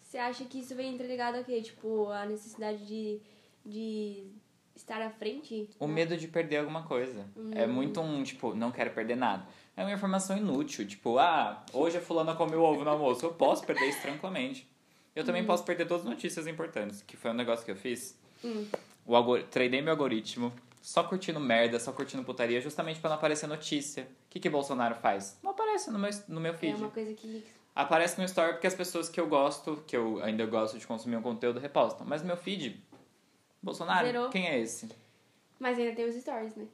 Você 0.00 0.18
acha 0.18 0.44
que 0.44 0.60
isso 0.60 0.76
vem 0.76 0.94
interligado 0.94 1.38
a 1.38 1.42
quê? 1.42 1.60
Tipo, 1.60 2.08
a 2.10 2.24
necessidade 2.26 2.86
de, 2.86 3.20
de 3.66 4.26
estar 4.74 5.00
à 5.02 5.10
frente? 5.10 5.68
O 5.78 5.86
medo 5.86 6.16
de 6.16 6.28
perder 6.28 6.58
alguma 6.58 6.82
coisa. 6.82 7.26
Hum. 7.36 7.50
É 7.54 7.66
muito 7.66 8.00
um, 8.00 8.22
tipo, 8.22 8.54
não 8.54 8.70
quero 8.70 8.90
perder 8.90 9.16
nada. 9.16 9.46
É 9.76 9.82
uma 9.82 9.92
informação 9.92 10.36
inútil. 10.36 10.86
Tipo, 10.86 11.18
ah, 11.18 11.64
hoje 11.72 11.98
a 11.98 12.00
fulana 12.00 12.34
comeu 12.34 12.62
ovo 12.62 12.84
no 12.84 12.90
almoço. 12.90 13.24
Eu 13.24 13.32
posso 13.32 13.64
perder 13.64 13.88
isso 13.88 14.02
tranquilamente. 14.02 14.68
Eu 15.14 15.24
também 15.24 15.44
posso 15.44 15.64
perder 15.64 15.86
todas 15.86 16.04
as 16.04 16.10
notícias 16.10 16.46
importantes, 16.46 17.02
que 17.02 17.16
foi 17.16 17.30
um 17.30 17.34
negócio 17.34 17.64
que 17.64 17.70
eu 17.70 17.76
fiz. 17.76 18.18
Hum. 18.44 18.66
O 19.04 19.14
algor... 19.14 19.42
Treinei 19.44 19.82
meu 19.82 19.92
algoritmo, 19.92 20.52
só 20.80 21.02
curtindo 21.04 21.38
merda, 21.38 21.78
só 21.78 21.92
curtindo 21.92 22.24
putaria, 22.24 22.60
justamente 22.60 22.98
pra 23.00 23.10
não 23.10 23.16
aparecer 23.16 23.46
notícia. 23.46 24.04
O 24.04 24.30
que 24.30 24.40
que 24.40 24.48
Bolsonaro 24.48 24.94
faz? 24.94 25.38
Não 25.42 25.50
aparece 25.50 25.90
no 25.90 25.98
meu, 25.98 26.10
no 26.28 26.40
meu 26.40 26.54
É 26.54 26.56
feed. 26.56 26.76
uma 26.76 26.90
coisa 26.90 27.12
que... 27.14 27.44
Aparece 27.74 28.18
no 28.18 28.24
story 28.26 28.52
porque 28.52 28.66
as 28.66 28.74
pessoas 28.74 29.08
que 29.08 29.18
eu 29.18 29.26
gosto, 29.26 29.82
que 29.86 29.96
eu 29.96 30.22
ainda 30.22 30.44
gosto 30.44 30.78
de 30.78 30.86
consumir 30.86 31.16
um 31.16 31.22
conteúdo, 31.22 31.58
repostam. 31.58 32.06
Mas 32.06 32.22
meu 32.22 32.36
feed, 32.36 32.78
Bolsonaro, 33.62 34.06
Zerou. 34.06 34.28
quem 34.30 34.48
é 34.48 34.58
esse? 34.60 34.88
Mas 35.58 35.78
ainda 35.78 35.94
tem 35.94 36.04
os 36.06 36.14
stories, 36.16 36.54
né? 36.56 36.66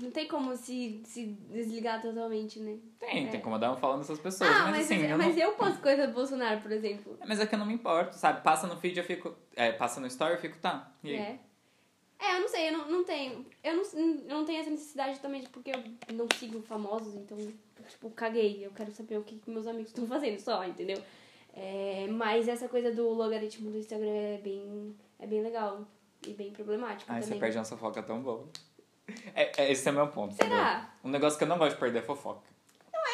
Não 0.00 0.10
tem 0.10 0.28
como 0.28 0.54
se, 0.56 1.00
se 1.04 1.26
desligar 1.50 2.02
totalmente, 2.02 2.58
né? 2.60 2.78
Tem, 2.98 3.26
É. 3.26 3.30
tem 3.30 3.40
como 3.40 3.58
dar 3.58 3.72
um 3.72 3.76
falando 3.76 4.00
dessas 4.00 4.18
pessoas. 4.18 4.50
ah, 4.50 4.64
mas, 4.64 4.70
mas, 4.70 4.90
assim, 4.90 5.06
eu 5.06 5.16
mas 5.16 5.34
não... 5.34 5.42
eu 5.42 5.52
posto 5.52 5.80
coisa 5.80 6.06
do 6.06 6.12
Bolsonaro, 6.12 6.60
por 6.60 6.70
exemplo. 6.70 7.18
Mas 7.26 7.40
é 7.40 7.46
que 7.46 7.54
eu 7.54 7.58
não 7.58 7.64
me 7.66 7.74
importo, 7.74 8.14
sabe? 8.14 8.42
Passa 8.42 8.66
no 8.66 8.76
feed, 8.76 8.98
eu 8.98 9.04
fico... 9.04 9.34
É, 9.56 9.72
passa 9.72 9.98
no 10.00 10.06
story, 10.06 10.34
eu 10.34 10.40
fico, 10.40 10.58
tá. 10.58 10.92
E 11.02 11.10
aí? 11.10 11.16
É. 11.16 11.38
É, 12.18 12.36
eu 12.36 12.40
não 12.40 12.48
sei, 12.48 12.68
eu 12.68 12.72
não, 12.76 12.90
não 12.90 13.04
tenho. 13.04 13.46
Eu 13.64 13.76
não, 13.76 13.82
eu 13.82 14.36
não 14.36 14.44
tenho 14.44 14.60
essa 14.60 14.68
necessidade 14.68 15.18
também, 15.20 15.42
porque 15.44 15.70
eu 15.70 16.14
não 16.14 16.26
sigo 16.36 16.60
famosos, 16.60 17.14
então, 17.14 17.38
tipo, 17.88 18.10
caguei. 18.10 18.64
Eu 18.64 18.70
quero 18.72 18.92
saber 18.92 19.16
o 19.16 19.22
que, 19.22 19.38
que 19.38 19.50
meus 19.50 19.66
amigos 19.66 19.88
estão 19.88 20.06
fazendo 20.06 20.38
só, 20.38 20.62
entendeu? 20.62 21.02
É, 21.54 22.06
mas 22.10 22.46
essa 22.46 22.68
coisa 22.68 22.92
do 22.92 23.08
logaritmo 23.08 23.70
do 23.70 23.78
Instagram 23.78 24.10
é 24.10 24.38
bem, 24.38 24.94
é 25.18 25.26
bem 25.26 25.42
legal 25.42 25.86
e 26.26 26.32
bem 26.32 26.50
problemático 26.50 27.10
Ai, 27.12 27.20
você 27.22 27.28
também. 27.28 27.40
perde 27.40 27.58
uma 27.58 27.64
fofoca 27.64 28.02
tão 28.02 28.20
boa. 28.20 28.46
É, 29.34 29.62
é, 29.64 29.72
esse 29.72 29.88
é 29.88 29.92
o 29.92 29.94
meu 29.94 30.06
ponto. 30.08 30.34
entendeu? 30.34 30.56
Será? 30.56 30.90
Um 31.02 31.08
negócio 31.10 31.36
que 31.38 31.44
eu 31.44 31.48
não 31.48 31.58
gosto 31.58 31.74
de 31.74 31.80
perder 31.80 31.98
é 32.00 32.02
fofoca. 32.02 32.48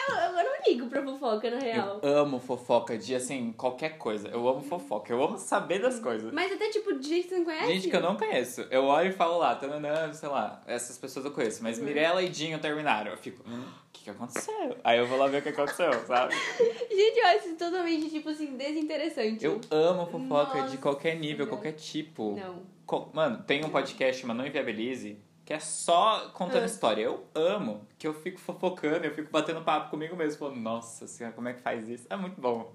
Eu, 0.09 0.15
eu 0.15 0.33
não 0.45 0.53
ligo 0.69 0.87
pra 0.89 1.03
fofoca, 1.03 1.51
na 1.51 1.59
real. 1.59 2.01
Eu 2.03 2.19
amo 2.19 2.39
fofoca 2.39 2.97
de, 2.97 3.15
assim, 3.15 3.53
qualquer 3.53 3.99
coisa. 3.99 4.29
Eu 4.29 4.47
amo 4.49 4.61
fofoca. 4.63 5.13
Eu 5.13 5.21
amo 5.23 5.37
saber 5.39 5.81
das 5.81 5.99
coisas. 5.99 6.33
Mas 6.33 6.53
até 6.53 6.69
tipo 6.71 6.93
de 6.99 7.09
gente 7.09 7.23
que 7.25 7.29
você 7.31 7.39
não 7.39 7.45
conhece. 7.45 7.67
Gente 7.73 7.89
que 7.91 7.97
eu 7.97 8.01
não 8.01 8.17
conheço. 8.17 8.61
Eu 8.71 8.85
olho 8.85 9.09
e 9.09 9.13
falo 9.13 9.39
lá, 9.39 9.57
tananã, 9.57 10.13
sei 10.13 10.29
lá, 10.29 10.63
essas 10.67 10.97
pessoas 10.99 11.25
eu 11.25 11.33
conheço. 11.33 11.61
Mas 11.63 11.79
Uhum. 11.79 11.85
Mirella 11.87 12.23
e 12.23 12.29
Dinho 12.29 12.59
terminaram. 12.61 13.11
Eu 13.13 13.17
fico, 13.17 13.43
"Hum, 13.49 13.63
o 13.63 13.93
que, 13.93 14.05
que 14.05 14.11
aconteceu? 14.11 14.77
Aí 14.85 14.99
eu 14.99 15.07
vou 15.09 15.19
lá 15.19 15.27
ver 15.27 15.39
o 15.39 15.43
que 15.43 15.49
aconteceu, 15.49 15.91
sabe? 16.07 16.35
Gente, 16.35 17.19
eu 17.19 17.27
acho 17.27 17.49
isso 17.49 17.57
totalmente, 17.57 18.11
tipo 18.11 18.29
assim, 18.29 18.57
desinteressante. 18.57 19.45
Eu 19.45 19.61
amo 19.71 20.07
fofoca 20.07 20.59
Nossa 20.59 20.71
de 20.71 20.79
qualquer 20.79 21.17
nível, 21.17 21.47
qualquer 21.49 21.73
tipo. 21.73 22.37
Não. 22.37 22.76
Mano, 23.13 23.43
tem 23.43 23.65
um 23.65 23.69
podcast, 23.71 24.25
mas 24.25 24.37
não 24.37 24.47
inviabilize, 24.47 25.19
que 25.45 25.53
é 25.53 25.59
só 25.59 26.29
contando 26.31 26.63
Ah. 26.63 26.67
história. 26.67 27.03
Eu 27.03 27.27
amo, 27.35 27.87
que 27.99 28.07
eu 28.07 28.15
fico 28.15 28.39
fofocando, 28.39 29.05
eu 29.05 29.15
fico 29.15 29.31
batendo 29.31 29.63
papo 29.63 29.91
comigo 29.91 30.15
mesmo, 30.17 30.39
falando, 30.39 30.59
nossa 30.61 31.07
senhora, 31.07 31.35
como 31.35 31.49
é 31.49 31.53
que 31.53 31.61
faz 31.61 31.89
isso? 31.89 32.07
É 32.09 32.17
muito 32.17 32.41
bom. 32.41 32.73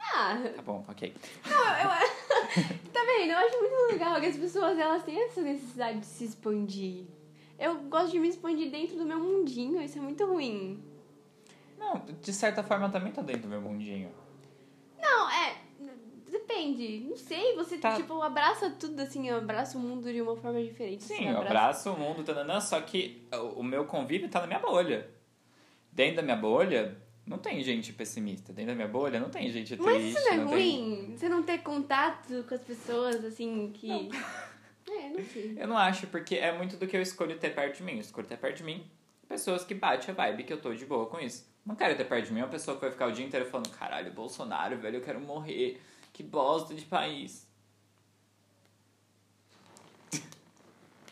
Ah, 0.00 0.36
Tá 0.54 0.62
bom, 0.62 0.84
ok. 0.88 1.14
não, 1.48 1.78
eu. 1.78 1.88
tá? 2.92 3.00
Eu 3.26 3.36
acho 3.38 3.58
muito 3.58 3.92
legal 3.92 4.20
que 4.20 4.26
as 4.26 4.36
pessoas 4.36 4.78
elas 4.78 5.02
têm 5.02 5.20
essa 5.24 5.40
necessidade 5.40 6.00
de 6.00 6.06
se 6.06 6.24
expandir. 6.24 7.04
Eu 7.58 7.76
gosto 7.84 8.10
de 8.12 8.18
me 8.20 8.28
expandir 8.28 8.70
dentro 8.70 8.96
do 8.96 9.06
meu 9.06 9.18
mundinho, 9.18 9.80
isso 9.80 9.98
é 9.98 10.00
muito 10.02 10.24
ruim. 10.26 10.82
Não, 11.78 12.04
de 12.20 12.32
certa 12.32 12.62
forma 12.62 12.86
eu 12.86 12.92
também 12.92 13.12
tô 13.12 13.22
dentro 13.22 13.42
do 13.42 13.48
meu 13.48 13.60
mundinho. 13.60 14.12
Não, 15.00 15.30
é. 15.30 15.56
Depende. 16.56 17.06
Não 17.08 17.16
sei, 17.16 17.54
você, 17.54 17.78
Tá. 17.78 17.96
tipo, 17.96 18.20
abraça 18.22 18.70
tudo 18.70 19.00
assim, 19.00 19.28
abraça 19.30 19.76
o 19.76 19.80
mundo 19.80 20.10
de 20.12 20.20
uma 20.22 20.36
forma 20.36 20.62
diferente. 20.62 21.04
Sim, 21.04 21.16
Você 21.16 21.24
eu 21.24 21.28
abraça- 21.30 21.46
abraço 21.48 21.92
o 21.92 21.98
mundo, 21.98 22.22
tananã, 22.24 22.60
só 22.60 22.80
que 22.80 23.26
o 23.54 23.62
meu 23.62 23.84
convívio 23.84 24.28
tá 24.28 24.40
na 24.40 24.46
minha 24.46 24.58
bolha. 24.58 25.08
Dentro 25.92 26.16
da 26.16 26.22
minha 26.22 26.36
bolha, 26.36 26.96
não 27.26 27.38
tem 27.38 27.62
gente 27.62 27.92
pessimista. 27.92 28.52
Dentro 28.52 28.70
da 28.72 28.74
minha 28.76 28.88
bolha, 28.88 29.18
não 29.20 29.28
tem 29.30 29.50
gente 29.50 29.76
triste. 29.76 29.82
Mas 29.84 30.02
isso 30.04 30.24
não 30.24 30.32
é 30.32 30.36
não 30.36 30.46
tem- 30.48 30.54
ruim? 30.56 31.14
Você 31.16 31.28
não 31.28 31.42
ter 31.42 31.58
contato 31.58 32.44
com 32.48 32.54
as 32.54 32.62
pessoas, 32.62 33.24
assim, 33.24 33.70
que. 33.74 33.88
É, 34.88 35.08
não 35.08 35.24
sei. 35.24 35.56
Eu 35.58 35.66
não 35.66 35.76
acho, 35.76 36.06
porque 36.06 36.36
é 36.36 36.56
muito 36.56 36.76
do 36.76 36.86
que 36.86 36.96
eu 36.96 37.02
escolho 37.02 37.36
ter 37.38 37.52
perto 37.52 37.78
de 37.78 37.82
mim. 37.82 37.94
Eu 37.94 38.00
escolho 38.00 38.24
ter 38.24 38.36
perto 38.38 38.58
de 38.58 38.62
mim 38.62 38.86
pessoas 39.28 39.64
que 39.64 39.74
batem 39.74 40.12
a 40.12 40.14
vibe 40.14 40.44
que 40.44 40.52
eu 40.52 40.60
tô 40.60 40.72
de 40.72 40.86
boa 40.86 41.06
com 41.06 41.18
isso. 41.18 41.44
Não 41.66 41.74
quero 41.74 41.96
ter 41.96 42.04
perto 42.04 42.26
de 42.26 42.32
mim 42.32 42.38
uma 42.42 42.46
pessoa 42.48 42.76
que 42.76 42.82
vai 42.82 42.92
ficar 42.92 43.08
o 43.08 43.10
dia 43.10 43.26
inteiro 43.26 43.46
falando 43.46 43.68
caralho, 43.70 44.12
Bolsonaro, 44.12 44.78
velho, 44.78 44.98
eu 44.98 45.00
quero 45.00 45.18
morrer. 45.20 45.82
Que 46.16 46.22
bosta 46.22 46.72
de 46.74 46.82
país. 46.86 47.46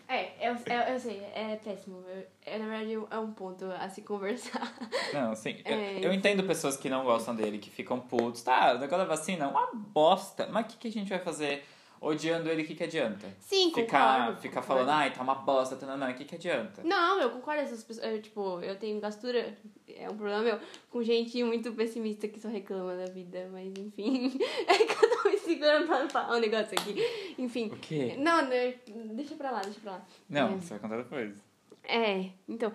É, 0.09 0.49
eu, 0.49 0.55
eu, 0.55 0.95
eu 0.95 0.99
sei, 0.99 1.21
é 1.35 1.61
péssimo. 1.62 2.03
Eu- 2.09 2.27
é, 2.47 2.59
na 2.59 2.67
verdade, 2.67 2.95
é 3.11 3.19
um 3.19 3.33
ponto 3.33 3.67
a 3.67 3.87
se 3.90 4.01
conversar. 4.01 4.73
Não, 5.12 5.33
eu, 5.33 5.37
É, 5.77 6.07
eu 6.07 6.11
entendo 6.11 6.43
pessoas 6.45 6.79
que 6.79 6.88
não 6.88 7.05
gostam 7.05 7.37
dele, 7.37 7.59
que 7.59 7.69
ficam 7.69 8.01
putos. 8.01 8.40
Tá, 8.43 8.73
o 8.73 8.79
negócio 8.79 8.97
da 8.97 9.05
vacina 9.05 9.45
é 9.45 9.49
uma 9.49 9.75
bosta. 9.75 10.47
Mas 10.51 10.64
o 10.64 10.69
que, 10.71 10.79
que 10.79 10.88
a 10.88 10.93
gente 10.93 11.11
vai 11.11 11.19
fazer 11.19 11.67
odiando 12.07 12.49
ele, 12.51 12.62
o 12.62 12.67
que, 12.67 12.75
que 12.75 12.85
adianta? 12.85 13.27
Sim, 13.40 13.73
Ficar, 13.73 14.19
concordo. 14.21 14.40
ficar 14.43 14.62
falando, 14.62 14.88
ai, 14.90 15.12
tá 15.12 15.23
uma 15.23 15.35
bosta, 15.37 15.75
tá, 15.77 15.87
não, 15.87 15.97
não, 15.97 16.11
o 16.11 16.14
que, 16.14 16.25
que 16.25 16.35
adianta? 16.35 16.83
Não, 16.85 17.21
eu 17.21 17.31
concordo 17.31 17.62
essas 17.62 17.83
pessoas. 17.83 18.07
eu, 18.07 18.21
tipo, 18.21 18.61
eu 18.61 18.77
tenho 18.77 19.01
gastura, 19.01 19.57
é 19.88 20.09
um 20.11 20.17
problema 20.17 20.43
meu, 20.43 20.61
com 20.90 21.03
gente 21.03 21.43
muito 21.43 21.73
pessimista 21.73 22.29
que 22.29 22.38
só 22.38 22.49
reclama 22.49 22.95
da 22.97 23.07
vida, 23.07 23.49
mas 23.53 23.73
enfim. 23.79 24.38
É 24.69 24.79
que 24.79 25.05
eu 25.05 25.23
tô 25.23 25.29
me 25.31 25.38
segurando 25.38 25.87
pra 25.87 26.03
não 26.03 26.11
falar 26.11 26.37
um 26.37 26.40
negócio 26.40 26.79
aqui. 26.79 26.95
Enfim. 27.38 27.67
O 27.69 27.77
quê? 27.77 28.14
Não, 28.19 28.43
não, 28.43 29.14
deixa 29.14 29.35
pra 29.35 29.51
lá, 29.51 29.61
deixa 29.62 29.81
pra 29.81 29.93
lá. 29.93 30.07
Não, 30.29 30.49
É. 30.55 30.57
você 30.57 30.69
vai 30.71 30.79
contar 30.79 30.97
depois. 30.99 31.37
É, 31.85 32.31
então. 32.49 32.73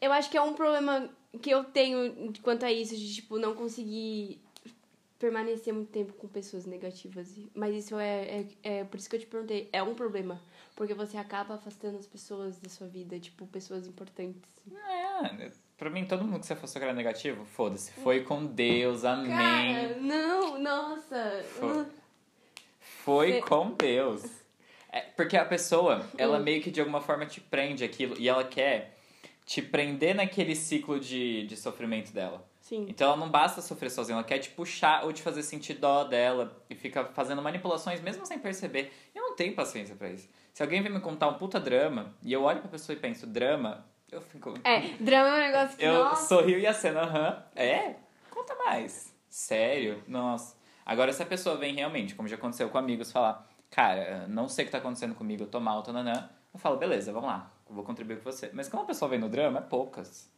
Eu 0.00 0.12
acho 0.12 0.28
que 0.30 0.36
é 0.36 0.42
um 0.42 0.54
problema 0.54 1.08
que 1.40 1.48
eu 1.50 1.62
tenho 1.64 2.32
quanto 2.42 2.64
a 2.66 2.72
isso, 2.72 2.96
de, 2.96 3.14
tipo, 3.14 3.38
não 3.38 3.54
conseguir 3.54 4.41
permanecer 5.22 5.72
muito 5.72 5.92
tempo 5.92 6.12
com 6.14 6.26
pessoas 6.26 6.66
negativas. 6.66 7.32
Mas 7.54 7.76
isso 7.76 7.96
é, 7.96 8.40
é, 8.40 8.46
é. 8.64 8.84
Por 8.84 8.98
isso 8.98 9.08
que 9.08 9.14
eu 9.14 9.20
te 9.20 9.26
perguntei, 9.26 9.68
é 9.72 9.80
um 9.80 9.94
problema. 9.94 10.42
Porque 10.74 10.94
você 10.94 11.16
acaba 11.16 11.54
afastando 11.54 11.96
as 11.96 12.06
pessoas 12.06 12.58
da 12.58 12.68
sua 12.68 12.88
vida, 12.88 13.20
tipo, 13.20 13.46
pessoas 13.46 13.86
importantes. 13.86 14.50
É, 14.68 15.52
pra 15.78 15.88
mim, 15.88 16.04
todo 16.04 16.24
mundo 16.24 16.40
que 16.40 16.46
você 16.46 16.56
fosse 16.56 16.80
cara 16.80 16.92
negativo, 16.92 17.44
foda-se. 17.44 17.92
Foi 17.92 18.24
com 18.24 18.44
Deus, 18.44 19.04
amém. 19.04 19.30
Cara, 19.30 19.96
não, 20.00 20.58
nossa. 20.58 21.44
Foi. 21.44 21.86
Foi 22.80 23.40
com 23.42 23.70
Deus. 23.74 24.24
É, 24.90 25.02
porque 25.02 25.36
a 25.36 25.44
pessoa, 25.44 26.04
ela 26.18 26.40
meio 26.40 26.60
que 26.60 26.70
de 26.70 26.80
alguma 26.80 27.00
forma 27.00 27.26
te 27.26 27.40
prende 27.40 27.84
aquilo 27.84 28.16
e 28.18 28.28
ela 28.28 28.42
quer 28.42 28.98
te 29.46 29.62
prender 29.62 30.16
naquele 30.16 30.56
ciclo 30.56 30.98
de, 30.98 31.46
de 31.46 31.56
sofrimento 31.56 32.12
dela. 32.12 32.44
Sim. 32.62 32.86
Então 32.88 33.08
ela 33.08 33.16
não 33.16 33.28
basta 33.28 33.60
sofrer 33.60 33.90
sozinha, 33.90 34.14
ela 34.14 34.24
quer 34.24 34.38
te 34.38 34.48
puxar 34.50 35.04
ou 35.04 35.12
te 35.12 35.20
fazer 35.20 35.42
sentir 35.42 35.74
dó 35.74 36.04
dela 36.04 36.56
e 36.70 36.76
fica 36.76 37.04
fazendo 37.06 37.42
manipulações 37.42 38.00
mesmo 38.00 38.24
sem 38.24 38.38
perceber. 38.38 38.92
Eu 39.12 39.20
não 39.20 39.36
tenho 39.36 39.52
paciência 39.54 39.96
pra 39.96 40.08
isso. 40.08 40.28
Se 40.54 40.62
alguém 40.62 40.80
vem 40.80 40.92
me 40.92 41.00
contar 41.00 41.26
um 41.28 41.34
puta 41.34 41.58
drama 41.58 42.14
e 42.22 42.32
eu 42.32 42.44
olho 42.44 42.60
pra 42.60 42.70
pessoa 42.70 42.96
e 42.96 43.00
penso, 43.00 43.26
drama, 43.26 43.84
eu 44.10 44.20
fico. 44.20 44.54
É, 44.62 44.80
drama 45.00 45.28
é 45.28 45.32
um 45.32 45.52
negócio 45.52 45.76
que. 45.76 45.84
Eu 45.84 46.04
nossa. 46.04 46.28
sorrio 46.28 46.58
e 46.58 46.66
aceno, 46.66 47.00
aham. 47.00 47.44
É? 47.56 47.96
Conta 48.30 48.54
mais. 48.54 49.12
Sério? 49.28 50.00
Nossa. 50.06 50.56
Agora, 50.86 51.12
se 51.12 51.22
a 51.22 51.26
pessoa 51.26 51.56
vem 51.56 51.74
realmente, 51.74 52.14
como 52.14 52.28
já 52.28 52.36
aconteceu 52.36 52.68
com 52.68 52.78
amigos, 52.78 53.10
falar, 53.10 53.48
cara, 53.70 54.26
não 54.28 54.48
sei 54.48 54.64
o 54.64 54.66
que 54.66 54.72
tá 54.72 54.78
acontecendo 54.78 55.16
comigo, 55.16 55.42
eu 55.42 55.48
tô 55.48 55.58
mal, 55.58 55.82
tô 55.82 55.92
nanã, 55.92 56.30
eu 56.54 56.60
falo, 56.60 56.76
beleza, 56.76 57.12
vamos 57.12 57.28
lá, 57.28 57.50
eu 57.68 57.74
vou 57.74 57.82
contribuir 57.82 58.18
com 58.18 58.30
você. 58.30 58.50
Mas 58.52 58.68
quando 58.68 58.84
a 58.84 58.86
pessoa 58.86 59.08
vem 59.08 59.18
no 59.18 59.28
drama, 59.28 59.58
é 59.58 59.62
poucas. 59.62 60.30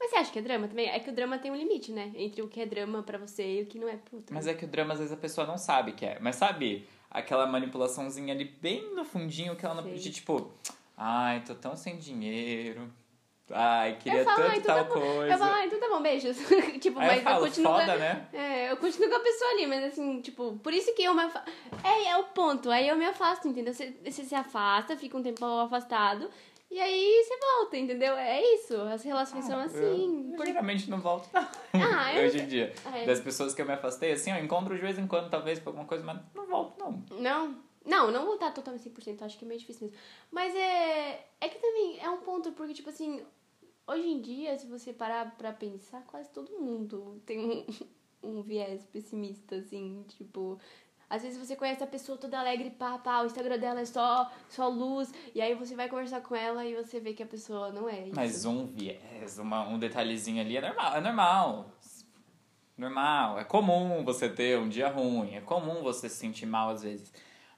Mas 0.00 0.10
você 0.10 0.16
acha 0.16 0.32
que 0.32 0.38
é 0.38 0.42
drama 0.42 0.68
também? 0.68 0.88
É 0.88 0.98
que 1.00 1.10
o 1.10 1.12
drama 1.12 1.38
tem 1.38 1.50
um 1.50 1.56
limite, 1.56 1.90
né? 1.90 2.12
Entre 2.14 2.40
o 2.40 2.48
que 2.48 2.60
é 2.60 2.66
drama 2.66 3.02
pra 3.02 3.18
você 3.18 3.60
e 3.60 3.62
o 3.62 3.66
que 3.66 3.78
não 3.78 3.88
é 3.88 3.98
outro. 4.12 4.32
Mas 4.34 4.46
é 4.46 4.54
que 4.54 4.64
o 4.64 4.68
drama, 4.68 4.92
às 4.92 5.00
vezes, 5.00 5.12
a 5.12 5.16
pessoa 5.16 5.46
não 5.46 5.58
sabe 5.58 5.92
que 5.92 6.06
é. 6.06 6.18
Mas 6.20 6.36
sabe, 6.36 6.86
aquela 7.10 7.46
manipulaçãozinha 7.46 8.32
ali 8.32 8.44
bem 8.44 8.94
no 8.94 9.04
fundinho, 9.04 9.56
que 9.56 9.64
ela 9.64 9.74
não 9.74 9.92
de 9.92 10.10
tipo, 10.12 10.52
ai, 10.96 11.42
tô 11.44 11.54
tão 11.54 11.74
sem 11.76 11.96
dinheiro. 11.96 12.88
Ai, 13.50 13.96
queria 13.96 14.20
eu 14.20 14.24
falo, 14.24 14.42
tanto 14.42 14.56
então 14.56 14.74
tal 14.74 14.84
tá 14.84 14.90
coisa. 14.92 15.32
Eu 15.32 15.38
falo, 15.38 15.54
ah, 15.54 15.66
então 15.66 15.80
tá 15.80 15.88
bom, 15.88 16.02
beijos. 16.02 16.36
tipo, 16.80 16.98
Aí 16.98 17.06
mas 17.06 17.16
eu 17.16 17.22
falo, 17.24 17.46
continuo. 17.46 17.72
foda, 17.72 17.96
né? 17.96 18.28
É, 18.32 18.70
eu 18.70 18.76
continuo 18.76 19.08
com 19.08 19.16
a 19.16 19.20
pessoa 19.20 19.50
ali, 19.52 19.66
mas 19.66 19.84
assim, 19.84 20.20
tipo, 20.20 20.58
por 20.62 20.72
isso 20.72 20.94
que 20.94 21.02
eu 21.02 21.14
me 21.14 21.22
afasto. 21.22 21.50
É, 21.82 22.10
é 22.10 22.16
o 22.18 22.24
ponto. 22.24 22.70
Aí 22.70 22.86
eu 22.88 22.96
me 22.96 23.06
afasto, 23.06 23.48
entendeu? 23.48 23.72
Você, 23.72 23.94
você 24.04 24.22
se 24.22 24.34
afasta, 24.34 24.96
fica 24.96 25.16
um 25.16 25.22
tempo 25.22 25.44
afastado, 25.44 26.28
e 26.70 26.78
aí 26.80 27.24
você 27.24 27.38
volta, 27.38 27.76
entendeu? 27.76 28.14
É 28.16 28.42
isso. 28.54 28.76
As 28.82 29.02
relações 29.02 29.44
são 29.44 29.58
assim. 29.58 30.30
Eu, 30.32 30.36
Por- 30.36 30.46
geralmente 30.46 30.90
não 30.90 31.00
volto 31.00 31.28
não. 31.32 31.42
Ah, 31.74 32.14
eu- 32.14 32.24
Hoje 32.28 32.40
em 32.40 32.46
dia. 32.46 32.72
É. 32.94 33.04
Das 33.06 33.20
pessoas 33.20 33.54
que 33.54 33.62
eu 33.62 33.66
me 33.66 33.72
afastei, 33.72 34.12
assim, 34.12 34.30
eu 34.30 34.44
encontro 34.44 34.74
de 34.74 34.80
vez 34.80 34.98
em 34.98 35.06
quando, 35.06 35.30
talvez, 35.30 35.58
por 35.58 35.68
alguma 35.70 35.86
coisa, 35.86 36.04
mas 36.04 36.20
não 36.34 36.46
volto, 36.46 36.78
não. 36.78 37.02
Não. 37.18 37.68
Não, 37.86 38.10
não 38.10 38.26
voltar 38.26 38.52
totalmente 38.52 38.82
100%, 38.90 39.22
acho 39.22 39.38
que 39.38 39.46
é 39.46 39.48
meio 39.48 39.58
difícil 39.60 39.86
mesmo. 39.86 39.98
Mas 40.30 40.54
é. 40.54 41.26
É 41.40 41.48
que 41.48 41.58
também 41.58 41.98
é 42.00 42.10
um 42.10 42.18
ponto, 42.18 42.52
porque, 42.52 42.74
tipo 42.74 42.90
assim, 42.90 43.24
hoje 43.86 44.06
em 44.06 44.20
dia, 44.20 44.58
se 44.58 44.66
você 44.66 44.92
parar 44.92 45.34
pra 45.38 45.52
pensar, 45.52 46.02
quase 46.06 46.28
todo 46.30 46.50
mundo 46.60 47.22
tem 47.24 47.38
um, 47.40 47.66
um 48.22 48.42
viés 48.42 48.84
pessimista, 48.92 49.56
assim, 49.56 50.04
tipo. 50.08 50.58
Às 51.10 51.22
vezes 51.22 51.38
você 51.38 51.56
conhece 51.56 51.82
a 51.82 51.86
pessoa 51.86 52.18
toda 52.18 52.38
alegre, 52.38 52.70
pá, 52.70 52.98
pá, 52.98 53.22
o 53.22 53.26
Instagram 53.26 53.58
dela 53.58 53.80
é 53.80 53.84
só, 53.86 54.30
só 54.48 54.68
luz, 54.68 55.12
e 55.34 55.40
aí 55.40 55.54
você 55.54 55.74
vai 55.74 55.88
conversar 55.88 56.20
com 56.20 56.36
ela 56.36 56.64
e 56.66 56.74
você 56.74 57.00
vê 57.00 57.14
que 57.14 57.22
a 57.22 57.26
pessoa 57.26 57.72
não 57.72 57.88
é 57.88 58.02
isso. 58.02 58.14
Mas 58.14 58.44
um 58.44 58.66
viés, 58.66 59.38
uma, 59.38 59.66
um 59.66 59.78
detalhezinho 59.78 60.40
ali 60.40 60.58
é 60.58 60.60
normal, 60.60 60.96
é 60.96 61.00
normal. 61.00 61.70
Normal. 62.76 63.38
É 63.38 63.44
comum 63.44 64.04
você 64.04 64.28
ter 64.28 64.58
um 64.58 64.68
dia 64.68 64.88
ruim, 64.88 65.34
é 65.34 65.40
comum 65.40 65.82
você 65.82 66.08
se 66.08 66.16
sentir 66.16 66.46
mal 66.46 66.70
às 66.70 66.82
vezes. 66.82 67.12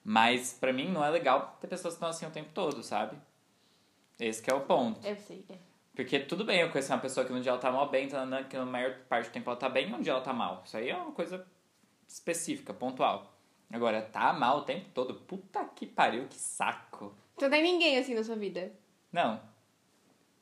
Mas 0.05 0.53
pra 0.53 0.73
mim 0.73 0.89
não 0.89 1.05
é 1.05 1.11
legal 1.11 1.59
ter 1.61 1.67
pessoas 1.67 1.95
que 1.95 1.97
estão 1.97 2.09
assim 2.09 2.27
o 2.27 2.31
tempo 2.31 2.51
todo, 2.55 2.83
sabe? 2.83 3.19
Esse 4.19 4.41
que 4.43 4.51
é 4.51 4.55
o 4.55 4.61
ponto. 4.61 5.05
Eu 5.07 5.17
sei, 5.17 5.45
é. 5.51 5.59
Porque 5.95 6.21
tudo 6.21 6.45
bem 6.45 6.61
eu 6.61 6.71
conhecer 6.71 6.93
uma 6.93 7.01
pessoa 7.01 7.27
que 7.27 7.33
num 7.33 7.41
dia 7.41 7.51
ela 7.51 7.61
tá 7.61 7.71
mal 7.71 7.89
bem, 7.91 8.09
tá, 8.09 8.25
que 8.45 8.57
na 8.57 8.65
maior 8.65 8.95
parte 9.09 9.29
do 9.29 9.33
tempo 9.33 9.51
ela 9.51 9.59
tá 9.59 9.69
bem 9.69 9.91
e 9.91 9.93
um 9.93 10.01
dia 10.01 10.13
ela 10.13 10.23
tá 10.23 10.33
mal. 10.33 10.63
Isso 10.65 10.77
aí 10.77 10.89
é 10.89 10.97
uma 10.97 11.13
coisa 11.13 11.45
específica, 12.09 12.73
pontual. 12.73 13.40
Agora, 13.73 14.03
tá 14.03 14.33
mal 14.33 14.59
o 14.59 14.63
tempo 14.63 14.87
todo, 14.93 15.15
puta 15.15 15.65
que 15.77 15.87
pariu, 15.87 16.27
que 16.29 16.37
saco. 16.37 17.15
Não 17.41 17.49
tem 17.51 17.63
ninguém 17.63 17.99
assim 17.99 18.15
na 18.15 18.25
sua 18.25 18.37
vida. 18.37 18.73
Não. 19.13 19.41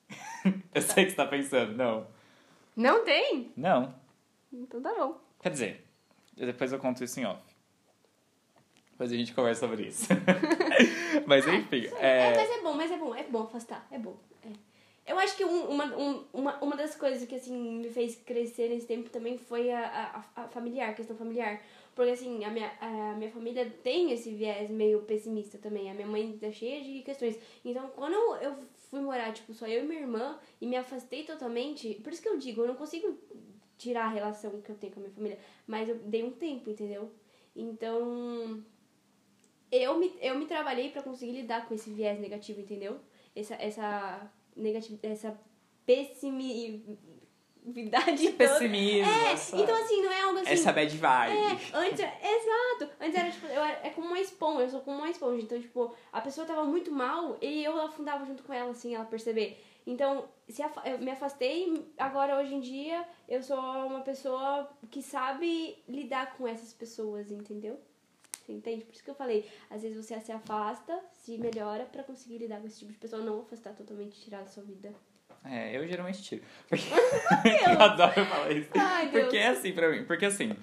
eu 0.74 0.82
sei 0.82 1.04
o 1.04 1.06
que 1.06 1.10
você 1.10 1.16
tá 1.16 1.26
pensando, 1.26 1.76
não. 1.76 2.06
Não 2.76 3.04
tem? 3.04 3.52
Não. 3.56 3.94
Então 4.52 4.80
tá 4.80 4.94
bom. 4.94 5.20
Quer 5.42 5.50
dizer, 5.50 5.84
depois 6.36 6.72
eu 6.72 6.78
conto 6.78 7.04
isso 7.04 7.20
em 7.20 7.26
off. 7.26 7.42
Depois 8.92 9.12
a 9.12 9.16
gente 9.16 9.34
conversa 9.34 9.66
sobre 9.66 9.86
isso. 9.86 10.08
Mas 11.26 11.46
enfim, 11.46 11.86
É, 11.98 12.30
é... 12.32 12.36
mas 12.36 12.50
é 12.50 12.62
bom, 12.62 12.74
mas 12.74 12.90
é 12.90 12.96
bom, 12.96 13.14
é 13.14 13.22
bom 13.24 13.42
afastar, 13.44 13.86
é 13.90 13.98
bom. 13.98 14.16
é. 14.44 14.48
Eu 15.06 15.18
acho 15.18 15.36
que 15.36 15.44
um- 15.44 15.68
uma, 15.70 15.84
um- 15.96 16.24
uma, 16.32 16.56
uma 16.62 16.76
das 16.76 16.94
coisas 16.94 17.26
que, 17.26 17.34
assim, 17.34 17.78
me 17.78 17.88
fez 17.90 18.16
crescer 18.16 18.68
nesse 18.68 18.86
tempo 18.86 19.08
também 19.08 19.38
foi 19.38 19.70
a, 19.70 20.24
a, 20.36 20.42
a 20.42 20.48
familiar, 20.48 20.90
a 20.90 20.92
questão 20.94 21.16
familiar. 21.16 21.60
Porque, 21.98 22.12
assim, 22.12 22.44
a 22.44 22.50
minha, 22.52 22.72
a 22.80 23.16
minha 23.16 23.28
família 23.28 23.68
tem 23.82 24.12
esse 24.12 24.32
viés 24.32 24.70
meio 24.70 25.02
pessimista 25.02 25.58
também. 25.58 25.90
A 25.90 25.94
minha 25.94 26.06
mãe 26.06 26.38
tá 26.38 26.48
cheia 26.48 26.80
de 26.80 27.02
questões. 27.02 27.36
Então, 27.64 27.88
quando 27.88 28.14
eu, 28.36 28.56
fui 28.88 29.00
morar, 29.00 29.32
tipo, 29.32 29.52
só 29.52 29.66
eu 29.66 29.82
e 29.82 29.84
minha 29.88 30.02
irmã, 30.02 30.38
e 30.60 30.66
me 30.68 30.76
afastei 30.76 31.24
totalmente, 31.24 31.94
por 31.94 32.12
isso 32.12 32.22
que 32.22 32.28
eu 32.28 32.38
digo, 32.38 32.60
eu 32.62 32.68
não 32.68 32.76
consigo 32.76 33.18
tirar 33.76 34.04
a 34.04 34.10
relação 34.10 34.60
que 34.60 34.70
eu 34.70 34.76
tenho 34.76 34.92
com 34.92 35.00
a 35.00 35.02
minha 35.02 35.12
família, 35.12 35.38
mas 35.66 35.88
eu 35.88 35.96
dei 35.96 36.22
um 36.22 36.30
tempo, 36.30 36.70
entendeu? 36.70 37.10
Então, 37.56 38.62
eu 39.72 39.98
me, 39.98 40.14
eu 40.20 40.38
me 40.38 40.46
trabalhei 40.46 40.90
pra 40.90 41.02
conseguir 41.02 41.32
lidar 41.32 41.66
com 41.66 41.74
esse 41.74 41.90
viés 41.90 42.20
negativo, 42.20 42.60
entendeu? 42.60 43.00
Essa, 43.34 43.56
essa, 43.56 44.32
negati 44.54 44.96
essa 45.02 45.36
pessimidade 47.72 48.30
toda. 48.32 48.36
Pessimismo, 48.36 49.10
É, 49.12 49.32
essa, 49.32 49.56
então 49.56 49.76
assim, 49.76 50.02
não 50.02 50.12
é 50.12 50.20
algo 50.22 50.38
assim... 50.38 50.50
essa 50.50 50.72
bad 50.72 50.96
vibe. 50.96 51.36
É, 51.36 51.76
antes, 51.78 52.00
exato. 52.00 52.92
Antes 53.00 53.14
era 53.14 53.30
tipo, 53.30 53.46
eu 53.46 53.62
era, 53.62 53.86
é 53.86 53.90
como 53.90 54.06
uma 54.08 54.20
esponja, 54.20 54.62
eu 54.62 54.70
sou 54.70 54.80
como 54.80 54.98
uma 54.98 55.10
esponja. 55.10 55.42
Então, 55.42 55.60
tipo, 55.60 55.94
a 56.12 56.20
pessoa 56.20 56.46
tava 56.46 56.64
muito 56.64 56.90
mal 56.90 57.36
e 57.40 57.64
eu 57.64 57.80
afundava 57.80 58.24
junto 58.24 58.42
com 58.42 58.52
ela, 58.52 58.70
assim, 58.70 58.94
ela 58.94 59.04
perceber. 59.04 59.62
Então, 59.86 60.28
se 60.48 60.62
afa- 60.62 60.86
eu 60.88 60.98
me 60.98 61.10
afastei, 61.10 61.90
agora 61.96 62.38
hoje 62.40 62.54
em 62.54 62.60
dia 62.60 63.06
eu 63.28 63.42
sou 63.42 63.58
uma 63.58 64.00
pessoa 64.00 64.68
que 64.90 65.02
sabe 65.02 65.76
lidar 65.88 66.34
com 66.36 66.46
essas 66.46 66.72
pessoas, 66.74 67.30
entendeu? 67.30 67.80
Você 68.44 68.52
entende? 68.52 68.84
Por 68.84 68.94
isso 68.94 69.04
que 69.04 69.10
eu 69.10 69.14
falei, 69.14 69.46
às 69.68 69.82
vezes 69.82 69.96
você 69.96 70.18
se 70.20 70.32
afasta, 70.32 70.98
se 71.12 71.36
melhora 71.38 71.84
pra 71.84 72.02
conseguir 72.02 72.38
lidar 72.38 72.60
com 72.60 72.66
esse 72.66 72.78
tipo 72.78 72.92
de 72.92 72.98
pessoa, 72.98 73.22
não 73.22 73.40
afastar 73.40 73.74
totalmente, 73.74 74.20
tirar 74.20 74.40
da 74.42 74.48
sua 74.48 74.62
vida. 74.62 74.94
É, 75.50 75.76
eu 75.76 75.86
geralmente 75.88 76.22
tiro. 76.22 76.42
Porque... 76.68 76.84
eu 77.66 77.80
adoro 77.80 78.24
falar 78.26 78.50
isso. 78.52 78.70
Ai. 78.76 79.08
Porque 79.08 79.36
é 79.36 79.48
assim 79.48 79.72
pra 79.72 79.88
mim. 79.90 80.04
Porque 80.04 80.26
assim, 80.26 80.54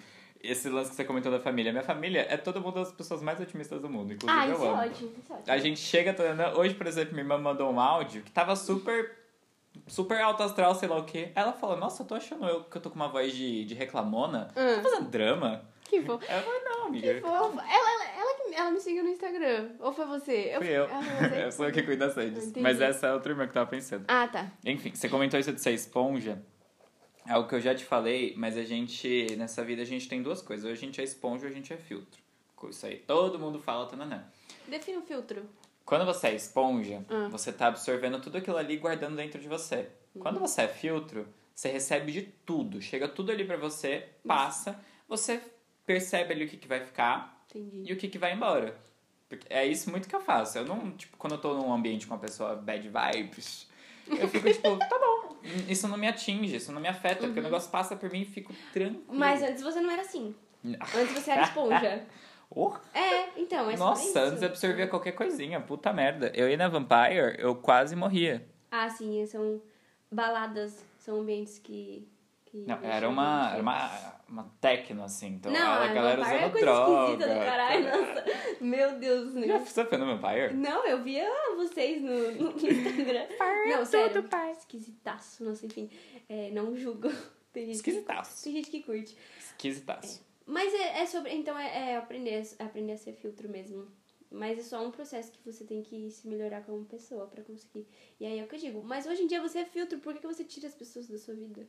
esse 0.42 0.70
lance 0.70 0.92
que 0.92 0.96
você 0.96 1.04
comentou 1.04 1.32
da 1.32 1.40
família. 1.40 1.72
Minha 1.72 1.84
família 1.84 2.26
é 2.30 2.38
todo 2.38 2.62
mundo 2.62 2.76
das 2.76 2.92
pessoas 2.92 3.22
mais 3.22 3.40
otimistas 3.40 3.82
do 3.82 3.90
mundo. 3.90 4.14
Inclusive 4.14 4.40
Ah, 4.40 4.48
eu 4.48 4.54
isso 4.56 4.64
é 4.64 4.68
amo. 4.68 4.78
ótimo, 4.82 5.12
isso 5.18 5.34
é 5.34 5.36
ótimo. 5.36 5.54
A 5.54 5.58
gente 5.58 5.80
chega, 5.80 6.14
tá, 6.14 6.24
hoje, 6.56 6.76
por 6.76 6.86
exemplo, 6.88 7.14
minha 7.14 7.24
irmã 7.24 7.38
mandou 7.38 7.72
um 7.72 7.80
áudio 7.80 8.22
que 8.22 8.32
tava 8.32 8.56
super, 8.56 9.12
super 9.88 10.22
alto 10.22 10.44
astral, 10.44 10.76
sei 10.76 10.88
lá 10.88 10.98
o 10.98 11.04
quê. 11.06 11.32
Ela 11.36 11.52
falou, 11.54 11.78
nossa, 11.78 12.04
eu 12.04 12.08
tô 12.08 12.16
achando 12.16 12.46
eu, 12.48 12.64
que 12.64 12.78
eu 12.78 12.82
tô 12.82 12.90
com 12.92 12.96
uma 12.96 13.08
voz 13.10 13.34
de, 13.34 13.66
de 13.66 13.74
reclamona. 13.74 14.50
Hum. 14.56 14.76
Tô 14.84 14.90
fazendo 14.90 15.10
drama? 15.10 15.64
Que 15.90 16.02
fofo. 16.02 16.24
Ela 16.28 16.42
falou, 16.42 16.62
não, 16.64 16.92
Que 16.92 17.10
amiga. 17.10 17.22
fofo. 17.22 17.60
Ela, 17.60 17.64
ela, 17.74 18.04
ela, 18.56 18.72
me 18.72 18.80
seguiu 18.80 19.04
no 19.04 19.10
Instagram. 19.10 19.72
Ou 19.80 19.92
foi 19.94 20.06
você? 20.06 20.54
Fui 20.58 20.68
eu. 20.70 20.86
Ah? 20.86 21.28
Eu 21.46 21.52
sou 21.54 21.66
eu 21.68 21.72
que 21.72 21.84
cuido 21.84 22.06
das 22.06 22.16
redes. 22.16 22.54
Mas 22.58 22.80
essa 22.82 23.08
é 23.08 23.14
outra 23.14 23.32
irmã 23.32 23.48
que 23.48 23.54
tava 23.54 23.70
pensando. 23.70 24.06
Ah, 24.08 24.28
tá. 24.28 24.52
Enfim, 24.66 24.94
você 24.94 25.08
comentou 25.10 25.40
isso 25.40 25.52
de 25.54 25.62
ser 25.62 25.72
esponja. 25.72 26.42
É 27.28 27.34
algo 27.34 27.50
que 27.50 27.56
eu 27.56 27.62
já 27.62 27.74
te 27.74 27.84
falei, 27.84 28.34
mas 28.38 28.56
a 28.58 28.64
gente, 28.64 29.36
nessa 29.36 29.64
vida, 29.64 29.82
a 29.82 29.86
gente 29.86 30.08
tem 30.08 30.22
duas 30.22 30.42
coisas. 30.42 30.66
Ou 30.66 30.72
a 30.72 30.76
gente 30.76 31.02
é 31.02 31.04
esponja 31.04 31.46
ou 31.46 31.52
a 31.52 31.54
gente 31.54 31.74
é 31.74 31.78
filtro. 31.78 32.22
Isso 32.70 32.86
aí, 32.86 32.98
todo 32.98 33.38
mundo 33.38 33.60
fala, 33.60 33.86
tananã. 33.88 34.24
Defina 34.68 35.00
o 35.00 35.02
filtro. 35.04 35.44
Quando 35.84 36.04
você 36.06 36.28
é 36.30 36.36
esponja, 36.36 37.06
Ah. 37.10 37.28
você 37.30 37.52
tá 37.54 37.68
absorvendo 37.68 38.20
tudo 38.20 38.38
aquilo 38.40 38.58
ali 38.58 38.74
e 38.74 38.78
guardando 38.78 39.16
dentro 39.16 39.40
de 39.40 39.48
você. 39.48 39.90
Quando 40.18 40.40
você 40.40 40.64
é 40.64 40.68
filtro, 40.68 41.28
você 41.54 41.70
recebe 41.70 42.12
de 42.12 42.22
tudo. 42.24 42.82
Chega 42.82 43.08
tudo 43.08 43.32
ali 43.32 43.46
pra 43.46 43.58
você, 43.58 44.08
passa, 44.26 44.80
você 45.08 45.40
percebe 45.86 46.34
ali 46.34 46.46
o 46.46 46.48
que, 46.48 46.58
que 46.58 46.68
vai 46.68 46.80
ficar 46.84 47.35
Entendi. 47.56 47.84
e 47.90 47.94
o 47.94 47.98
que, 47.98 48.08
que 48.08 48.18
vai 48.18 48.34
embora. 48.34 48.76
Porque 49.28 49.48
é 49.50 49.66
isso 49.66 49.90
muito 49.90 50.08
que 50.08 50.16
eu 50.16 50.22
faço. 50.22 50.58
Eu 50.58 50.66
não, 50.66 50.92
tipo, 50.92 51.18
quando 51.18 51.34
eu 51.34 51.42
tô 51.42 51.54
num 51.54 51.74
ambiente 51.74 52.06
com 52.06 52.14
uma 52.14 52.20
pessoa 52.20 52.56
bad 52.56 52.88
vibes, 52.88 53.68
eu 54.08 54.28
fico 54.28 54.52
tipo, 54.52 54.78
tá 54.78 55.00
bom, 55.00 55.36
isso 55.68 55.88
não 55.88 55.98
me 55.98 56.08
atinge, 56.08 56.56
isso 56.56 56.72
não 56.72 56.82
me 56.82 56.88
afeta, 56.88 57.26
porque 57.26 57.40
o 57.40 57.44
negócio 57.44 57.72
passa 57.72 57.96
por 57.96 58.10
mim 58.12 58.22
e 58.22 58.26
fico 58.26 58.54
tranquilo. 58.72 59.04
Mas 59.10 59.42
antes 59.42 59.64
você 59.64 59.80
não 59.80 59.90
era 59.90 60.02
assim. 60.02 60.36
Antes 60.64 61.14
você 61.14 61.32
era 61.32 61.44
esponja. 61.44 62.06
Oh, 62.50 62.74
é, 62.94 63.40
então, 63.40 63.70
é 63.70 63.76
nossa, 63.76 64.22
antes 64.22 64.42
eu 64.42 64.48
absorvia 64.48 64.88
qualquer 64.88 65.12
coisinha, 65.12 65.60
puta 65.60 65.92
merda. 65.92 66.32
Eu 66.34 66.50
ia 66.50 66.56
na 66.56 66.68
Vampire, 66.68 67.36
eu 67.38 67.56
quase 67.56 67.96
morria. 67.96 68.48
Ah, 68.72 68.90
sim, 68.90 69.26
são 69.26 69.62
baladas, 70.12 70.84
são 70.98 71.20
ambientes 71.20 71.60
que. 71.60 72.08
Que 72.64 72.68
Não, 72.68 72.80
era 72.84 73.10
uma, 73.10 73.52
era 73.54 73.62
uma, 73.62 74.22
uma 74.28 74.44
techno, 74.62 75.04
assim. 75.04 75.28
Então 75.36 75.52
Não, 75.52 75.60
a 75.62 75.84
a 75.86 75.94
galera 75.94 76.18
Vampire 76.24 76.36
é 76.36 76.40
usando 76.40 76.52
coisa 76.52 76.66
droga. 76.66 77.12
esquisita 77.12 77.34
do 77.34 77.40
caralho, 77.46 77.86
nossa. 77.86 78.26
Meu 78.62 79.00
Deus, 79.00 79.34
né? 79.34 79.48
Já 79.48 79.60
você 79.60 79.86
foi 79.86 79.98
no 79.98 80.06
Vampire? 80.18 80.54
Não, 80.54 80.86
eu 80.86 81.04
via 81.04 81.28
vocês 81.56 82.02
no, 82.02 82.32
no 82.32 82.52
Instagram. 82.58 83.28
não, 83.68 83.86
sério. 83.86 84.26
Esquisitaço, 84.58 85.44
nossa, 85.44 85.66
enfim. 85.66 85.90
É, 86.30 86.50
não 86.52 86.76
julgo. 86.76 87.10
Tem 87.54 87.68
gente, 87.68 87.82
que, 87.84 87.90
Esquisitaço. 87.90 88.44
tem 88.44 88.52
gente 88.54 88.70
que 88.70 88.84
curte. 88.84 89.16
Esquisitaço. 89.40 90.22
Mas 90.46 90.74
é, 90.74 91.00
é 91.02 91.06
sobre. 91.06 91.32
Então 91.34 91.58
é, 91.58 91.92
é 91.92 91.96
aprender, 91.98 92.46
aprender 92.60 92.92
a 92.92 92.98
ser 92.98 93.14
filtro 93.14 93.48
mesmo. 93.48 93.88
Mas 94.30 94.60
é 94.60 94.64
só 94.64 94.86
um 94.86 94.92
processo 94.92 95.32
que 95.32 95.40
você 95.50 95.64
tem 95.64 95.82
que 95.82 96.10
se 96.12 96.28
melhorar 96.28 96.64
como 96.66 96.84
pessoa 96.84 97.28
pra 97.28 97.42
conseguir. 97.44 97.88
E 98.20 98.26
aí 98.26 98.40
é 98.40 98.44
o 98.44 98.48
que 98.48 98.56
eu 98.56 98.60
digo. 98.60 98.84
Mas 98.84 99.06
hoje 99.08 99.22
em 99.24 99.28
dia 99.28 99.40
você 99.42 99.60
é 99.60 99.66
filtro, 99.66 100.00
por 100.00 100.14
que, 100.14 100.20
que 100.20 100.28
você 100.28 100.44
tira 100.44 100.68
as 100.68 100.76
pessoas 100.76 101.08
da 101.08 101.18
sua 101.18 101.34
vida? 101.34 101.66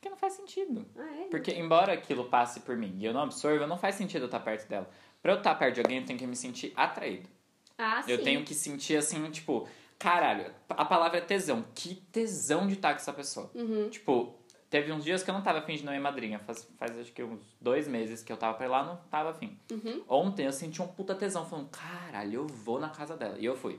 Porque 0.00 0.08
não 0.08 0.16
faz 0.16 0.32
sentido. 0.32 0.86
Ah, 0.96 1.20
é? 1.20 1.24
Porque, 1.26 1.52
embora 1.52 1.92
aquilo 1.92 2.24
passe 2.24 2.60
por 2.60 2.74
mim 2.74 2.96
e 2.98 3.04
eu 3.04 3.12
não 3.12 3.20
absorva, 3.20 3.66
não 3.66 3.76
faz 3.76 3.96
sentido 3.96 4.22
eu 4.22 4.26
estar 4.26 4.40
perto 4.40 4.66
dela. 4.66 4.88
Pra 5.20 5.32
eu 5.32 5.36
estar 5.36 5.54
perto 5.54 5.74
de 5.74 5.80
alguém, 5.82 5.98
eu 5.98 6.06
tenho 6.06 6.18
que 6.18 6.26
me 6.26 6.34
sentir 6.34 6.72
atraído. 6.74 7.28
Ah, 7.76 8.02
sim. 8.02 8.10
Eu 8.10 8.22
tenho 8.22 8.42
que 8.42 8.54
sentir 8.54 8.96
assim, 8.96 9.30
tipo, 9.30 9.68
caralho, 9.98 10.50
a 10.70 10.86
palavra 10.86 11.18
é 11.18 11.20
tesão. 11.20 11.66
Que 11.74 11.96
tesão 12.10 12.66
de 12.66 12.74
estar 12.74 12.94
com 12.94 12.96
essa 12.96 13.12
pessoa. 13.12 13.50
Uhum. 13.54 13.90
Tipo, 13.90 14.34
teve 14.70 14.90
uns 14.90 15.04
dias 15.04 15.22
que 15.22 15.28
eu 15.28 15.34
não 15.34 15.42
tava 15.42 15.58
afim 15.58 15.76
de 15.76 15.84
não 15.84 15.94
ir 15.94 16.00
madrinha. 16.00 16.38
Faz, 16.38 16.66
faz 16.78 16.98
acho 16.98 17.12
que 17.12 17.22
uns 17.22 17.54
dois 17.60 17.86
meses 17.86 18.22
que 18.22 18.32
eu 18.32 18.38
tava 18.38 18.56
pra 18.56 18.64
ir 18.64 18.70
lá, 18.70 18.82
não 18.82 18.96
tava 19.10 19.30
afim. 19.32 19.58
Uhum. 19.70 20.02
Ontem 20.08 20.46
eu 20.46 20.52
senti 20.52 20.80
um 20.80 20.88
puta 20.88 21.14
tesão, 21.14 21.44
falando, 21.44 21.68
caralho, 21.68 22.36
eu 22.36 22.46
vou 22.46 22.80
na 22.80 22.88
casa 22.88 23.18
dela. 23.18 23.36
E 23.38 23.44
eu 23.44 23.54
fui. 23.54 23.78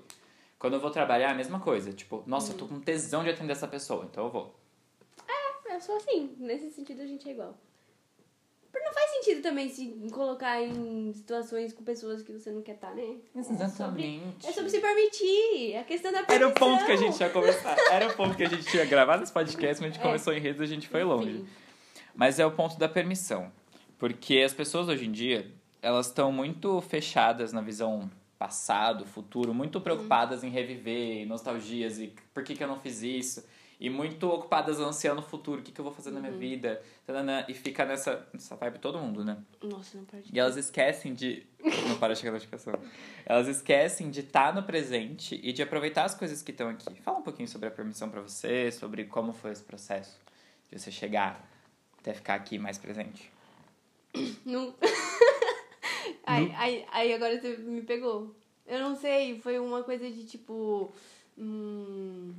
Quando 0.60 0.76
eu 0.76 0.80
vou 0.80 0.92
trabalhar, 0.92 1.30
é 1.30 1.32
a 1.32 1.36
mesma 1.36 1.60
coisa. 1.60 1.92
Tipo, 1.92 2.24
nossa, 2.28 2.52
eu 2.52 2.58
tô 2.60 2.68
com 2.68 2.80
tesão 2.80 3.24
de 3.24 3.32
atender 3.32 3.54
essa 3.54 3.68
pessoa, 3.68 4.06
então 4.06 4.26
eu 4.26 4.30
vou. 4.30 4.61
Eu 5.74 5.82
sou 5.82 5.96
assim. 5.98 6.36
Nesse 6.40 6.70
sentido 6.72 7.02
a 7.02 7.06
gente 7.06 7.28
é 7.28 7.32
igual. 7.32 7.58
Mas 8.74 8.84
não 8.86 8.94
faz 8.94 9.12
sentido 9.12 9.42
também 9.42 9.68
se 9.70 9.88
colocar 10.14 10.62
em 10.62 11.12
situações 11.14 11.74
com 11.74 11.84
pessoas 11.84 12.22
que 12.24 12.32
você 12.32 12.52
não 12.52 12.62
quer 12.62 12.76
estar, 12.76 12.96
né? 12.96 13.18
Exatamente. 13.36 14.48
É 14.48 14.52
sobre 14.54 14.70
se 14.70 14.80
permitir. 14.80 15.76
A 15.78 15.84
questão 15.84 16.12
da 16.12 16.20
Era 16.20 16.28
permissão. 16.28 16.52
o 16.52 16.54
ponto 16.54 16.86
que 16.86 16.92
a 16.92 16.96
gente 16.96 17.20
ia 17.20 17.30
começar. 17.30 17.76
Era 17.92 18.08
o 18.08 18.14
ponto 18.16 18.36
que 18.38 18.44
a 18.44 18.50
gente 18.50 18.64
tinha 18.66 18.86
gravado 18.86 19.24
esse 19.24 19.32
podcast, 19.32 19.82
mas 19.82 19.92
a 19.92 19.94
gente 19.94 20.00
É. 20.00 20.04
começou 20.04 20.34
em 20.34 20.40
redes 20.40 20.62
e 20.62 20.64
a 20.64 20.68
gente 20.68 20.88
foi 20.88 21.02
Enfim. 21.02 21.10
longe. 21.10 21.46
Mas 22.16 22.40
é 22.40 22.46
o 22.46 22.52
ponto 22.52 22.78
da 22.80 22.88
permissão. 22.88 23.52
Porque 24.00 24.40
as 24.40 24.54
pessoas 24.54 24.88
hoje 24.88 25.06
em 25.06 25.12
dia, 25.12 25.52
elas 25.82 26.08
estão 26.08 26.32
muito 26.32 26.80
fechadas 26.82 27.52
na 27.52 27.62
visão 27.62 28.10
passado, 28.40 29.06
futuro, 29.06 29.54
muito 29.54 29.80
preocupadas 29.82 30.44
em 30.46 30.50
reviver, 30.50 31.28
nostalgias 31.28 32.00
e 32.00 32.14
por 32.34 32.44
que, 32.44 32.56
que 32.56 32.64
eu 32.64 32.68
não 32.68 32.80
fiz 32.80 33.04
isso. 33.04 33.46
E 33.82 33.90
muito 33.90 34.30
ocupadas 34.30 34.80
ansiando 34.80 35.22
o 35.22 35.24
futuro, 35.24 35.60
o 35.60 35.64
que, 35.64 35.72
que 35.72 35.82
eu 35.82 35.84
vou 35.84 35.92
fazer 35.92 36.12
na 36.12 36.20
minha 36.20 36.32
vida. 36.32 36.80
tanana, 37.04 37.44
E 37.50 37.56
fica 37.56 37.84
nessa, 37.84 38.28
nessa 38.32 38.56
vibe 38.56 38.78
todo 38.78 39.00
mundo, 39.00 39.26
né? 39.26 39.40
Nossa, 39.60 39.98
não 39.98 40.06
pode. 40.06 40.30
E 40.32 40.40
elas 40.40 40.56
esquecem 40.56 41.16
de. 41.16 41.48
Não 41.88 41.98
para 41.98 42.14
de 42.14 42.20
chegar 42.20 42.30
a 42.30 42.34
notificação. 42.34 42.74
Elas 43.26 43.48
esquecem 43.48 44.12
de 44.12 44.20
estar 44.20 44.54
no 44.54 44.64
presente 44.64 45.40
e 45.44 45.52
de 45.52 45.64
aproveitar 45.64 46.06
as 46.06 46.14
coisas 46.14 46.44
que 46.44 46.52
estão 46.52 46.70
aqui. 46.70 46.94
Fala 47.02 47.18
um 47.20 47.24
pouquinho 47.24 47.48
sobre 47.48 47.68
a 47.68 47.72
permissão 47.72 48.10
pra 48.10 48.22
você, 48.22 48.72
sobre 48.72 49.06
como 49.06 49.34
foi 49.34 49.52
esse 49.52 49.64
processo 49.64 50.20
de 50.72 50.80
você 50.80 50.92
chegar 50.92 51.48
até 52.00 52.14
ficar 52.14 52.36
aqui 52.36 52.60
mais 52.60 52.78
presente. 52.78 53.32
Não. 54.46 54.76
aí, 56.24 56.52
aí, 56.56 56.86
aí 56.92 57.14
agora 57.14 57.40
você 57.40 57.58
me 57.58 57.82
pegou. 57.82 58.36
Eu 58.68 58.80
não 58.80 58.96
sei, 58.96 59.40
foi 59.40 59.60
uma 59.60 59.84
coisa 59.84 60.10
de 60.10 60.24
tipo. 60.24 60.92
hum, 61.38 62.34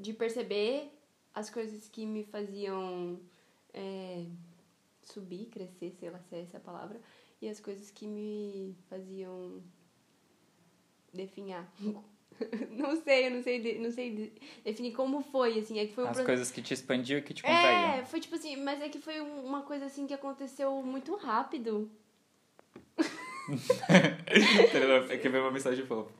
de 0.00 0.12
perceber 0.12 0.90
as 1.34 1.50
coisas 1.50 1.88
que 1.88 2.06
me 2.06 2.22
faziam 2.24 3.18
é, 3.72 4.24
subir, 5.02 5.46
crescer, 5.46 5.92
sei 5.98 6.10
lá 6.10 6.20
se 6.28 6.36
é 6.36 6.42
essa 6.42 6.58
a 6.58 6.60
palavra, 6.60 7.00
e 7.42 7.48
as 7.48 7.58
coisas 7.60 7.90
que 7.90 8.06
me 8.06 8.74
faziam 8.88 9.60
definhar. 11.12 11.68
não 12.70 13.00
sei, 13.02 13.26
eu 13.26 13.30
não 13.30 13.42
sei, 13.42 13.78
não 13.78 13.90
sei 13.90 14.10
de- 14.14 14.32
definir 14.64 14.92
como 14.92 15.22
foi, 15.22 15.58
assim, 15.58 15.78
é 15.78 15.86
que 15.86 15.94
foi 15.94 16.04
um 16.04 16.08
As 16.08 16.12
processo- 16.16 16.26
coisas 16.26 16.50
que 16.50 16.62
te 16.62 16.74
expandiam 16.74 17.18
e 17.18 17.22
que 17.22 17.34
te 17.34 17.42
contraíam. 17.42 17.92
é, 17.94 18.04
foi 18.04 18.20
tipo 18.20 18.34
assim, 18.34 18.56
mas 18.56 18.80
é 18.80 18.88
que 18.88 19.00
foi 19.00 19.20
um- 19.20 19.44
uma 19.44 19.62
coisa 19.62 19.86
assim 19.86 20.06
que 20.06 20.14
aconteceu 20.14 20.82
muito 20.82 21.14
rápido. 21.16 21.90
Quer 25.20 25.30
ver 25.30 25.40
uma 25.40 25.50
mensagem 25.50 25.84
fofa? 25.86 26.10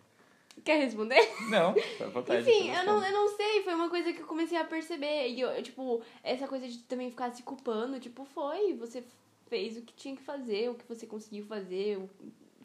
Quer 0.63 0.79
responder? 0.83 1.21
Não, 1.51 1.71
à 2.01 2.07
vontade. 2.11 2.49
Enfim, 2.49 2.71
eu 2.71 2.85
não, 2.85 3.05
eu 3.05 3.13
não 3.13 3.37
sei, 3.37 3.63
foi 3.63 3.75
uma 3.75 3.89
coisa 3.91 4.13
que 4.13 4.21
eu 4.23 4.27
comecei 4.27 4.57
a 4.57 4.65
perceber. 4.65 5.29
E 5.29 5.41
eu, 5.41 5.49
eu, 5.51 5.63
tipo, 5.63 6.01
essa 6.23 6.47
coisa 6.49 6.67
de 6.69 6.79
também 6.85 7.11
ficar 7.11 7.31
se 7.35 7.43
culpando, 7.43 7.99
tipo, 8.01 8.25
foi, 8.25 8.73
você 8.75 9.05
fez 9.49 9.77
o 9.77 9.83
que 9.83 9.93
tinha 9.95 10.17
que 10.17 10.23
fazer, 10.23 10.71
o 10.71 10.75
que 10.75 10.87
você 10.89 11.07
conseguiu 11.07 11.45
fazer. 11.45 11.99
o- 11.99 12.09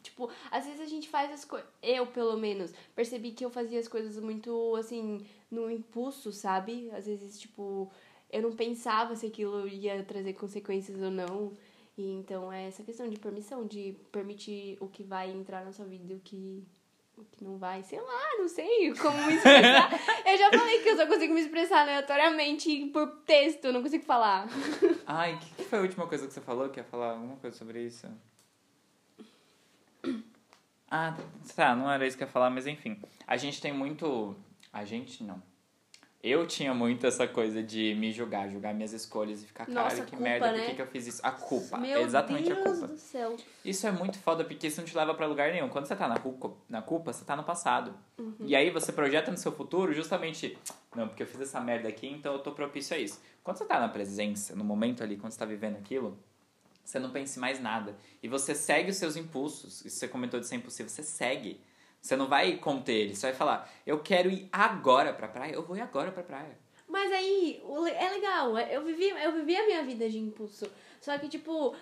tipo, 0.02 0.30
às 0.50 0.64
vezes 0.64 0.80
a 0.80 0.86
gente 0.86 1.08
faz 1.10 1.30
as 1.30 1.44
coisas. 1.44 1.68
Eu, 1.82 2.06
pelo 2.06 2.36
menos, 2.38 2.72
percebi 2.94 3.32
que 3.32 3.44
eu 3.44 3.50
fazia 3.50 3.78
as 3.78 3.86
coisas 3.88 4.18
muito, 4.18 4.74
assim, 4.76 5.20
no 5.50 5.70
impulso, 5.70 6.32
sabe? 6.32 6.90
Às 6.92 7.04
vezes, 7.06 7.38
tipo, 7.38 7.90
eu 8.32 8.40
não 8.40 8.52
pensava 8.56 9.14
se 9.14 9.26
aquilo 9.26 9.68
ia 9.68 10.02
trazer 10.04 10.32
consequências 10.32 11.02
ou 11.02 11.10
não. 11.10 11.52
E 11.98 12.12
então 12.12 12.50
é 12.50 12.66
essa 12.66 12.82
questão 12.82 13.10
de 13.10 13.18
permissão, 13.18 13.66
de 13.66 13.94
permitir 14.10 14.78
o 14.80 14.88
que 14.88 15.02
vai 15.02 15.30
entrar 15.30 15.66
na 15.66 15.72
sua 15.72 15.84
vida 15.84 16.14
e 16.14 16.16
o 16.16 16.20
que 16.20 16.64
o 17.20 17.24
que 17.24 17.44
não 17.44 17.58
vai, 17.58 17.82
sei 17.82 18.00
lá, 18.00 18.38
não 18.38 18.48
sei 18.48 18.94
como 18.94 19.16
me 19.26 19.34
expressar. 19.34 19.90
eu 20.26 20.38
já 20.38 20.50
falei 20.50 20.82
que 20.82 20.88
eu 20.88 20.96
só 20.96 21.06
consigo 21.06 21.34
me 21.34 21.40
expressar 21.40 21.82
aleatoriamente 21.82 22.86
por 22.86 23.06
texto, 23.26 23.66
eu 23.66 23.72
não 23.72 23.82
consigo 23.82 24.04
falar. 24.04 24.48
Ai, 25.06 25.34
o 25.34 25.38
que, 25.38 25.54
que 25.54 25.64
foi 25.64 25.78
a 25.78 25.82
última 25.82 26.06
coisa 26.06 26.26
que 26.26 26.32
você 26.32 26.40
falou? 26.40 26.68
Quer 26.70 26.84
falar 26.84 27.12
alguma 27.12 27.36
coisa 27.36 27.56
sobre 27.56 27.82
isso? 27.82 28.06
Ah, 30.90 31.16
tá, 31.54 31.76
não 31.76 31.90
era 31.90 32.06
isso 32.06 32.16
que 32.16 32.24
eu 32.24 32.26
ia 32.26 32.32
falar, 32.32 32.50
mas 32.50 32.66
enfim. 32.66 33.00
A 33.26 33.36
gente 33.36 33.60
tem 33.60 33.72
muito. 33.72 34.34
A 34.72 34.84
gente 34.84 35.22
não. 35.22 35.42
Eu 36.22 36.46
tinha 36.46 36.74
muito 36.74 37.06
essa 37.06 37.26
coisa 37.26 37.62
de 37.62 37.94
me 37.94 38.12
julgar, 38.12 38.46
julgar 38.50 38.74
minhas 38.74 38.92
escolhas 38.92 39.42
e 39.42 39.46
ficar, 39.46 39.66
Nossa, 39.66 39.88
caralho, 39.88 40.04
que 40.04 40.10
culpa, 40.10 40.22
merda, 40.22 40.48
por 40.48 40.58
né? 40.58 40.66
que, 40.66 40.74
que 40.74 40.82
eu 40.82 40.86
fiz 40.86 41.06
isso? 41.06 41.20
A 41.24 41.30
culpa. 41.30 41.78
Meu 41.78 41.98
é 41.98 42.02
exatamente 42.02 42.52
Deus 42.52 42.58
a 42.58 42.62
culpa. 42.62 42.86
do 42.88 42.98
céu. 42.98 43.36
Isso 43.64 43.86
é 43.86 43.90
muito 43.90 44.18
foda 44.18 44.44
porque 44.44 44.66
isso 44.66 44.80
não 44.82 44.86
te 44.86 44.94
leva 44.94 45.14
pra 45.14 45.26
lugar 45.26 45.50
nenhum. 45.50 45.70
Quando 45.70 45.86
você 45.86 45.96
tá 45.96 46.06
na 46.06 46.18
culpa, 46.18 46.52
na 46.68 46.82
culpa 46.82 47.10
você 47.12 47.24
tá 47.24 47.34
no 47.34 47.42
passado. 47.42 47.94
Uhum. 48.18 48.34
E 48.40 48.54
aí 48.54 48.68
você 48.68 48.92
projeta 48.92 49.30
no 49.30 49.38
seu 49.38 49.50
futuro 49.50 49.94
justamente, 49.94 50.58
não, 50.94 51.08
porque 51.08 51.22
eu 51.22 51.26
fiz 51.26 51.40
essa 51.40 51.58
merda 51.58 51.88
aqui, 51.88 52.06
então 52.06 52.34
eu 52.34 52.38
tô 52.40 52.52
propício 52.52 52.94
a 52.94 52.98
isso. 52.98 53.18
Quando 53.42 53.56
você 53.56 53.64
tá 53.64 53.80
na 53.80 53.88
presença, 53.88 54.54
no 54.54 54.62
momento 54.62 55.02
ali, 55.02 55.16
quando 55.16 55.32
você 55.32 55.38
tá 55.38 55.46
vivendo 55.46 55.76
aquilo, 55.76 56.18
você 56.84 56.98
não 56.98 57.10
pensa 57.10 57.38
em 57.38 57.40
mais 57.40 57.58
nada. 57.58 57.96
E 58.22 58.28
você 58.28 58.54
segue 58.54 58.90
os 58.90 58.96
seus 58.96 59.16
impulsos. 59.16 59.84
Isso 59.86 59.96
você 59.96 60.06
comentou 60.06 60.38
de 60.38 60.46
ser 60.46 60.56
impossível, 60.56 60.90
você 60.90 61.02
segue. 61.02 61.58
Você 62.00 62.16
não 62.16 62.28
vai 62.28 62.56
conter 62.56 62.94
eles, 62.94 63.18
você 63.18 63.26
vai 63.28 63.36
falar, 63.36 63.70
eu 63.86 63.98
quero 64.00 64.30
ir 64.30 64.48
agora 64.52 65.12
pra 65.12 65.28
praia, 65.28 65.52
eu 65.52 65.62
vou 65.62 65.76
ir 65.76 65.80
agora 65.82 66.10
pra 66.10 66.22
praia. 66.22 66.58
Mas 66.88 67.12
aí, 67.12 67.62
é 67.96 68.08
legal, 68.10 68.58
eu 68.58 68.84
vivi, 68.84 69.08
eu 69.10 69.32
vivi 69.32 69.54
a 69.56 69.66
minha 69.66 69.82
vida 69.84 70.08
de 70.08 70.18
impulso. 70.18 70.66
Só 71.00 71.16
que, 71.18 71.28
tipo, 71.28 71.74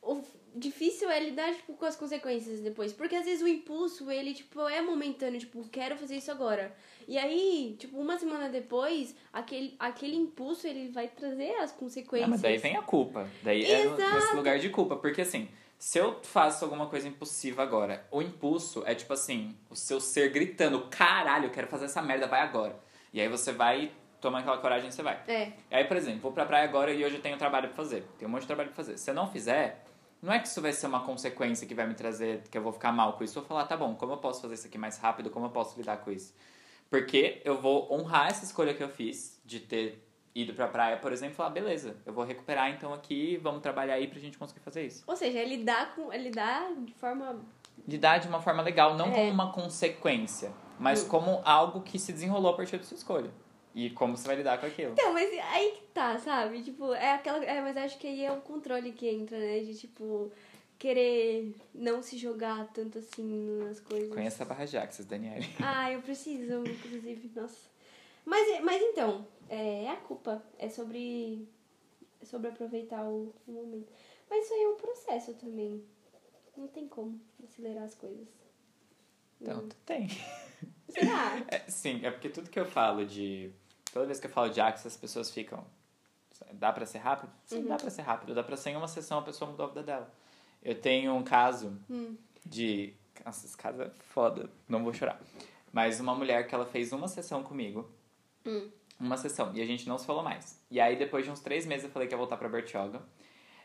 o 0.00 0.22
difícil 0.54 1.10
é 1.10 1.18
lidar, 1.18 1.52
tipo, 1.54 1.72
com 1.72 1.84
as 1.84 1.96
consequências 1.96 2.60
depois. 2.60 2.92
Porque 2.92 3.16
às 3.16 3.24
vezes 3.24 3.42
o 3.42 3.48
impulso, 3.48 4.08
ele, 4.10 4.34
tipo, 4.34 4.60
é 4.68 4.80
momentâneo, 4.80 5.40
tipo, 5.40 5.66
quero 5.68 5.96
fazer 5.96 6.16
isso 6.16 6.30
agora. 6.30 6.72
E 7.08 7.18
aí, 7.18 7.74
tipo, 7.78 7.98
uma 7.98 8.16
semana 8.18 8.48
depois, 8.48 9.16
aquele, 9.32 9.74
aquele 9.80 10.14
impulso, 10.14 10.66
ele 10.66 10.90
vai 10.92 11.08
trazer 11.08 11.56
as 11.56 11.72
Ah, 11.72 11.76
consequências. 11.76 12.30
mas 12.30 12.40
daí 12.42 12.58
vem 12.58 12.76
a 12.76 12.82
culpa. 12.82 13.28
Daí 13.42 13.64
é 13.64 13.80
Exato. 13.86 14.14
nesse 14.14 14.36
lugar 14.36 14.58
de 14.60 14.68
culpa. 14.68 14.94
Porque 14.96 15.22
assim, 15.22 15.48
se 15.82 15.98
eu 15.98 16.20
faço 16.22 16.64
alguma 16.64 16.86
coisa 16.86 17.08
impulsiva 17.08 17.60
agora, 17.60 18.06
o 18.08 18.22
impulso 18.22 18.84
é 18.86 18.94
tipo 18.94 19.12
assim, 19.12 19.58
o 19.68 19.74
seu 19.74 20.00
ser 20.00 20.30
gritando, 20.30 20.86
caralho, 20.88 21.46
eu 21.46 21.50
quero 21.50 21.66
fazer 21.66 21.86
essa 21.86 22.00
merda, 22.00 22.28
vai 22.28 22.40
agora. 22.40 22.78
E 23.12 23.20
aí 23.20 23.28
você 23.28 23.50
vai, 23.50 23.90
toma 24.20 24.38
aquela 24.38 24.58
coragem 24.58 24.90
e 24.90 24.92
você 24.92 25.02
vai. 25.02 25.20
É, 25.26 25.52
E 25.72 25.74
aí, 25.74 25.84
por 25.84 25.96
exemplo, 25.96 26.20
vou 26.20 26.30
pra 26.30 26.46
praia 26.46 26.62
agora 26.62 26.92
e 26.92 27.04
hoje 27.04 27.16
eu 27.16 27.20
tenho 27.20 27.36
trabalho 27.36 27.66
pra 27.66 27.76
fazer. 27.76 28.06
Tenho 28.16 28.28
um 28.28 28.32
monte 28.32 28.42
de 28.42 28.46
trabalho 28.46 28.68
pra 28.68 28.76
fazer. 28.76 28.96
Se 28.96 29.10
eu 29.10 29.14
não 29.14 29.28
fizer, 29.28 29.84
não 30.22 30.32
é 30.32 30.38
que 30.38 30.46
isso 30.46 30.62
vai 30.62 30.72
ser 30.72 30.86
uma 30.86 31.00
consequência 31.00 31.66
que 31.66 31.74
vai 31.74 31.84
me 31.88 31.94
trazer, 31.94 32.44
que 32.48 32.56
eu 32.56 32.62
vou 32.62 32.72
ficar 32.72 32.92
mal 32.92 33.14
com 33.14 33.24
isso. 33.24 33.36
Eu 33.36 33.42
vou 33.42 33.48
falar, 33.48 33.66
tá 33.66 33.76
bom, 33.76 33.96
como 33.96 34.12
eu 34.12 34.18
posso 34.18 34.40
fazer 34.40 34.54
isso 34.54 34.68
aqui 34.68 34.78
mais 34.78 34.98
rápido? 34.98 35.30
Como 35.30 35.46
eu 35.46 35.50
posso 35.50 35.76
lidar 35.76 35.96
com 35.96 36.12
isso? 36.12 36.32
Porque 36.88 37.42
eu 37.44 37.60
vou 37.60 37.92
honrar 37.92 38.28
essa 38.28 38.44
escolha 38.44 38.72
que 38.72 38.84
eu 38.84 38.88
fiz 38.88 39.40
de 39.44 39.58
ter 39.58 40.00
ido 40.34 40.54
pra 40.54 40.66
praia, 40.68 40.96
por 40.96 41.12
exemplo, 41.12 41.34
e 41.34 41.36
falar, 41.36 41.50
beleza, 41.50 41.96
eu 42.06 42.12
vou 42.12 42.24
recuperar 42.24 42.70
então 42.70 42.92
aqui, 42.94 43.36
vamos 43.36 43.60
trabalhar 43.62 43.94
aí 43.94 44.06
pra 44.08 44.18
gente 44.18 44.38
conseguir 44.38 44.60
fazer 44.60 44.86
isso. 44.86 45.04
Ou 45.06 45.16
seja, 45.16 45.38
é 45.38 45.44
lidar 45.44 45.94
com. 45.94 46.12
É 46.12 46.18
lidar 46.18 46.72
de 46.84 46.94
forma. 46.94 47.40
Lidar 47.86 48.18
de 48.18 48.28
uma 48.28 48.40
forma 48.40 48.62
legal, 48.62 48.94
não 48.96 49.08
É. 49.08 49.12
como 49.12 49.30
uma 49.30 49.52
consequência, 49.52 50.52
mas 50.78 51.04
Hum. 51.04 51.08
como 51.08 51.42
algo 51.44 51.82
que 51.82 51.98
se 51.98 52.12
desenrolou 52.12 52.52
a 52.52 52.56
partir 52.56 52.76
da 52.78 52.84
sua 52.84 52.96
escolha. 52.96 53.30
E 53.74 53.88
como 53.90 54.16
você 54.16 54.26
vai 54.26 54.36
lidar 54.36 54.58
com 54.58 54.66
aquilo. 54.66 54.92
Então, 54.92 55.12
mas 55.14 55.30
aí 55.50 55.70
que 55.72 55.82
tá, 55.94 56.18
sabe? 56.18 56.62
Tipo, 56.62 56.92
é 56.92 57.12
aquela. 57.14 57.42
É, 57.44 57.60
mas 57.62 57.74
acho 57.76 57.98
que 57.98 58.06
aí 58.06 58.22
é 58.24 58.30
o 58.30 58.40
controle 58.42 58.92
que 58.92 59.08
entra, 59.08 59.38
né? 59.38 59.60
De 59.60 59.74
tipo. 59.74 60.30
Querer 60.78 61.54
não 61.72 62.02
se 62.02 62.18
jogar 62.18 62.66
tanto 62.74 62.98
assim 62.98 63.56
nas 63.62 63.78
coisas. 63.78 64.12
Conheça 64.12 64.42
a 64.42 64.46
Barra 64.46 64.66
Jaxas, 64.66 65.06
Daniele. 65.06 65.48
Ah, 65.62 65.92
eu 65.92 66.02
preciso, 66.02 66.54
inclusive, 66.66 67.30
nossa. 67.36 67.70
Mas, 68.24 68.60
mas 68.64 68.82
então, 68.82 69.24
é 69.48 69.88
a 69.90 69.96
culpa. 69.96 70.42
É 70.58 70.68
sobre. 70.68 71.46
É 72.20 72.24
sobre 72.24 72.48
aproveitar 72.48 73.04
o, 73.04 73.34
o 73.46 73.52
momento. 73.52 73.92
Mas 74.30 74.44
isso 74.44 74.54
aí 74.54 74.62
é 74.62 74.68
um 74.68 74.76
processo 74.76 75.34
também. 75.34 75.84
Não 76.56 76.68
tem 76.68 76.86
como 76.86 77.20
acelerar 77.42 77.84
as 77.84 77.94
coisas. 77.94 78.28
Então, 79.40 79.58
Hum. 79.60 79.68
tu 79.68 79.76
tem. 79.84 80.08
Será? 80.88 81.32
É, 81.50 81.58
sim, 81.68 82.00
é 82.04 82.10
porque 82.10 82.28
tudo 82.28 82.48
que 82.50 82.60
eu 82.60 82.66
falo 82.66 83.04
de. 83.04 83.50
Toda 83.92 84.06
vez 84.06 84.20
que 84.20 84.26
eu 84.26 84.30
falo 84.30 84.50
de 84.50 84.60
Axis, 84.60 84.86
as 84.86 84.96
pessoas 84.96 85.30
ficam. 85.30 85.64
Dá 86.52 86.72
pra 86.72 86.86
ser 86.86 86.98
rápido? 86.98 87.32
Sim, 87.46 87.58
Uhum. 87.62 87.68
dá 87.68 87.76
pra 87.76 87.90
ser 87.90 88.02
rápido. 88.02 88.34
Dá 88.34 88.42
pra 88.42 88.56
ser 88.56 88.70
em 88.70 88.76
uma 88.76 88.88
sessão 88.88 89.18
a 89.18 89.22
pessoa 89.22 89.50
mudou 89.50 89.66
a 89.66 89.68
vida 89.68 89.82
dela. 89.82 90.12
Eu 90.62 90.80
tenho 90.80 91.12
um 91.14 91.22
caso 91.24 91.76
Hum. 91.90 92.16
de. 92.44 92.94
Nossa, 93.24 93.46
esse 93.46 93.56
caso 93.56 93.82
é 93.82 93.90
foda, 94.00 94.50
não 94.68 94.82
vou 94.84 94.92
chorar. 94.92 95.20
Mas 95.72 95.98
uma 96.00 96.14
mulher 96.14 96.46
que 96.46 96.54
ela 96.54 96.66
fez 96.66 96.92
uma 96.92 97.08
sessão 97.08 97.42
comigo. 97.42 97.90
Hum. 98.46 98.70
Uma 98.98 99.16
sessão. 99.16 99.50
E 99.54 99.60
a 99.60 99.66
gente 99.66 99.88
não 99.88 99.98
se 99.98 100.06
falou 100.06 100.22
mais. 100.22 100.60
E 100.70 100.80
aí, 100.80 100.96
depois 100.96 101.24
de 101.24 101.30
uns 101.30 101.40
três 101.40 101.66
meses, 101.66 101.84
eu 101.84 101.90
falei 101.90 102.06
que 102.06 102.14
ia 102.14 102.18
voltar 102.18 102.36
pra 102.36 102.48
Bertioga. 102.48 103.02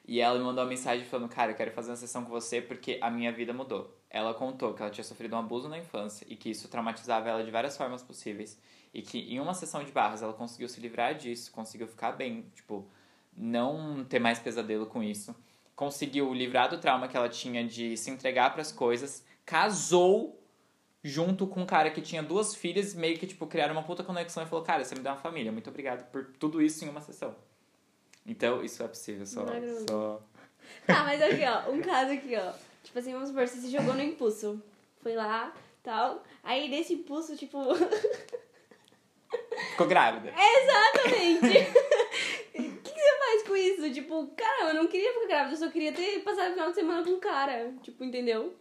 E 0.07 0.21
ela 0.21 0.39
me 0.39 0.45
mandou 0.45 0.63
uma 0.63 0.69
mensagem 0.69 1.05
falando: 1.05 1.30
Cara, 1.30 1.51
eu 1.51 1.55
quero 1.55 1.71
fazer 1.71 1.91
uma 1.91 1.97
sessão 1.97 2.23
com 2.23 2.30
você 2.30 2.61
porque 2.61 2.97
a 3.01 3.09
minha 3.09 3.32
vida 3.32 3.53
mudou. 3.53 3.93
Ela 4.09 4.34
contou 4.34 4.73
que 4.73 4.82
ela 4.82 4.89
tinha 4.89 5.03
sofrido 5.03 5.36
um 5.36 5.39
abuso 5.39 5.67
na 5.67 5.78
infância 5.78 6.25
e 6.30 6.36
que 6.36 6.49
isso 6.49 6.69
traumatizava 6.69 7.28
ela 7.28 7.43
de 7.43 7.51
várias 7.51 7.75
formas 7.75 8.01
possíveis. 8.01 8.57
E 8.93 9.01
que 9.01 9.19
em 9.19 9.39
uma 9.39 9.53
sessão 9.53 9.84
de 9.84 9.91
barras 9.91 10.23
ela 10.23 10.32
conseguiu 10.32 10.69
se 10.69 10.80
livrar 10.80 11.13
disso, 11.13 11.51
conseguiu 11.51 11.88
ficar 11.88 12.13
bem, 12.13 12.49
tipo, 12.55 12.89
não 13.36 14.05
ter 14.05 14.19
mais 14.19 14.39
pesadelo 14.39 14.86
com 14.86 15.03
isso. 15.03 15.36
Conseguiu 15.75 16.34
livrar 16.34 16.69
do 16.69 16.78
trauma 16.78 17.07
que 17.09 17.17
ela 17.17 17.28
tinha 17.28 17.67
de 17.67 17.97
se 17.97 18.09
entregar 18.09 18.53
pras 18.53 18.71
coisas. 18.71 19.25
Casou 19.45 20.36
junto 21.03 21.47
com 21.47 21.61
um 21.61 21.65
cara 21.65 21.89
que 21.89 22.01
tinha 22.01 22.21
duas 22.23 22.55
filhas, 22.55 22.93
meio 22.93 23.17
que, 23.17 23.27
tipo, 23.27 23.47
criaram 23.47 23.73
uma 23.73 23.83
puta 23.83 24.03
conexão 24.03 24.43
e 24.43 24.45
falou, 24.45 24.63
cara, 24.63 24.83
você 24.83 24.95
me 24.95 25.01
deu 25.01 25.11
uma 25.11 25.17
família, 25.19 25.51
muito 25.51 25.69
obrigado 25.69 26.09
por 26.11 26.25
tudo 26.39 26.61
isso 26.61 26.83
em 26.83 26.89
uma 26.89 27.01
sessão. 27.01 27.35
Então, 28.25 28.63
isso 28.63 28.83
é 28.83 28.87
possível, 28.87 29.25
só... 29.25 29.45
Só... 29.87 30.21
Tá, 30.85 31.03
mas 31.03 31.21
aqui, 31.21 31.43
ó, 31.43 31.71
um 31.71 31.81
caso 31.81 32.11
aqui, 32.11 32.35
ó. 32.35 32.53
Tipo 32.83 32.99
assim, 32.99 33.13
vamos 33.13 33.29
supor, 33.29 33.47
você 33.47 33.57
se 33.57 33.69
jogou 33.69 33.93
no 33.93 34.01
impulso. 34.01 34.61
Foi 35.01 35.15
lá, 35.15 35.53
tal. 35.83 36.23
Aí 36.43 36.69
desse 36.69 36.93
impulso, 36.93 37.35
tipo. 37.35 37.57
Ficou 39.71 39.87
grávida. 39.87 40.33
Exatamente! 40.33 41.67
O 42.57 42.59
que, 42.59 42.91
que 42.91 42.99
você 42.99 43.17
faz 43.19 43.43
com 43.43 43.55
isso? 43.55 43.93
Tipo, 43.93 44.27
cara, 44.35 44.69
eu 44.69 44.73
não 44.73 44.87
queria 44.87 45.13
ficar 45.13 45.27
grávida, 45.27 45.53
eu 45.53 45.59
só 45.59 45.69
queria 45.69 45.91
ter 45.93 46.23
passado 46.23 46.47
o 46.47 46.53
final 46.53 46.69
de 46.69 46.75
semana 46.75 47.03
com 47.03 47.11
um 47.11 47.19
cara. 47.19 47.71
Tipo, 47.83 48.03
entendeu? 48.03 48.55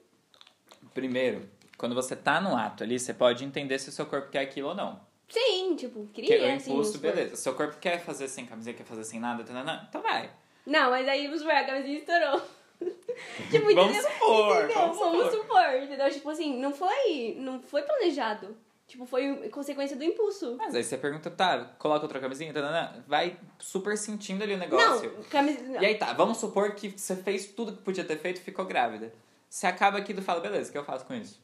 Primeiro, 0.92 1.48
quando 1.76 1.94
você 1.94 2.14
tá 2.16 2.40
no 2.40 2.56
ato 2.56 2.82
ali, 2.84 2.98
você 2.98 3.12
pode 3.14 3.44
entender 3.44 3.78
se 3.78 3.88
o 3.88 3.92
seu 3.92 4.06
corpo 4.06 4.30
quer 4.30 4.40
aquilo 4.40 4.68
ou 4.68 4.74
não. 4.74 5.00
Sim, 5.28 5.74
tipo, 5.76 6.06
queria, 6.12 6.52
o 6.52 6.56
assim. 6.56 6.70
impulso, 6.70 6.98
beleza. 6.98 7.36
Seu 7.36 7.54
corpo 7.54 7.76
quer 7.80 8.00
fazer 8.00 8.28
sem 8.28 8.46
camiseta, 8.46 8.78
quer 8.78 8.84
fazer 8.84 9.04
sem 9.04 9.18
nada, 9.18 9.42
tanana, 9.42 9.86
então 9.88 10.00
vai. 10.00 10.30
Não, 10.64 10.90
mas 10.90 11.06
aí, 11.08 11.24
vamos 11.26 11.40
supor, 11.40 11.54
a 11.54 11.64
camisinha 11.64 11.98
estourou. 11.98 12.40
tipo, 13.50 13.74
Vamos 13.74 13.96
entendeu? 13.96 14.02
supor, 14.12 14.56
Entendeu? 14.64 14.74
vamos 14.76 14.98
Vamos 14.98 15.30
supor. 15.30 15.42
supor, 15.42 15.82
entendeu? 15.82 16.10
Tipo 16.10 16.30
assim, 16.30 16.58
não 16.60 16.72
foi, 16.72 17.36
não 17.38 17.60
foi 17.62 17.82
planejado. 17.82 18.56
Tipo, 18.86 19.04
foi 19.04 19.48
consequência 19.48 19.96
do 19.96 20.04
impulso. 20.04 20.54
Mas 20.56 20.72
aí 20.74 20.84
você 20.84 20.96
pergunta, 20.96 21.28
tá, 21.28 21.74
coloca 21.78 22.02
outra 22.04 22.20
camisinha, 22.20 22.52
tanana, 22.52 23.04
vai 23.08 23.36
super 23.58 23.98
sentindo 23.98 24.44
ali 24.44 24.54
o 24.54 24.58
negócio. 24.58 25.12
Não, 25.12 25.24
camisinha... 25.24 25.80
E 25.80 25.86
aí 25.86 25.94
tá, 25.96 26.12
vamos 26.12 26.38
supor 26.38 26.72
que 26.72 26.90
você 26.90 27.16
fez 27.16 27.46
tudo 27.46 27.72
que 27.72 27.82
podia 27.82 28.04
ter 28.04 28.16
feito 28.18 28.40
e 28.40 28.44
ficou 28.44 28.64
grávida. 28.64 29.12
Você 29.50 29.66
acaba 29.66 29.98
aqui 29.98 30.12
e 30.12 30.20
fala, 30.20 30.40
beleza, 30.40 30.68
o 30.68 30.72
que 30.72 30.78
eu 30.78 30.84
faço 30.84 31.04
com 31.04 31.14
isso? 31.14 31.40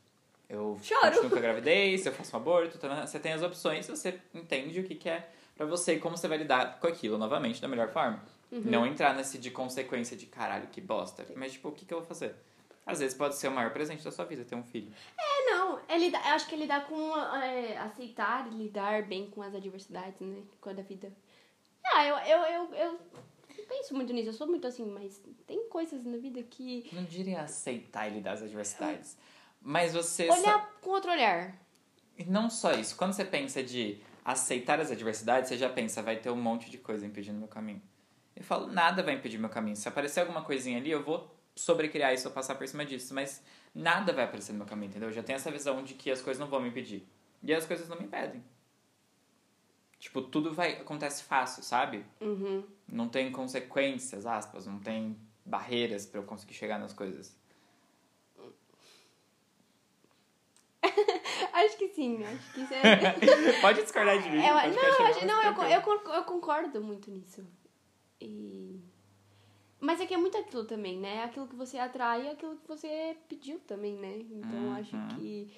Eu 0.52 0.78
Choro. 0.82 1.00
continuo 1.00 1.30
com 1.30 1.36
a 1.36 1.40
gravidez, 1.40 2.04
eu 2.04 2.12
faço 2.12 2.36
um 2.36 2.38
aborto, 2.38 2.78
você 2.78 3.18
tem 3.18 3.32
as 3.32 3.42
opções, 3.42 3.86
você 3.86 4.20
entende 4.34 4.80
o 4.80 4.84
que, 4.84 4.94
que 4.94 5.08
é 5.08 5.26
pra 5.56 5.64
você 5.64 5.94
e 5.94 5.98
como 5.98 6.14
você 6.14 6.28
vai 6.28 6.36
lidar 6.36 6.78
com 6.78 6.86
aquilo 6.86 7.16
novamente 7.16 7.60
da 7.60 7.66
melhor 7.66 7.88
forma. 7.88 8.22
Uhum. 8.50 8.60
Não 8.66 8.86
entrar 8.86 9.14
nesse 9.14 9.38
de 9.38 9.50
consequência 9.50 10.14
de 10.14 10.26
caralho, 10.26 10.66
que 10.66 10.78
bosta. 10.78 11.26
Mas 11.34 11.52
tipo, 11.52 11.70
o 11.70 11.72
que, 11.72 11.86
que 11.86 11.94
eu 11.94 12.00
vou 12.00 12.06
fazer? 12.06 12.34
Às 12.84 12.98
vezes 12.98 13.16
pode 13.16 13.36
ser 13.36 13.48
o 13.48 13.50
maior 13.50 13.72
presente 13.72 14.04
da 14.04 14.10
sua 14.10 14.26
vida 14.26 14.44
ter 14.44 14.54
um 14.54 14.62
filho. 14.62 14.92
É, 15.18 15.50
não, 15.50 15.80
é 15.88 15.96
lidar, 15.96 16.22
eu 16.28 16.34
acho 16.34 16.46
que 16.46 16.54
é 16.54 16.58
lidar 16.58 16.86
com, 16.86 17.16
é, 17.16 17.78
aceitar 17.78 18.46
e 18.52 18.54
lidar 18.54 19.04
bem 19.04 19.30
com 19.30 19.40
as 19.40 19.54
adversidades, 19.54 20.20
né, 20.20 20.42
com 20.60 20.68
a 20.68 20.74
da 20.74 20.82
vida. 20.82 21.10
Ah, 21.82 22.04
eu, 22.04 22.16
eu, 22.16 22.42
eu, 22.42 22.74
eu 22.74 23.00
penso 23.68 23.94
muito 23.94 24.12
nisso, 24.12 24.28
eu 24.28 24.34
sou 24.34 24.46
muito 24.46 24.66
assim, 24.66 24.84
mas 24.84 25.18
tem 25.46 25.66
coisas 25.70 26.04
na 26.04 26.18
vida 26.18 26.42
que... 26.42 26.90
Não 26.92 27.04
diria 27.04 27.40
aceitar 27.40 28.06
e 28.10 28.14
lidar 28.14 28.32
as 28.32 28.42
adversidades. 28.42 29.16
Mas 29.62 29.94
você. 29.94 30.28
Olhar 30.28 30.70
com 30.80 30.90
outro 30.90 31.10
olhar. 31.10 31.54
E 32.18 32.24
não 32.24 32.50
só 32.50 32.72
isso. 32.72 32.96
Quando 32.96 33.12
você 33.12 33.24
pensa 33.24 33.62
de 33.62 34.00
aceitar 34.24 34.80
as 34.80 34.90
adversidades, 34.90 35.48
você 35.48 35.56
já 35.56 35.68
pensa, 35.68 36.02
vai 36.02 36.16
ter 36.16 36.30
um 36.30 36.36
monte 36.36 36.70
de 36.70 36.78
coisa 36.78 37.06
impedindo 37.06 37.38
meu 37.38 37.48
caminho. 37.48 37.82
Eu 38.34 38.42
falo, 38.42 38.66
nada 38.66 39.02
vai 39.02 39.14
impedir 39.14 39.38
meu 39.38 39.50
caminho. 39.50 39.76
Se 39.76 39.88
aparecer 39.88 40.20
alguma 40.20 40.42
coisinha 40.42 40.78
ali, 40.78 40.90
eu 40.90 41.02
vou 41.02 41.34
sobrecriar 41.54 42.14
isso, 42.14 42.26
eu 42.26 42.32
passar 42.32 42.54
por 42.54 42.66
cima 42.66 42.84
disso. 42.84 43.14
Mas 43.14 43.42
nada 43.74 44.12
vai 44.12 44.24
aparecer 44.24 44.52
no 44.52 44.58
meu 44.58 44.66
caminho, 44.66 44.90
entendeu? 44.90 45.08
Eu 45.08 45.12
já 45.14 45.22
tenho 45.22 45.36
essa 45.36 45.50
visão 45.50 45.82
de 45.82 45.94
que 45.94 46.10
as 46.10 46.20
coisas 46.20 46.40
não 46.40 46.48
vão 46.48 46.60
me 46.60 46.68
impedir. 46.68 47.06
E 47.42 47.52
as 47.52 47.66
coisas 47.66 47.88
não 47.88 47.98
me 47.98 48.04
impedem. 48.04 48.42
Tipo, 49.98 50.20
tudo 50.22 50.52
vai 50.52 50.72
acontece 50.72 51.22
fácil, 51.22 51.62
sabe? 51.62 52.04
Uhum. 52.20 52.64
Não 52.88 53.08
tem 53.08 53.30
consequências, 53.30 54.26
aspas, 54.26 54.66
não 54.66 54.78
tem 54.78 55.16
barreiras 55.44 56.06
pra 56.06 56.20
eu 56.20 56.24
conseguir 56.24 56.54
chegar 56.54 56.78
nas 56.78 56.92
coisas. 56.92 57.36
Acho 61.52 61.76
que 61.76 61.88
sim, 61.88 62.24
acho 62.24 62.52
que 62.52 62.60
isso 62.62 62.74
é... 62.74 63.60
Pode 63.60 63.82
discordar 63.82 64.20
de 64.20 64.28
mim. 64.28 64.38
Eu- 64.38 64.54
não, 64.54 64.58
eu, 64.58 65.06
acho, 65.06 65.26
não 65.26 65.42
eu, 65.42 65.70
eu, 65.70 66.14
eu 66.14 66.24
concordo 66.24 66.80
muito 66.82 67.10
nisso. 67.10 67.46
E... 68.20 68.80
Mas 69.80 70.00
é 70.00 70.06
que 70.06 70.14
é 70.14 70.16
muito 70.16 70.36
aquilo 70.38 70.64
também, 70.64 70.98
né? 70.98 71.24
Aquilo 71.24 71.46
que 71.46 71.56
você 71.56 71.78
atrai 71.78 72.26
é 72.26 72.30
aquilo 72.32 72.56
que 72.56 72.66
você 72.68 73.16
pediu 73.28 73.58
também, 73.60 73.96
né? 73.96 74.24
Então 74.30 74.58
Uhum. 74.58 74.74
acho 74.74 74.96
que 75.14 75.52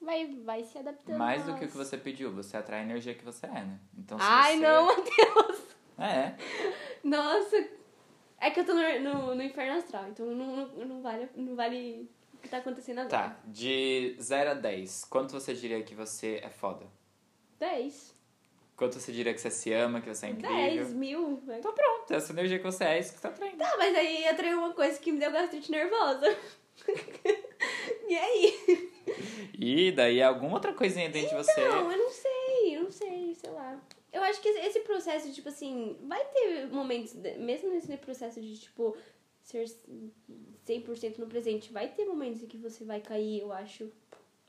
vai, 0.00 0.26
vai 0.44 0.64
se 0.64 0.78
adaptando. 0.78 1.18
Mais 1.18 1.44
do 1.44 1.54
que 1.54 1.64
o 1.64 1.68
que 1.68 1.76
você 1.76 1.96
pediu, 1.96 2.32
você 2.32 2.56
atrai 2.56 2.80
a 2.80 2.84
energia 2.84 3.14
que 3.14 3.24
você 3.24 3.46
é, 3.46 3.50
né? 3.50 3.78
Então, 3.96 4.18
se 4.18 4.24
Ai, 4.26 4.56
você... 4.56 4.62
não, 4.62 4.86
Matheus! 4.86 5.76
É, 5.98 6.34
Nossa! 7.02 7.68
É 8.38 8.50
que 8.50 8.60
eu 8.60 8.66
tô 8.66 8.74
no, 8.74 9.00
no, 9.00 9.34
no 9.34 9.42
inferno 9.42 9.78
astral, 9.78 10.08
então 10.08 10.26
não, 10.26 10.56
não, 10.56 10.86
não, 10.86 11.02
vale, 11.02 11.28
não 11.34 11.56
vale 11.56 12.10
que 12.46 12.50
tá 12.50 12.58
acontecendo 12.58 13.00
agora. 13.00 13.30
tá. 13.30 13.40
De 13.44 14.16
0 14.20 14.50
a 14.50 14.54
10, 14.54 15.04
quanto 15.04 15.32
você 15.32 15.52
diria 15.54 15.82
que 15.82 15.94
você 15.94 16.40
é 16.42 16.48
foda? 16.48 16.86
10. 17.58 18.14
Quanto 18.76 19.00
você 19.00 19.10
diria 19.10 19.32
que 19.32 19.40
você 19.40 19.50
se 19.50 19.72
ama, 19.72 20.00
que 20.00 20.08
você 20.08 20.26
é 20.26 20.32
10 20.32 20.74
incrível? 20.74 20.88
mil. 20.96 21.42
Então 21.48 21.72
pronto, 21.72 22.12
essa 22.12 22.32
energia 22.32 22.58
que 22.58 22.64
você 22.64 22.84
é, 22.84 22.98
isso 22.98 23.12
que 23.12 23.18
você 23.18 23.22
tá 23.22 23.28
atraindo. 23.30 23.56
Tá, 23.56 23.74
mas 23.78 23.94
aí 23.94 24.28
atraiu 24.28 24.58
uma 24.58 24.72
coisa 24.74 24.98
que 24.98 25.10
me 25.10 25.18
deu 25.18 25.32
gastrite 25.32 25.70
nervosa. 25.70 26.36
e 28.06 28.14
aí? 28.16 28.90
E 29.58 29.92
daí 29.92 30.22
alguma 30.22 30.54
outra 30.54 30.74
coisinha 30.74 31.08
dentro 31.08 31.30
de 31.30 31.42
você... 31.42 31.68
Não, 31.68 31.90
eu 31.90 31.98
não 31.98 32.10
sei, 32.10 32.76
eu 32.76 32.82
não 32.82 32.90
sei, 32.90 33.34
sei 33.34 33.50
lá. 33.50 33.80
Eu 34.12 34.22
acho 34.22 34.40
que 34.40 34.48
esse 34.48 34.80
processo, 34.80 35.32
tipo 35.32 35.48
assim, 35.48 35.96
vai 36.02 36.22
ter 36.26 36.66
momentos, 36.68 37.14
mesmo 37.14 37.70
nesse 37.70 37.96
processo 37.96 38.40
de, 38.40 38.58
tipo, 38.58 38.94
ser 39.46 39.64
100% 40.66 41.18
no 41.18 41.26
presente, 41.26 41.72
vai 41.72 41.88
ter 41.88 42.04
momentos 42.04 42.42
em 42.42 42.46
que 42.46 42.56
você 42.58 42.84
vai 42.84 43.00
cair, 43.00 43.40
eu 43.40 43.52
acho. 43.52 43.90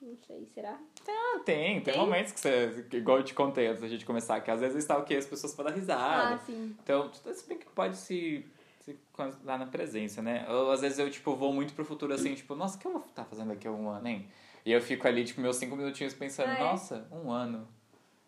Não 0.01 0.15
sei, 0.15 0.45
será? 0.53 0.79
Ah, 1.07 1.39
tem, 1.43 1.81
tem, 1.81 1.93
Tem? 1.93 1.97
momentos 1.97 2.31
que 2.31 2.39
você... 2.39 2.85
que 2.89 2.97
Igual 2.97 3.17
eu 3.17 3.23
te 3.23 3.33
contei 3.33 3.67
antes 3.67 3.81
da 3.81 3.87
gente 3.87 4.05
começar, 4.05 4.39
que 4.41 4.51
às 4.51 4.59
vezes 4.59 4.77
está 4.77 4.95
o 4.97 5.03
quê? 5.03 5.15
As 5.15 5.25
pessoas 5.25 5.55
podem 5.55 5.73
dar 5.73 5.79
risada. 5.79 6.35
Ah, 6.35 6.37
sim. 6.37 6.75
Então, 6.83 7.09
tudo 7.09 7.31
isso 7.31 7.47
bem 7.47 7.57
que 7.57 7.65
pode 7.67 7.97
se, 7.97 8.45
se 8.81 8.95
lá 9.43 9.57
na 9.57 9.65
presença, 9.65 10.21
né? 10.21 10.45
Ou 10.49 10.71
às 10.71 10.81
vezes 10.81 10.99
eu, 10.99 11.09
tipo, 11.09 11.35
vou 11.35 11.51
muito 11.51 11.73
pro 11.73 11.83
futuro 11.83 12.13
assim, 12.13 12.35
tipo, 12.35 12.53
nossa, 12.53 12.77
o 12.77 12.79
que 12.79 12.85
eu 12.87 12.91
vou 12.91 13.01
estar 13.01 13.25
fazendo 13.25 13.47
daqui 13.49 13.67
a 13.67 13.71
um 13.71 13.89
ano, 13.89 14.07
hein? 14.07 14.27
E 14.63 14.71
eu 14.71 14.81
fico 14.81 15.07
ali, 15.07 15.23
tipo, 15.23 15.41
meus 15.41 15.55
cinco 15.57 15.75
minutinhos 15.75 16.13
pensando, 16.13 16.49
Ah, 16.51 16.57
é? 16.57 16.59
nossa, 16.59 17.07
um 17.11 17.31
ano. 17.31 17.67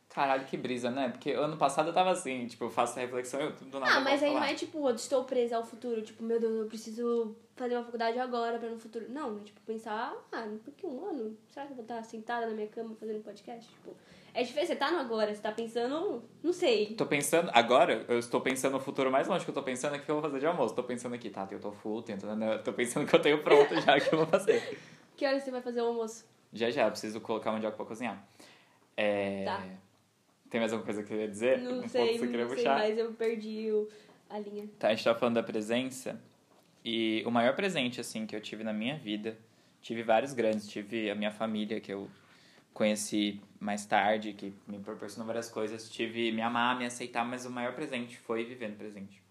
Caralho, 0.10 0.43
que 0.45 0.57
brisa, 0.57 0.89
né? 0.89 1.10
Porque 1.10 1.32
ano 1.32 1.55
passado 1.55 1.89
eu 1.89 1.93
tava 1.93 2.10
assim, 2.10 2.47
tipo, 2.47 2.66
eu 2.66 2.70
faço 2.70 2.93
essa 2.93 3.01
reflexão 3.01 3.39
eu 3.39 3.51
do 3.51 3.80
nada 3.80 3.93
Ah, 3.93 3.99
mas 3.99 4.24
aí 4.24 4.34
não 4.34 4.43
é 4.43 4.55
tipo, 4.55 4.89
eu 4.89 4.95
estou 4.95 5.24
presa 5.24 5.57
ao 5.57 5.64
futuro, 5.64 6.01
tipo, 6.01 6.24
meu 6.24 6.39
Deus, 6.39 6.51
eu 6.51 6.66
preciso 6.66 7.36
fazer 7.55 7.76
uma 7.76 7.84
faculdade 7.84 8.18
agora 8.18 8.57
pra 8.57 8.70
no 8.70 8.80
futuro. 8.80 9.05
Não, 9.07 9.38
é 9.38 9.43
tipo, 9.43 9.62
pensar, 9.62 10.16
ah, 10.32 10.47
por 10.66 10.74
que 10.74 10.88
um 10.88 11.07
ano? 11.07 11.38
Será 11.49 11.68
que 11.68 11.74
eu 11.74 11.76
vou 11.76 11.84
estar 11.84 12.03
sentada 12.03 12.47
na 12.47 12.53
minha 12.53 12.68
cama 12.68 12.95
fazendo 12.99 13.22
podcast? 13.24 13.70
Tipo, 13.70 13.95
É 14.34 14.41
diferente, 14.41 14.70
você 14.70 14.76
tá 14.76 14.91
no 14.91 14.97
agora, 14.97 15.34
você 15.34 15.41
tá 15.41 15.51
pensando, 15.51 16.24
não 16.41 16.53
sei. 16.53 16.95
Tô 16.95 17.05
pensando, 17.05 17.51
agora, 17.53 18.03
eu 18.07 18.18
estou 18.18 18.41
pensando 18.41 18.74
no 18.74 18.80
futuro 18.80 19.12
mais 19.12 19.28
longe 19.28 19.45
que 19.45 19.51
eu 19.51 19.55
tô 19.55 19.62
pensando 19.62 19.95
é 19.95 19.99
que 19.99 20.10
eu 20.10 20.16
vou 20.16 20.24
fazer 20.24 20.39
de 20.39 20.47
almoço. 20.47 20.74
Tô 20.74 20.84
pensando 20.84 21.14
aqui, 21.14 21.30
tá, 21.30 21.47
eu 21.51 21.60
tô 21.60 21.72
full, 21.72 22.01
tento, 22.01 22.26
né? 22.26 22.57
tô 22.57 22.74
pensando 22.74 23.05
que 23.05 23.16
eu 23.16 23.22
tenho 23.22 23.43
pronto 23.43 23.80
já 23.80 23.99
que 23.99 24.12
eu 24.12 24.18
vou 24.18 24.28
fazer. 24.28 24.80
Que 25.16 25.26
horas 25.26 25.43
você 25.43 25.51
vai 25.51 25.62
fazer 25.62 25.82
o 25.82 25.88
almoço? 25.88 26.26
Já 26.53 26.72
já, 26.72 26.89
preciso 26.89 27.20
colocar 27.20 27.51
mandioca 27.51 27.76
pra 27.76 27.86
cozinhar. 27.86 28.26
É... 28.95 29.43
Tá. 29.43 29.68
Tem 30.50 30.60
mais 30.60 30.74
alguma 30.74 30.86
coisa 30.86 31.04
que 31.04 31.14
eu 31.14 31.20
ia 31.20 31.28
dizer? 31.28 31.60
Não 31.60 31.80
Um 31.80 31.88
sei, 31.88 32.14
que 32.14 32.20
queria 32.20 32.41
não 32.41 32.47
sei 32.50 32.58
puxar? 32.58 32.76
mais, 32.80 32.97
eu 32.97 33.14
perdi 33.14 33.72
o, 33.72 33.88
a 34.30 34.39
linha. 34.39 34.68
Tá, 34.80 34.88
a 34.88 34.95
gente 34.95 35.04
tá 35.04 35.14
falando 35.16 35.36
da 35.36 35.43
presença. 35.43 36.20
E 36.84 37.24
o 37.26 37.32
maior 37.32 37.56
presente, 37.56 38.00
assim, 38.02 38.26
que 38.26 38.36
eu 38.36 38.41
tive 38.41 38.64
na 38.64 38.74
minha 38.74 38.97
vida, 38.97 39.38
tive 39.82 40.02
vários 40.02 40.34
grandes. 40.34 40.68
Tive 40.68 41.10
a 41.12 41.16
minha 41.16 41.32
família, 41.32 41.80
que 41.80 41.93
eu 41.93 42.10
conheci 42.74 43.41
mais 43.60 43.86
tarde, 43.86 44.34
que 44.34 44.54
me 44.68 44.80
proporcionou 44.80 45.28
várias 45.28 45.50
coisas. 45.50 45.89
Tive 45.89 46.32
me 46.32 46.41
amar, 46.41 46.78
me 46.78 46.86
aceitar, 46.86 47.26
mas 47.26 47.45
o 47.45 47.50
maior 47.50 47.74
presente 47.76 48.18
foi 48.18 48.43
viver 48.45 48.70
no 48.70 48.76
presente. 48.76 49.22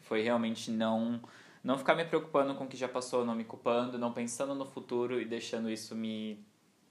Foi 0.00 0.22
realmente 0.22 0.70
não 0.70 1.20
não 1.64 1.76
ficar 1.76 1.96
me 1.96 2.04
preocupando 2.04 2.54
com 2.54 2.62
o 2.62 2.68
que 2.68 2.76
já 2.76 2.86
passou, 2.86 3.24
não 3.24 3.34
me 3.34 3.42
culpando, 3.42 3.98
não 3.98 4.12
pensando 4.12 4.54
no 4.54 4.64
futuro 4.64 5.20
e 5.20 5.24
deixando 5.24 5.68
isso 5.68 5.96
me, 5.96 6.38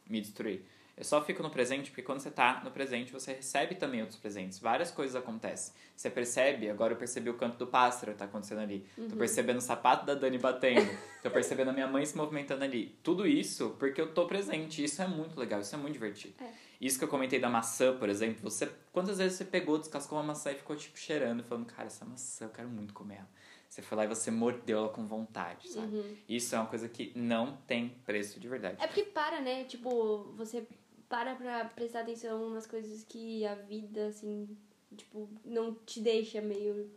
me 0.09 0.19
destruir. 0.19 0.65
Eu 0.97 1.03
só 1.03 1.21
fico 1.21 1.43
no 1.43 1.49
presente 1.49 1.91
porque 1.91 2.01
quando 2.01 2.21
você 2.21 2.31
tá 2.31 2.61
no 2.63 2.71
presente, 2.71 3.11
você 3.11 3.33
recebe 3.33 3.75
também 3.75 4.01
outros 4.01 4.17
presentes. 4.17 4.59
Várias 4.59 4.91
coisas 4.91 5.13
acontecem. 5.15 5.73
Você 5.93 6.09
percebe, 6.09 6.69
agora 6.69 6.93
eu 6.93 6.97
percebi 6.97 7.29
o 7.29 7.33
canto 7.33 7.57
do 7.57 7.67
pássaro 7.67 8.13
que 8.13 8.17
tá 8.17 8.25
acontecendo 8.25 8.61
ali. 8.61 8.85
Tô 9.09 9.17
percebendo 9.17 9.57
o 9.57 9.61
sapato 9.61 10.05
da 10.05 10.13
Dani 10.13 10.37
batendo. 10.37 10.89
Tô 11.21 11.29
percebendo 11.29 11.69
a 11.69 11.73
minha 11.73 11.87
mãe 11.87 12.05
se 12.05 12.15
movimentando 12.15 12.63
ali. 12.63 12.97
Tudo 13.03 13.27
isso 13.27 13.75
porque 13.77 13.99
eu 13.99 14.13
tô 14.13 14.25
presente. 14.25 14.83
Isso 14.83 15.01
é 15.01 15.07
muito 15.07 15.37
legal, 15.37 15.59
isso 15.59 15.75
é 15.75 15.77
muito 15.77 15.93
divertido. 15.93 16.35
É. 16.41 16.49
Isso 16.79 16.97
que 16.97 17.03
eu 17.03 17.09
comentei 17.09 17.39
da 17.39 17.49
maçã, 17.49 17.97
por 17.97 18.07
exemplo. 18.07 18.49
Você, 18.49 18.71
quantas 18.93 19.17
vezes 19.17 19.37
você 19.37 19.43
pegou, 19.43 19.77
descascou 19.77 20.17
uma 20.17 20.23
maçã 20.23 20.51
e 20.51 20.55
ficou 20.55 20.77
tipo 20.77 20.97
cheirando, 20.97 21.43
falando, 21.43 21.65
cara, 21.65 21.87
essa 21.87 22.05
maçã, 22.05 22.45
eu 22.45 22.49
quero 22.49 22.69
muito 22.69 22.93
comer 22.93 23.15
ela. 23.15 23.29
Você 23.69 23.81
foi 23.81 23.97
lá 23.97 24.05
e 24.05 24.07
você 24.07 24.31
mordeu 24.31 24.77
ela 24.77 24.89
com 24.89 25.05
vontade, 25.05 25.67
sabe? 25.67 26.23
Isso 26.29 26.55
é 26.55 26.59
uma 26.59 26.67
coisa 26.67 26.87
que 26.87 27.11
não 27.13 27.57
tem 27.67 27.89
preço 28.05 28.39
de 28.39 28.47
verdade. 28.47 28.77
É 28.81 28.87
porque 28.87 29.03
para, 29.03 29.41
né? 29.41 29.65
Tipo, 29.65 30.31
você 30.37 30.65
para 31.09 31.35
pra 31.35 31.65
prestar 31.65 32.01
atenção 32.01 32.49
nas 32.49 32.65
coisas 32.67 33.03
que 33.03 33.45
a 33.45 33.55
vida, 33.55 34.07
assim, 34.07 34.47
tipo, 34.95 35.29
não 35.43 35.73
te 35.73 35.99
deixa 35.99 36.41
meio. 36.41 36.89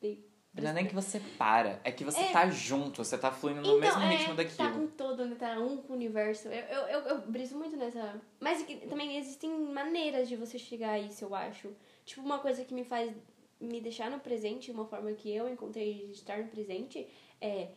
meio 0.00 0.24
Não 0.54 0.70
é 0.70 0.72
nem 0.72 0.86
que 0.86 0.94
você 0.94 1.20
para, 1.36 1.80
é 1.82 1.90
que 1.90 2.04
você 2.04 2.20
É. 2.20 2.32
tá 2.32 2.48
junto, 2.48 3.04
você 3.04 3.18
tá 3.18 3.32
fluindo 3.32 3.60
no 3.60 3.66
Então, 3.66 3.80
mesmo 3.80 4.00
é, 4.02 4.16
ritmo 4.16 4.34
daquilo. 4.34 4.56
Tá 4.56 4.70
com 4.70 4.86
todo, 4.86 5.26
né? 5.26 5.34
Tá 5.36 5.58
um 5.58 5.78
com 5.78 5.92
o 5.92 5.96
universo. 5.96 6.48
Eu, 6.48 6.64
eu, 6.64 6.82
eu, 6.86 7.00
eu 7.08 7.18
briso 7.22 7.56
muito 7.56 7.76
nessa. 7.76 8.20
Mas 8.38 8.62
que 8.62 8.76
também 8.86 9.16
existem 9.16 9.50
maneiras 9.50 10.28
de 10.28 10.36
você 10.36 10.58
chegar 10.58 10.90
a 10.92 10.98
isso, 10.98 11.24
eu 11.24 11.34
acho. 11.34 11.74
Tipo, 12.04 12.22
uma 12.22 12.38
coisa 12.38 12.64
que 12.64 12.72
me 12.74 12.84
faz 12.84 13.12
me 13.60 13.80
deixar 13.80 14.10
no 14.10 14.20
presente, 14.20 14.70
uma 14.70 14.84
forma 14.84 15.12
que 15.12 15.34
eu 15.34 15.48
encontrei 15.48 16.06
de 16.08 16.12
estar 16.12 16.38
no 16.38 16.48
presente, 16.48 17.08
é, 17.40 17.70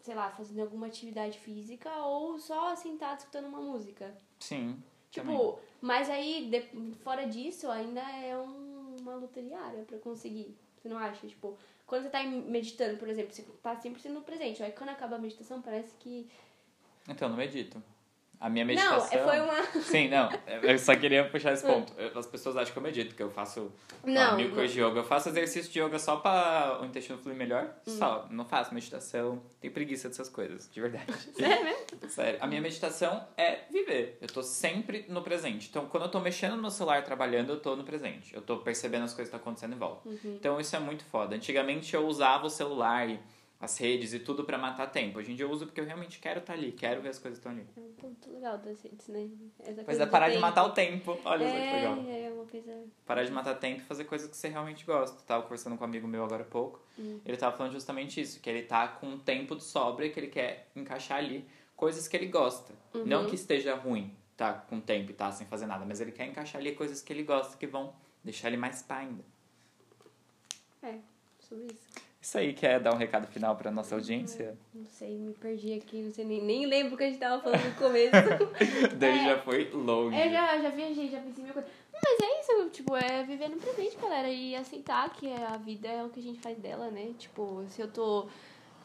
sei 0.00 0.14
lá, 0.14 0.30
fazendo 0.30 0.60
alguma 0.60 0.86
atividade 0.86 1.38
física 1.38 1.90
ou 2.04 2.38
só 2.38 2.74
sentado 2.76 3.18
escutando 3.18 3.48
uma 3.48 3.60
música. 3.60 4.16
Sim. 4.38 4.82
Tipo, 5.10 5.26
também. 5.26 5.54
mas 5.80 6.10
aí, 6.10 6.48
de- 6.50 6.94
fora 7.02 7.26
disso, 7.26 7.70
ainda 7.70 8.00
é 8.00 8.36
um- 8.36 8.96
uma 9.00 9.14
luta 9.14 9.40
diária 9.42 9.84
pra 9.84 9.98
conseguir. 9.98 10.54
Você 10.76 10.88
não 10.88 10.98
acha? 10.98 11.26
Tipo, 11.26 11.56
quando 11.86 12.02
você 12.04 12.10
tá 12.10 12.22
meditando, 12.22 12.96
por 12.98 13.08
exemplo, 13.08 13.32
você 13.34 13.42
tá 13.62 13.76
sempre 13.76 14.00
sendo 14.02 14.20
presente. 14.20 14.62
Aí 14.62 14.72
quando 14.72 14.90
acaba 14.90 15.16
a 15.16 15.18
meditação, 15.18 15.60
parece 15.62 15.94
que. 15.98 16.28
Então, 17.08 17.26
eu 17.26 17.30
não 17.30 17.38
medito. 17.38 17.82
A 18.40 18.48
minha 18.48 18.64
Não, 18.64 18.72
meditação. 18.72 19.18
é- 19.18 19.24
foi 19.24 19.40
uma. 19.40 19.62
Sim, 19.82 20.08
não. 20.08 20.28
Eu 20.62 20.78
só 20.78 20.94
queria 20.94 21.24
puxar 21.28 21.52
esse 21.54 21.66
ponto. 21.66 21.92
As 22.16 22.26
pessoas 22.26 22.56
acham 22.56 22.72
que 22.72 22.78
eu 22.78 22.82
medito, 22.82 23.14
que 23.14 23.22
eu 23.22 23.30
faço 23.30 23.72
Não, 24.04 24.34
ó, 24.34 24.36
mil 24.36 24.48
não. 24.48 24.54
coisas 24.54 24.72
de 24.72 24.80
yoga. 24.80 25.00
Eu 25.00 25.04
faço 25.04 25.28
exercício 25.28 25.72
de 25.72 25.80
yoga 25.80 25.98
só 25.98 26.16
pra 26.16 26.78
o 26.80 26.84
intestino 26.84 27.18
fluir 27.18 27.36
melhor. 27.36 27.64
Hum. 27.86 27.98
Só. 27.98 28.26
Não 28.30 28.44
faço 28.44 28.72
meditação. 28.72 29.42
Tenho 29.60 29.74
preguiça 29.74 30.08
dessas 30.08 30.28
coisas, 30.28 30.70
de 30.70 30.80
verdade. 30.80 31.06
Sério 31.36 31.64
mesmo? 31.64 32.08
Sério. 32.08 32.38
A 32.40 32.46
minha 32.46 32.60
meditação 32.60 33.26
é 33.36 33.60
viver. 33.72 34.18
Eu 34.20 34.28
tô 34.28 34.42
sempre 34.42 35.04
no 35.08 35.22
presente. 35.22 35.68
Então, 35.68 35.86
quando 35.86 36.04
eu 36.04 36.08
tô 36.10 36.20
mexendo 36.20 36.54
no 36.54 36.62
meu 36.62 36.70
celular 36.70 37.02
trabalhando, 37.02 37.50
eu 37.50 37.58
tô 37.60 37.74
no 37.74 37.82
presente. 37.82 38.32
Eu 38.34 38.40
tô 38.42 38.58
percebendo 38.58 39.02
as 39.04 39.12
coisas 39.14 39.30
que 39.30 39.36
estão 39.36 39.40
acontecendo 39.40 39.74
em 39.74 39.78
volta. 39.78 40.08
Uhum. 40.08 40.18
Então, 40.38 40.60
isso 40.60 40.76
é 40.76 40.78
muito 40.78 41.04
foda. 41.04 41.34
Antigamente, 41.34 41.92
eu 41.92 42.06
usava 42.06 42.46
o 42.46 42.50
celular 42.50 43.08
e 43.08 43.18
as 43.60 43.76
redes 43.78 44.12
e 44.12 44.20
tudo 44.20 44.44
pra 44.44 44.56
matar 44.56 44.86
tempo. 44.86 45.18
Hoje 45.18 45.32
em 45.32 45.34
dia, 45.34 45.44
eu 45.44 45.50
uso 45.50 45.66
porque 45.66 45.80
eu 45.80 45.84
realmente 45.84 46.20
quero 46.20 46.38
estar 46.38 46.52
ali. 46.52 46.70
Quero 46.72 47.02
ver 47.02 47.08
as 47.08 47.18
coisas 47.18 47.40
que 47.40 47.48
estão 47.48 47.52
ali. 47.52 47.66
É 47.76 47.80
um 47.80 47.92
ponto 47.92 48.30
legal 48.30 48.56
das 48.58 48.80
redes, 48.82 49.08
né? 49.08 49.28
Essa 49.58 49.82
Pois 49.82 49.98
é, 49.98 50.06
parar 50.06 50.28
de 50.28 50.34
tempo. 50.34 50.46
matar 50.46 50.64
o 50.64 50.70
tempo. 50.70 51.18
Olha 51.24 51.46
só 51.48 51.54
que 51.54 51.72
legal. 51.72 51.98
É, 52.06 52.24
é 52.26 52.30
uma 52.30 52.44
coisa. 52.44 52.84
Parar 53.04 53.24
de 53.24 53.32
matar 53.32 53.54
tempo 53.56 53.80
e 53.80 53.84
fazer 53.84 54.04
coisas 54.04 54.30
que 54.30 54.36
você 54.36 54.48
realmente 54.48 54.84
gosta. 54.84 55.20
Tava 55.26 55.42
conversando 55.42 55.76
com 55.76 55.82
um 55.82 55.88
amigo 55.88 56.06
meu 56.06 56.22
agora 56.24 56.42
há 56.42 56.46
pouco. 56.46 56.80
Hum. 56.96 57.20
Ele 57.24 57.36
tava 57.36 57.56
falando 57.56 57.72
justamente 57.72 58.20
isso, 58.20 58.40
que 58.40 58.48
ele 58.48 58.62
tá 58.62 58.86
com 58.86 59.08
um 59.08 59.18
tempo 59.18 59.56
de 59.56 59.64
sobra 59.64 60.06
e 60.06 60.10
que 60.10 60.20
ele 60.20 60.28
quer 60.28 60.68
encaixar 60.76 61.18
ali 61.18 61.44
coisas 61.74 62.06
que 62.06 62.16
ele 62.16 62.26
gosta. 62.26 62.72
Uhum. 62.94 63.06
Não 63.06 63.26
que 63.26 63.34
esteja 63.34 63.74
ruim, 63.74 64.14
tá 64.36 64.52
com 64.52 64.80
tempo 64.80 65.10
e 65.10 65.14
tá 65.14 65.32
sem 65.32 65.46
fazer 65.46 65.66
nada, 65.66 65.84
mas 65.84 66.00
ele 66.00 66.12
quer 66.12 66.26
encaixar 66.26 66.60
ali 66.60 66.72
coisas 66.74 67.00
que 67.02 67.12
ele 67.12 67.22
gosta 67.22 67.56
que 67.56 67.66
vão 67.66 67.92
deixar 68.22 68.48
ele 68.48 68.56
mais 68.56 68.82
pá 68.82 68.98
ainda. 68.98 69.24
É, 70.82 70.98
sobre 71.40 71.66
isso. 71.72 72.07
Isso 72.20 72.36
aí 72.36 72.52
quer 72.52 72.80
dar 72.80 72.92
um 72.92 72.96
recado 72.96 73.26
final 73.28 73.54
pra 73.56 73.70
nossa 73.70 73.94
audiência? 73.94 74.58
Não 74.74 74.84
sei, 74.86 75.16
me 75.16 75.32
perdi 75.34 75.72
aqui, 75.74 76.02
não 76.02 76.10
sei 76.12 76.24
nem, 76.24 76.42
nem 76.42 76.66
lembro 76.66 76.94
o 76.94 76.96
que 76.98 77.04
a 77.04 77.06
gente 77.06 77.18
tava 77.20 77.40
falando 77.40 77.64
no 77.64 77.74
começo. 77.76 78.10
Daí 78.98 79.18
É. 79.20 79.24
já 79.24 79.38
foi 79.42 79.70
longe. 79.70 80.18
Eu 80.20 80.30
já, 80.30 80.58
já 80.60 80.68
viajei, 80.70 81.08
já 81.08 81.20
pensei 81.20 81.44
mil 81.44 81.52
coisas. 81.54 81.70
Mas 81.92 82.18
é 82.20 82.40
isso, 82.40 82.70
tipo, 82.70 82.96
é 82.96 83.22
viver 83.22 83.48
no 83.48 83.56
presente, 83.56 83.96
galera. 83.96 84.28
E 84.28 84.54
aceitar 84.56 85.08
que 85.10 85.32
a 85.32 85.56
vida 85.58 85.86
é 85.88 86.02
o 86.04 86.08
que 86.10 86.18
a 86.18 86.22
gente 86.22 86.40
faz 86.40 86.58
dela, 86.58 86.90
né? 86.90 87.12
Tipo, 87.18 87.64
se 87.68 87.80
eu 87.80 87.88
tô 87.88 88.26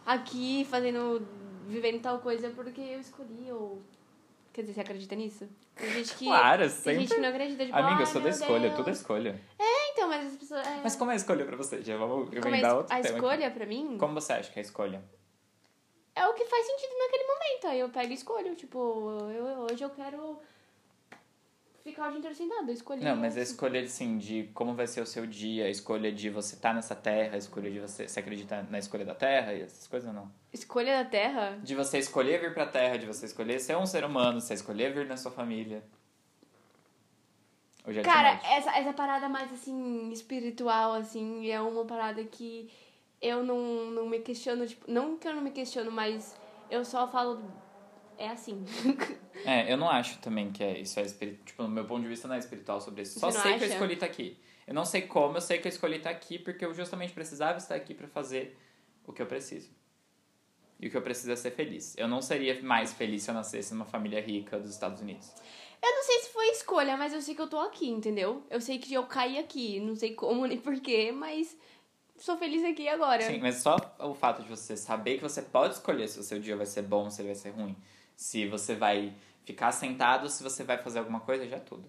aqui 0.05 0.65
fazendo, 0.69 1.25
vivendo 1.67 2.01
tal 2.01 2.19
coisa 2.19 2.47
é 2.47 2.49
porque 2.51 2.81
eu 2.81 2.99
escolhi, 2.99 3.51
ou. 3.51 3.81
Quer 4.51 4.61
dizer, 4.61 4.73
você 4.75 4.81
acredita 4.81 5.15
nisso? 5.15 5.49
Tem 5.75 5.89
gente 5.91 6.13
que. 6.15 6.25
Claro, 6.25 6.61
Tem 6.61 6.69
sempre. 6.69 6.99
gente 6.99 7.15
que 7.15 7.21
não 7.21 7.29
acredita, 7.29 7.65
tipo, 7.65 7.75
Amiga, 7.77 7.93
eu 7.95 7.99
"Ai, 7.99 8.05
sou 8.05 8.21
da 8.21 8.29
escolha, 8.29 8.59
Deus." 8.69 8.75
tudo 8.75 8.89
é 8.89 8.93
escolha. 8.93 9.41
É, 9.57 9.63
então, 9.94 10.10
mas 10.10 10.28
as 10.28 10.38
pessoas. 10.38 10.68
É... 10.68 10.82
Mas 10.84 10.96
como 10.96 11.12
é 11.12 11.14
a 11.14 11.18
escolha 11.18 11.46
pra 11.46 11.56
você? 11.56 11.82
Já 11.82 11.96
vamos 11.98 12.30
Como 12.30 12.56
é 12.56 12.74
outro 12.74 12.94
a 12.94 12.98
tema 12.98 13.00
aqui. 13.00 13.16
escolha 13.16 13.52
pra 13.52 13.66
mim 13.66 13.98
Como 13.98 14.14
você 14.14 14.34
acha 14.34 14.52
que 14.52 14.60
é 14.60 14.62
a 14.62 14.66
escolha? 14.66 15.04
é 16.16 16.28
o 16.28 16.34
que 16.34 16.46
faz 16.46 16.66
sentido 16.66 16.91
naquele 16.98 17.24
momento. 17.24 17.68
Aí 17.68 17.80
eu 17.80 17.89
pego 17.89 18.12
e 18.12 18.16
escolho. 18.16 18.56
Tipo, 18.56 18.78
eu, 19.32 19.68
hoje 19.72 19.84
eu 19.84 19.89
quero 19.89 20.39
ficar 21.84 22.08
o 22.08 22.10
dia 22.10 22.20
inteiro 22.20 22.36
sentado. 22.36 22.68
Eu 22.70 22.74
escolhi. 22.74 23.04
Não, 23.04 23.16
mas 23.16 23.38
a 23.38 23.41
escolha 23.41 23.82
assim, 23.82 24.18
de 24.18 24.50
como 24.54 24.74
vai 24.74 24.88
ser 24.88 25.02
o 25.02 25.06
seu 25.06 25.26
dia, 25.26 25.66
a 25.66 25.70
escolha 25.70 26.12
de 26.12 26.30
você 26.30 26.56
estar 26.56 26.74
nessa 26.74 26.96
terra, 26.96 27.36
a 27.36 27.38
escolha 27.38 27.70
de 27.70 27.80
você 27.80 28.08
se 28.08 28.20
acreditar 28.20 28.64
na 28.70 28.80
escolha 28.80 29.06
da 29.06 29.16
terra 29.16 29.54
e 29.54 29.62
essas 29.62 29.88
coisas 29.88 30.08
ou 30.08 30.16
não? 30.16 30.32
Escolha 30.52 31.04
da 31.04 31.10
Terra? 31.10 31.58
De 31.64 31.74
você 31.74 31.98
escolher 31.98 32.39
vir 32.39 32.54
pra 32.54 32.68
terra, 32.68 32.98
de 32.98 33.08
você 33.08 33.26
escolher 33.26 33.60
ser 33.60 33.76
um 33.76 33.88
ser 33.88 34.06
humano, 34.06 34.39
você 34.39 34.54
escolher 34.54 34.94
vir 34.94 35.08
na 35.08 35.18
sua 35.18 35.32
família. 35.32 35.84
Cara, 38.03 38.39
essa, 38.45 38.77
essa 38.77 38.93
parada 38.93 39.27
mais, 39.27 39.51
assim, 39.51 40.09
espiritual, 40.11 40.93
assim, 40.93 41.49
é 41.49 41.59
uma 41.59 41.84
parada 41.84 42.23
que 42.23 42.69
eu 43.21 43.43
não, 43.43 43.91
não 43.91 44.07
me 44.07 44.19
questiono, 44.19 44.65
tipo, 44.65 44.89
não 44.89 45.17
que 45.17 45.27
eu 45.27 45.34
não 45.34 45.41
me 45.41 45.51
questiono, 45.51 45.91
mas 45.91 46.36
eu 46.69 46.86
só 46.86 47.07
falo, 47.07 47.41
é 48.17 48.29
assim. 48.29 48.65
É, 49.45 49.73
eu 49.73 49.75
não 49.75 49.89
acho 49.89 50.19
também 50.19 50.51
que 50.51 50.63
é, 50.63 50.79
isso 50.79 50.97
é 50.99 51.03
espiritual. 51.03 51.43
Tipo, 51.43 51.63
no 51.63 51.69
meu 51.69 51.86
ponto 51.86 52.03
de 52.03 52.07
vista 52.07 52.27
não 52.27 52.36
é 52.36 52.38
espiritual 52.38 52.79
sobre 52.79 53.01
isso. 53.01 53.19
Só 53.19 53.31
sei 53.31 53.41
que 53.41 53.47
eu 53.49 53.53
acha? 53.55 53.65
escolhi 53.65 53.95
estar 53.95 54.05
aqui. 54.05 54.38
Eu 54.65 54.73
não 54.73 54.86
sei 54.86 55.01
como, 55.01 55.36
eu 55.36 55.41
sei 55.41 55.57
que 55.57 55.67
eu 55.67 55.69
escolhi 55.69 55.97
estar 55.97 56.11
aqui 56.11 56.38
porque 56.38 56.63
eu 56.63 56.73
justamente 56.73 57.11
precisava 57.11 57.57
estar 57.57 57.75
aqui 57.75 57.93
pra 57.93 58.07
fazer 58.07 58.55
o 59.05 59.11
que 59.11 59.21
eu 59.21 59.25
preciso. 59.25 59.69
E 60.79 60.88
o 60.88 60.89
que 60.91 60.95
eu 60.95 61.01
preciso 61.01 61.31
é 61.31 61.36
ser 61.36 61.51
feliz. 61.51 61.95
Eu 61.97 62.07
não 62.07 62.21
seria 62.21 62.61
mais 62.61 62.93
feliz 62.93 63.23
se 63.23 63.31
eu 63.31 63.34
nascesse 63.34 63.73
numa 63.73 63.86
família 63.86 64.21
rica 64.21 64.59
dos 64.59 64.69
Estados 64.69 65.01
Unidos. 65.01 65.34
Eu 65.84 65.95
não 65.95 66.03
sei 66.03 66.19
se 66.19 66.29
foi 66.29 66.47
escolha, 66.47 66.95
mas 66.95 67.13
eu 67.13 67.21
sei 67.21 67.36
que 67.36 67.41
eu 67.41 67.49
tô 67.49 67.59
aqui, 67.59 67.89
entendeu? 67.89 68.41
Eu 68.49 68.61
sei 68.61 68.79
que 68.79 68.93
eu 68.93 69.05
caí 69.05 69.38
aqui, 69.38 69.81
não 69.81 69.95
sei 69.97 70.15
como 70.15 70.47
nem 70.47 70.57
porquê, 70.57 71.11
mas 71.11 71.57
sou 72.17 72.38
feliz 72.38 72.63
aqui 72.63 72.88
agora. 72.88 73.21
Sim, 73.21 73.39
mas 73.39 73.55
só 73.57 73.75
o 73.99 74.13
fato 74.13 74.41
de 74.41 74.47
você 74.47 74.77
saber 74.77 75.17
que 75.17 75.23
você 75.23 75.41
pode 75.41 75.73
escolher 75.73 76.07
se 76.07 76.17
o 76.19 76.23
seu 76.23 76.39
dia 76.39 76.55
vai 76.55 76.65
ser 76.65 76.84
bom, 76.84 77.09
se 77.09 77.21
ele 77.21 77.27
vai 77.27 77.36
ser 77.36 77.49
ruim, 77.49 77.75
se 78.15 78.47
você 78.47 78.75
vai 78.75 79.13
ficar 79.43 79.73
sentado, 79.73 80.29
se 80.29 80.41
você 80.41 80.63
vai 80.63 80.77
fazer 80.77 80.99
alguma 80.99 81.19
coisa, 81.19 81.45
já 81.45 81.57
é 81.57 81.59
tudo. 81.59 81.84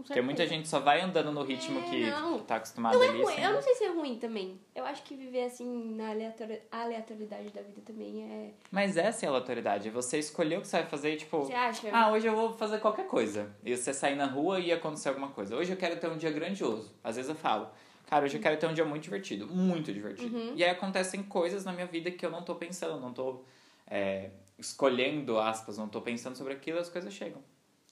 Porque 0.00 0.20
muita 0.22 0.46
gente 0.46 0.66
só 0.68 0.80
vai 0.80 1.00
andando 1.00 1.30
no 1.32 1.42
ritmo 1.42 1.78
É, 1.80 1.82
que 1.90 2.10
não. 2.10 2.38
tá 2.40 2.56
acostumado 2.56 2.94
Não 2.94 3.02
é 3.02 3.08
ali. 3.08 3.22
ruim, 3.22 3.34
sem- 3.34 3.44
eu 3.44 3.52
não 3.52 3.60
sei 3.62 3.74
se 3.74 3.84
é 3.84 3.88
ruim 3.90 4.18
também. 4.18 4.58
Eu 4.74 4.84
acho 4.84 5.02
que 5.02 5.14
viver 5.14 5.44
assim 5.44 5.94
na 5.94 6.10
aleatori- 6.10 6.62
aleatoriedade 6.70 7.50
da 7.50 7.62
vida 7.62 7.80
também 7.84 8.22
é. 8.24 8.50
Mas 8.70 8.96
essa 8.96 9.24
é 9.24 9.28
a 9.28 9.32
aleatoriedade. 9.32 9.88
é 9.88 9.90
Você 9.90 10.18
escolher 10.18 10.58
o 10.58 10.60
que 10.62 10.68
você 10.68 10.78
vai 10.78 10.86
fazer 10.86 11.12
e, 11.12 11.16
tipo... 11.16 11.38
Você 11.40 11.52
acha? 11.52 11.88
Ah, 11.92 12.10
hoje 12.10 12.26
eu 12.26 12.34
vou 12.34 12.52
fazer 12.56 12.78
qualquer 12.80 13.06
coisa. 13.06 13.54
E 13.64 13.76
você 13.76 13.92
sair 13.92 14.16
na 14.16 14.26
rua 14.26 14.58
e 14.60 14.72
acontecer 14.72 15.08
alguma 15.10 15.28
coisa. 15.28 15.54
Hoje 15.56 15.72
eu 15.72 15.76
quero 15.76 15.98
ter 16.00 16.08
um 16.10 16.16
dia 16.16 16.30
grandioso. 16.30 16.94
Às 17.04 17.16
vezes 17.16 17.28
eu 17.28 17.36
falo, 17.36 17.68
cara, 18.06 18.24
hoje 18.24 18.38
eu 18.38 18.42
quero 18.42 18.58
ter 18.58 18.66
um 18.66 18.74
dia 18.74 18.84
muito 18.84 19.02
divertido. 19.02 19.46
Muito 19.46 19.92
divertido. 19.92 20.34
Uhum. 20.36 20.52
E 20.56 20.64
aí 20.64 20.70
acontecem 20.70 21.22
coisas 21.22 21.64
na 21.64 21.72
minha 21.72 21.86
vida 21.86 22.10
que 22.10 22.24
eu 22.24 22.30
não 22.30 22.42
tô 22.42 22.54
pensando, 22.54 22.98
não 23.00 23.12
tô 23.12 23.42
é, 23.86 24.30
escolhendo, 24.58 25.38
aspas, 25.38 25.76
não 25.76 25.88
tô 25.88 26.00
pensando 26.00 26.36
sobre 26.36 26.54
aquilo, 26.54 26.78
as 26.78 26.88
coisas 26.88 27.12
chegam. 27.12 27.42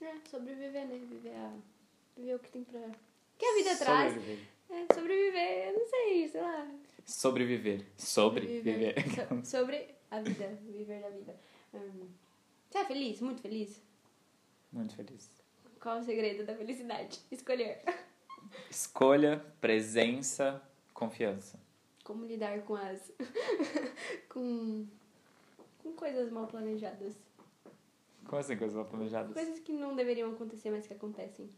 É, 0.00 0.12
sobreviver, 0.30 0.86
né? 0.86 0.98
Viver 1.10 1.34
a. 1.36 1.50
Ver 2.20 2.34
o 2.34 2.38
que 2.38 2.50
tem 2.50 2.64
pra. 2.64 2.80
que 3.38 3.46
a 3.46 3.54
vida 3.54 3.76
traz. 3.76 4.12
Sobreviver. 4.14 4.46
É, 4.70 4.94
sobreviver, 4.94 5.68
eu 5.68 5.78
não 5.78 5.86
sei, 5.88 6.28
sei 6.28 6.40
lá. 6.40 6.68
Sobreviver. 7.04 7.86
Sobreviver. 7.96 8.94
So- 9.44 9.50
sobre 9.50 9.94
a 10.10 10.20
vida, 10.20 10.46
viver 10.68 11.00
da 11.00 11.08
vida. 11.10 11.36
Hum. 11.74 12.08
Você 12.68 12.78
é 12.78 12.84
feliz? 12.84 13.20
Muito 13.20 13.40
feliz? 13.42 13.82
Muito 14.72 14.94
feliz. 14.94 15.28
Qual 15.80 15.98
o 15.98 16.02
segredo 16.04 16.44
da 16.44 16.54
felicidade? 16.54 17.18
Escolher. 17.30 17.82
Escolha, 18.70 19.44
presença, 19.60 20.62
confiança. 20.92 21.58
Como 22.04 22.24
lidar 22.26 22.60
com 22.62 22.74
as. 22.76 23.10
com. 24.28 24.86
com 25.82 25.92
coisas 25.94 26.30
mal 26.30 26.46
planejadas. 26.46 27.14
Como 28.26 28.38
assim, 28.40 28.56
coisas 28.56 28.76
mal 28.76 28.84
planejadas? 28.84 29.32
Coisas 29.32 29.58
que 29.60 29.72
não 29.72 29.96
deveriam 29.96 30.30
acontecer, 30.32 30.70
mas 30.70 30.86
que 30.86 30.92
acontecem. 30.94 31.48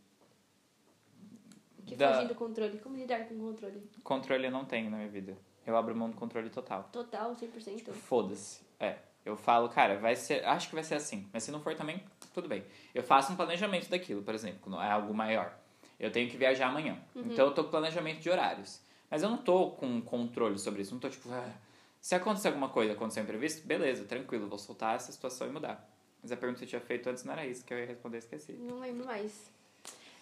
Que 1.87 1.97
Da- 1.97 2.13
fogem 2.13 2.29
do 2.29 2.35
controle. 2.35 2.79
Como 2.79 2.97
lidar 2.97 3.27
com 3.27 3.35
o 3.35 3.39
controle? 3.51 3.83
Controle 4.03 4.47
eu 4.47 4.51
não 4.51 4.65
tenho 4.65 4.91
na 4.91 4.97
minha 4.99 5.09
vida. 5.09 5.37
Eu 5.67 5.77
abro 5.77 5.95
mão 5.95 6.11
do 6.11 6.17
controle 6.17 6.51
total. 6.51 6.89
Total, 6.93 7.35
100%. 7.35 7.93
Foda-se. 7.93 8.61
É. 8.81 8.97
Eu 9.25 9.37
falo, 9.37 9.69
cara, 9.69 9.99
vai 9.99 10.17
ser. 10.17 10.45
Acho 10.45 10.69
que 10.69 10.75
vai 10.75 10.83
ser 10.83 10.97
assim. 10.97 11.29
Mas 11.33 11.45
se 11.45 11.53
não 11.53 11.61
for 11.61 11.75
também, 11.77 12.03
tudo 12.35 12.49
bem. 12.49 12.65
Eu 12.93 13.03
faço 13.05 13.33
um 13.33 13.37
planejamento 13.37 13.89
daquilo, 13.89 14.23
por 14.23 14.35
exemplo, 14.35 14.59
quando 14.63 14.81
é 14.81 14.91
algo 14.91 15.15
maior. 15.15 15.57
Eu 16.01 16.11
tenho 16.11 16.29
que 16.29 16.37
viajar 16.37 16.67
amanhã. 16.67 16.99
Então 17.15 17.47
eu 17.47 17.55
tô 17.55 17.63
com 17.65 17.71
planejamento 17.71 18.21
de 18.21 18.29
horários. 18.29 18.81
Mas 19.09 19.23
eu 19.23 19.29
não 19.29 19.37
tô 19.39 19.71
com 19.73 20.01
controle 20.03 20.59
sobre 20.59 20.83
isso. 20.83 20.93
Não 20.93 21.01
tô 21.01 21.09
tipo, 21.09 21.29
ah, 21.31 21.53
se 22.01 22.17
acontecer 22.17 22.49
alguma 22.49 22.69
coisa, 22.71 22.95
acontecer 22.95 23.21
um 23.21 23.23
imprevisto, 23.23 23.65
beleza, 23.65 24.05
tranquilo, 24.05 24.49
vou 24.49 24.59
soltar 24.59 24.97
essa 24.97 25.13
situação 25.13 25.47
e 25.47 25.51
mudar. 25.53 25.89
Mas 26.21 26.33
a 26.33 26.37
pergunta 26.37 26.59
que 26.59 26.65
você 26.65 26.71
tinha 26.71 26.81
feito 26.81 27.09
antes 27.09 27.23
não 27.23 27.33
era 27.33 27.47
isso 27.47 27.65
que 27.65 27.73
eu 27.73 27.79
ia 27.79 27.87
responder, 27.87 28.19
esqueci. 28.19 28.53
Não 28.55 28.81
lembro 28.81 29.07
mais. 29.07 29.53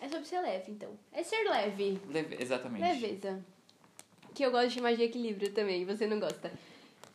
É 0.01 0.09
sobre 0.09 0.25
ser 0.27 0.41
leve, 0.41 0.73
então. 0.73 0.99
É 1.13 1.23
ser 1.23 1.45
leve. 1.45 2.01
Leve- 2.09 2.37
exatamente. 2.41 2.83
Leveza. 2.83 3.45
Que 4.35 4.45
eu 4.45 4.51
gosto 4.51 4.69
de 4.69 4.75
chamar 4.75 4.95
de 4.95 5.03
equilíbrio 5.03 5.53
também, 5.53 5.85
você 5.85 6.07
não 6.07 6.19
gosta. 6.19 6.51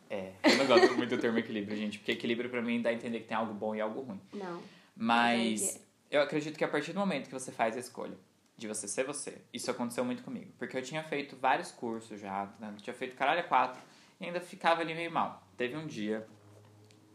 É, 0.08 0.32
eu 0.44 0.56
não 0.58 0.66
gosto 0.66 0.94
muito 0.96 1.16
do 1.16 1.20
termo 1.20 1.38
equilíbrio, 1.38 1.76
gente, 1.76 1.98
porque 1.98 2.12
equilíbrio 2.12 2.48
pra 2.48 2.62
mim 2.62 2.80
dá 2.80 2.90
a 2.90 2.92
entender 2.92 3.20
que 3.20 3.26
tem 3.26 3.36
algo 3.36 3.52
bom 3.52 3.74
e 3.74 3.80
algo 3.80 4.02
ruim. 4.02 4.20
Não. 4.32 4.62
Mas 4.94 5.60
Mas 5.62 5.86
eu 6.10 6.20
acredito 6.22 6.56
que 6.56 6.64
a 6.64 6.68
partir 6.68 6.92
do 6.92 7.00
momento 7.00 7.26
que 7.26 7.32
você 7.32 7.50
faz 7.50 7.76
a 7.76 7.80
escolha 7.80 8.16
de 8.56 8.66
você 8.68 8.86
ser 8.88 9.04
você, 9.04 9.36
isso 9.52 9.70
aconteceu 9.70 10.04
muito 10.04 10.22
comigo. 10.22 10.50
Porque 10.58 10.76
eu 10.76 10.82
tinha 10.82 11.02
feito 11.02 11.36
vários 11.36 11.70
cursos 11.72 12.20
já, 12.20 12.48
né? 12.58 12.72
tinha 12.80 12.94
feito 12.94 13.14
caralho 13.16 13.46
quatro, 13.48 13.82
e 14.20 14.24
ainda 14.24 14.40
ficava 14.40 14.80
ali 14.80 14.94
meio 14.94 15.10
mal. 15.10 15.46
Teve 15.56 15.76
um 15.76 15.86
dia, 15.86 16.26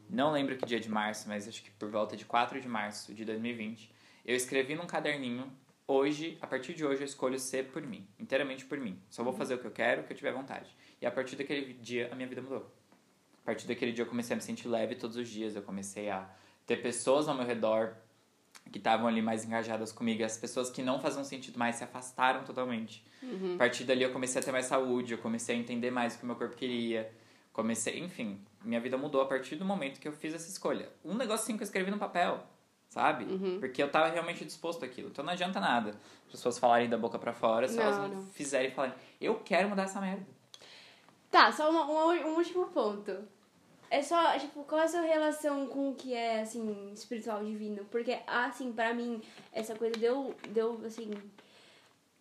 não 0.09 0.31
lembro 0.31 0.55
que 0.57 0.65
dia 0.65 0.79
de 0.79 0.89
março, 0.89 1.27
mas 1.27 1.47
acho 1.47 1.63
que 1.63 1.71
por 1.71 1.89
volta 1.89 2.15
de 2.15 2.25
4 2.25 2.59
de 2.61 2.67
março 2.67 3.13
de 3.13 3.25
2020, 3.25 3.91
eu 4.25 4.35
escrevi 4.35 4.75
num 4.75 4.85
caderninho, 4.85 5.51
hoje, 5.87 6.37
a 6.41 6.47
partir 6.47 6.73
de 6.73 6.85
hoje 6.85 7.01
eu 7.01 7.05
escolho 7.05 7.39
ser 7.39 7.65
por 7.65 7.81
mim, 7.81 8.07
inteiramente 8.19 8.65
por 8.65 8.77
mim. 8.79 8.99
Só 9.09 9.23
vou 9.23 9.33
fazer 9.33 9.55
o 9.55 9.57
que 9.57 9.65
eu 9.65 9.71
quero, 9.71 10.01
o 10.01 10.03
que 10.05 10.13
eu 10.13 10.17
tiver 10.17 10.31
vontade. 10.31 10.75
E 11.01 11.05
a 11.05 11.11
partir 11.11 11.35
daquele 11.35 11.73
dia, 11.73 12.09
a 12.11 12.15
minha 12.15 12.27
vida 12.27 12.41
mudou. 12.41 12.71
A 13.41 13.45
partir 13.45 13.67
daquele 13.67 13.91
dia 13.91 14.03
eu 14.03 14.07
comecei 14.07 14.33
a 14.33 14.37
me 14.37 14.41
sentir 14.41 14.67
leve 14.67 14.95
todos 14.95 15.17
os 15.17 15.27
dias, 15.27 15.55
eu 15.55 15.63
comecei 15.63 16.09
a 16.09 16.29
ter 16.65 16.77
pessoas 16.77 17.27
ao 17.27 17.35
meu 17.35 17.45
redor 17.45 17.95
que 18.71 18.77
estavam 18.77 19.07
ali 19.07 19.21
mais 19.21 19.43
engajadas 19.43 19.91
comigo, 19.91 20.23
as 20.23 20.37
pessoas 20.37 20.69
que 20.69 20.81
não 20.81 20.99
faziam 20.99 21.23
sentido 21.23 21.57
mais 21.57 21.75
se 21.75 21.83
afastaram 21.83 22.43
totalmente. 22.43 23.03
A 23.55 23.57
partir 23.57 23.83
dali 23.83 24.03
eu 24.03 24.11
comecei 24.11 24.39
a 24.39 24.43
ter 24.43 24.51
mais 24.51 24.67
saúde, 24.67 25.13
eu 25.13 25.17
comecei 25.17 25.55
a 25.55 25.59
entender 25.59 25.91
mais 25.91 26.15
o 26.15 26.19
que 26.19 26.23
o 26.23 26.27
meu 26.27 26.35
corpo 26.35 26.55
queria, 26.55 27.11
comecei, 27.51 27.99
enfim, 27.99 28.39
minha 28.63 28.79
vida 28.79 28.97
mudou 28.97 29.21
a 29.21 29.25
partir 29.25 29.55
do 29.55 29.65
momento 29.65 29.99
que 29.99 30.07
eu 30.07 30.13
fiz 30.13 30.33
essa 30.33 30.49
escolha. 30.49 30.89
Um 31.03 31.15
negocinho 31.15 31.57
que 31.57 31.63
eu 31.63 31.65
escrevi 31.65 31.89
no 31.91 31.97
papel, 31.97 32.45
sabe? 32.91 33.25
Porque 33.59 33.81
eu 33.81 33.89
tava 33.89 34.09
realmente 34.09 34.45
disposto 34.45 34.85
àquilo. 34.85 35.07
Então 35.09 35.25
não 35.25 35.31
adianta 35.33 35.59
nada 35.59 35.91
as 36.25 36.31
pessoas 36.31 36.59
falarem 36.59 36.87
da 36.89 36.97
boca 36.97 37.17
pra 37.17 37.33
fora 37.33 37.67
se 37.67 37.75
Não, 37.77 37.83
elas 37.83 37.97
não, 37.97 38.07
não. 38.09 38.27
fizerem 38.27 38.69
e 38.69 38.73
falarem, 38.73 38.95
eu 39.19 39.35
quero 39.39 39.67
mudar 39.69 39.83
essa 39.83 39.99
merda. 39.99 40.25
Tá, 41.31 41.51
só 41.51 41.69
uma- 41.71 41.85
uma- 41.85 42.25
um 42.27 42.35
último 42.35 42.65
ponto. 42.67 43.17
É 43.89 44.01
só, 44.01 44.37
tipo, 44.37 44.63
qual 44.65 44.81
é 44.81 44.83
a 44.85 44.87
sua 44.87 45.01
relação 45.01 45.65
com 45.67 45.89
o 45.91 45.95
que 45.95 46.13
é, 46.13 46.41
assim, 46.41 46.91
espiritual 46.93 47.43
divino? 47.43 47.83
Porque, 47.91 48.19
assim, 48.27 48.71
pra 48.71 48.93
mim, 48.93 49.21
essa 49.51 49.75
coisa 49.75 49.97
deu, 49.97 50.33
deu 50.49 50.79
assim, 50.85 51.11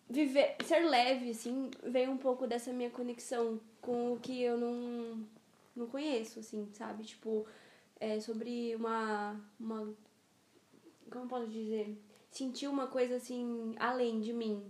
viver, 0.09 0.55
ser 0.65 0.81
leve, 0.81 1.31
assim, 1.31 1.69
veio 1.83 2.11
um 2.11 2.17
pouco 2.17 2.45
dessa 2.47 2.71
minha 2.73 2.89
conexão 2.89 3.59
com 3.81 4.13
o 4.13 4.19
que 4.19 4.41
eu 4.41 4.57
não, 4.57 5.25
não 5.75 5.87
conheço, 5.87 6.39
assim, 6.39 6.69
sabe? 6.73 7.03
Tipo, 7.03 7.45
é 7.99 8.19
sobre 8.19 8.75
uma, 8.75 9.39
uma, 9.59 9.93
como 11.11 11.27
posso 11.27 11.47
dizer? 11.47 11.97
Sentir 12.29 12.67
uma 12.67 12.87
coisa, 12.87 13.15
assim, 13.17 13.75
além 13.77 14.21
de 14.21 14.33
mim. 14.33 14.63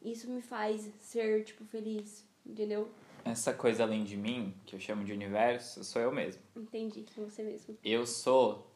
Isso 0.00 0.30
me 0.30 0.40
faz 0.40 0.90
ser, 1.00 1.44
tipo, 1.44 1.64
feliz, 1.64 2.24
entendeu? 2.44 2.88
Essa 3.24 3.52
coisa 3.52 3.82
além 3.82 4.04
de 4.04 4.16
mim, 4.16 4.54
que 4.64 4.76
eu 4.76 4.80
chamo 4.80 5.04
de 5.04 5.12
universo, 5.12 5.82
sou 5.82 6.00
eu 6.00 6.12
mesmo. 6.12 6.40
Entendi, 6.56 7.04
você 7.16 7.42
mesmo. 7.42 7.76
Eu 7.82 8.06
sou 8.06 8.70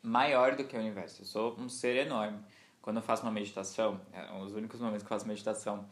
maior 0.00 0.54
do 0.54 0.64
que 0.64 0.76
o 0.76 0.80
universo. 0.80 1.22
Eu 1.22 1.26
sou 1.26 1.56
um 1.58 1.68
ser 1.68 2.06
enorme. 2.06 2.38
Quando 2.80 2.98
eu 2.98 3.02
faço 3.02 3.22
uma 3.24 3.32
meditação, 3.32 4.00
é 4.12 4.32
um 4.32 4.44
dos 4.44 4.54
únicos 4.54 4.80
momentos 4.80 5.02
que 5.02 5.12
eu 5.12 5.16
faço 5.16 5.26
meditação 5.26 5.84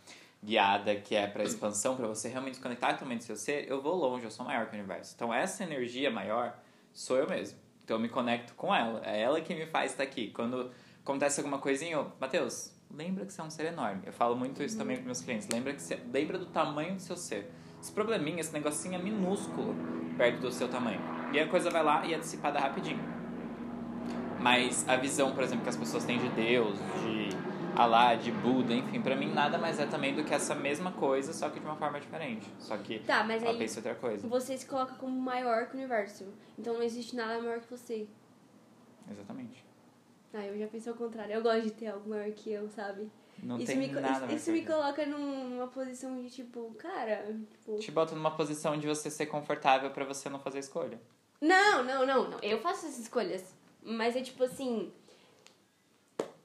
guiada, 0.43 0.95
que 0.97 1.15
é 1.15 1.27
para 1.27 1.43
expansão, 1.43 1.97
para 1.97 2.07
você 2.07 2.29
realmente 2.29 2.61
conectar 2.61 2.93
totalmente 2.93 3.23
o 3.23 3.25
seu 3.25 3.37
ser, 3.37 3.69
eu 3.69 3.83
vou 3.83 3.97
longe, 3.97 4.25
eu 4.25 4.31
sou 4.31 4.47
maior 4.47 4.67
que 4.67 4.77
o 4.77 4.79
universo. 4.79 5.13
Então 5.15 5.35
essa 5.35 5.65
energia 5.65 6.11
maior 6.11 6.57
sou 6.93 7.17
eu 7.17 7.29
mesmo. 7.29 7.59
Então 7.87 7.99
eu 7.99 8.01
me 8.01 8.09
conecto 8.09 8.53
com 8.55 8.75
ela. 8.75 9.01
É 9.05 9.23
ela 9.23 9.41
que 9.41 9.55
me 9.55 9.65
faz 9.65 9.93
estar 9.93 10.03
aqui. 10.03 10.33
Quando 10.33 10.73
acontece 11.05 11.39
alguma 11.39 11.59
coisinha, 11.59 11.93
eu, 11.93 12.11
Matheus, 12.21 12.75
lembra 12.91 13.25
que 13.25 13.33
você 13.33 13.41
é 13.41 13.45
um 13.45 13.51
ser 13.51 13.67
enorme. 13.67 14.03
Eu 14.05 14.13
falo 14.13 14.35
muito 14.35 14.61
isso 14.61 14.77
também 14.77 14.97
com 14.97 15.05
meus 15.05 15.21
clientes. 15.21 15.49
Lembra 15.49 15.73
que 15.73 15.81
você, 15.81 15.97
lembra 16.13 16.37
do 16.37 16.47
tamanho 16.47 16.97
do 16.97 17.01
seu 17.01 17.17
ser. 17.17 17.49
Esse 17.81 17.93
probleminha, 17.93 18.41
esse 18.41 18.53
negocinho 18.53 18.97
é 18.97 18.99
minúsculo 18.99 19.73
perto 20.19 20.41
do 20.41 20.51
seu 20.51 20.69
tamanho. 20.69 21.01
E 21.33 21.39
a 21.39 21.47
coisa 21.47 21.71
vai 21.71 21.85
lá 21.85 22.05
e 22.05 22.13
é 22.13 22.19
dissipada 22.19 22.59
rapidinho. 22.59 22.99
Mas 24.41 24.85
a 24.89 24.97
visão, 24.97 25.33
por 25.33 25.45
exemplo, 25.45 25.63
que 25.63 25.69
as 25.69 25.77
pessoas 25.77 26.05
têm 26.05 26.19
de 26.19 26.29
Deus, 26.31 26.77
de 26.79 27.29
Alá, 27.77 28.15
de 28.15 28.31
Buda, 28.33 28.73
enfim, 28.73 29.03
pra 29.03 29.15
mim 29.15 29.33
nada 29.33 29.59
mais 29.59 29.79
é 29.79 29.87
também 29.87 30.15
do 30.15 30.25
que 30.25 30.33
essa 30.33 30.55
mesma 30.55 30.93
coisa, 30.93 31.33
só 31.33 31.51
que 31.51 31.61
de 31.61 31.67
uma 31.67 31.77
forma 31.77 32.01
diferente. 32.01 32.49
Só 32.59 32.77
que 32.79 33.01
Tá, 33.01 33.23
mas 33.23 33.43
ela 33.43 33.53
aí 33.53 33.59
pensa 33.59 33.79
outra 33.81 33.95
coisa. 33.95 34.27
você 34.27 34.57
se 34.57 34.65
coloca 34.67 34.95
como 34.95 35.19
maior 35.21 35.67
que 35.67 35.75
o 35.75 35.79
universo. 35.79 36.27
Então 36.59 36.75
não 36.75 36.83
existe 36.83 37.15
nada 37.15 37.39
maior 37.41 37.61
que 37.61 37.71
você. 37.71 38.07
Exatamente. 39.11 39.65
Ah, 40.33 40.45
eu 40.47 40.59
já 40.59 40.67
pensei 40.67 40.91
ao 40.91 40.99
contrário. 40.99 41.33
Eu 41.35 41.43
gosto 41.43 41.63
de 41.63 41.71
ter 41.71 41.87
algo 41.89 42.09
maior 42.09 42.31
que 42.33 42.51
eu, 42.51 42.69
sabe? 42.71 43.11
Não 43.43 43.57
isso 43.59 43.67
tem 43.67 43.77
me, 43.77 43.89
nada 43.89 44.27
isso, 44.27 44.35
isso 44.37 44.53
me 44.53 44.65
coloca 44.65 45.05
num- 45.05 45.51
numa 45.51 45.67
posição 45.69 46.23
de 46.23 46.31
tipo, 46.31 46.75
cara, 46.79 47.27
tipo. 47.51 47.79
Te 47.79 47.91
bota 47.91 48.15
numa 48.15 48.31
posição 48.31 48.79
de 48.79 48.87
você 48.87 49.11
ser 49.11 49.27
confortável 49.27 49.91
pra 49.91 50.05
você 50.05 50.29
não 50.31 50.39
fazer 50.39 50.59
escolha. 50.61 50.99
Não, 51.41 51.85
não, 51.85 52.07
não, 52.07 52.31
não. 52.31 52.39
Eu 52.41 52.59
faço 52.61 52.87
essas 52.87 52.99
escolhas. 53.01 53.55
Mas 53.83 54.17
é 54.17 54.23
tipo 54.23 54.43
assim. 54.45 54.91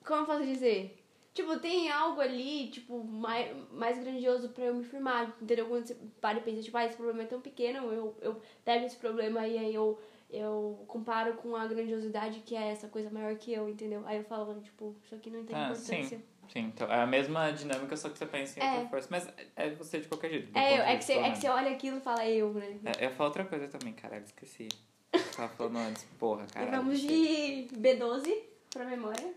Como 0.06 0.22
eu 0.22 0.26
posso 0.26 0.44
dizer? 0.46 1.01
Tipo, 1.34 1.58
tem 1.60 1.90
algo 1.90 2.20
ali, 2.20 2.68
tipo, 2.70 3.04
mais, 3.04 3.50
mais 3.72 3.98
grandioso 3.98 4.50
pra 4.50 4.66
eu 4.66 4.76
me 4.76 4.84
firmar. 4.84 5.34
Entendeu? 5.42 5.66
Quando 5.68 5.88
você 5.88 5.96
para 6.20 6.40
e 6.40 6.42
pensa, 6.42 6.62
tipo, 6.62 6.78
ah, 6.78 6.86
esse 6.86 6.96
problema 6.98 7.24
é 7.24 7.26
tão 7.26 7.40
pequeno, 7.40 7.92
eu, 7.92 8.18
eu 8.22 8.42
pego 8.66 8.86
esse 8.86 8.98
problema 8.98 9.48
e 9.48 9.58
aí 9.58 9.74
eu, 9.74 9.98
eu 10.30 10.84
comparo 10.88 11.36
com 11.36 11.56
a 11.56 11.66
grandiosidade 11.68 12.42
que 12.42 12.54
é 12.56 12.70
essa 12.72 12.90
coisa 12.90 13.10
maior 13.10 13.36
que 13.38 13.54
eu, 13.54 13.70
entendeu? 13.70 14.04
Aí 14.06 14.18
eu 14.18 14.26
falo, 14.26 14.60
tipo, 14.62 14.94
isso 15.06 15.16
aqui 15.16 15.30
não 15.30 15.46
tem 15.46 15.56
Ah, 15.56 15.66
importância. 15.66 16.18
sim. 16.18 16.24
Sim, 16.50 16.60
então 16.76 16.92
é 16.92 17.00
a 17.00 17.08
mesma 17.08 17.50
dinâmica, 17.52 17.96
só 17.96 18.10
que 18.10 18.18
você 18.18 18.26
pensa 18.26 18.60
em 18.60 18.64
É. 18.64 18.74
outra 18.76 18.90
força. 18.90 19.08
Mas 19.10 19.26
é 19.56 19.70
você 19.70 20.02
de 20.02 20.10
qualquer 20.10 20.32
jeito. 20.32 20.58
É, 20.58 20.80
eu, 20.80 20.84
é, 20.84 20.98
que 20.98 21.06
você, 21.06 21.14
é 21.14 21.32
que 21.32 21.38
você 21.38 21.48
olha 21.48 21.72
aquilo 21.72 21.98
e 22.00 22.02
fala 22.02 22.28
eu, 22.28 22.54
né? 22.54 22.78
É, 22.84 23.06
eu 23.06 23.12
falar 23.12 23.30
outra 23.30 23.46
coisa 23.46 23.70
também, 23.70 23.94
caralho, 23.94 24.26
esqueci. 24.26 24.68
Eu 25.14 25.22
tava 25.34 25.48
falando 25.54 25.78
antes, 25.78 26.04
porra, 26.20 26.44
E 26.50 26.54
caralho. 26.54 26.72
vamos 26.84 27.00
de 27.00 27.70
B12 27.74 28.34
pra 28.70 28.84
memória. 28.84 29.34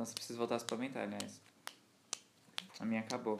Nossa, 0.00 0.14
preciso 0.14 0.38
voltar 0.38 0.54
a 0.54 0.58
suplementar, 0.58 1.02
aliás. 1.02 1.42
A 2.78 2.86
minha 2.86 3.02
acabou. 3.02 3.38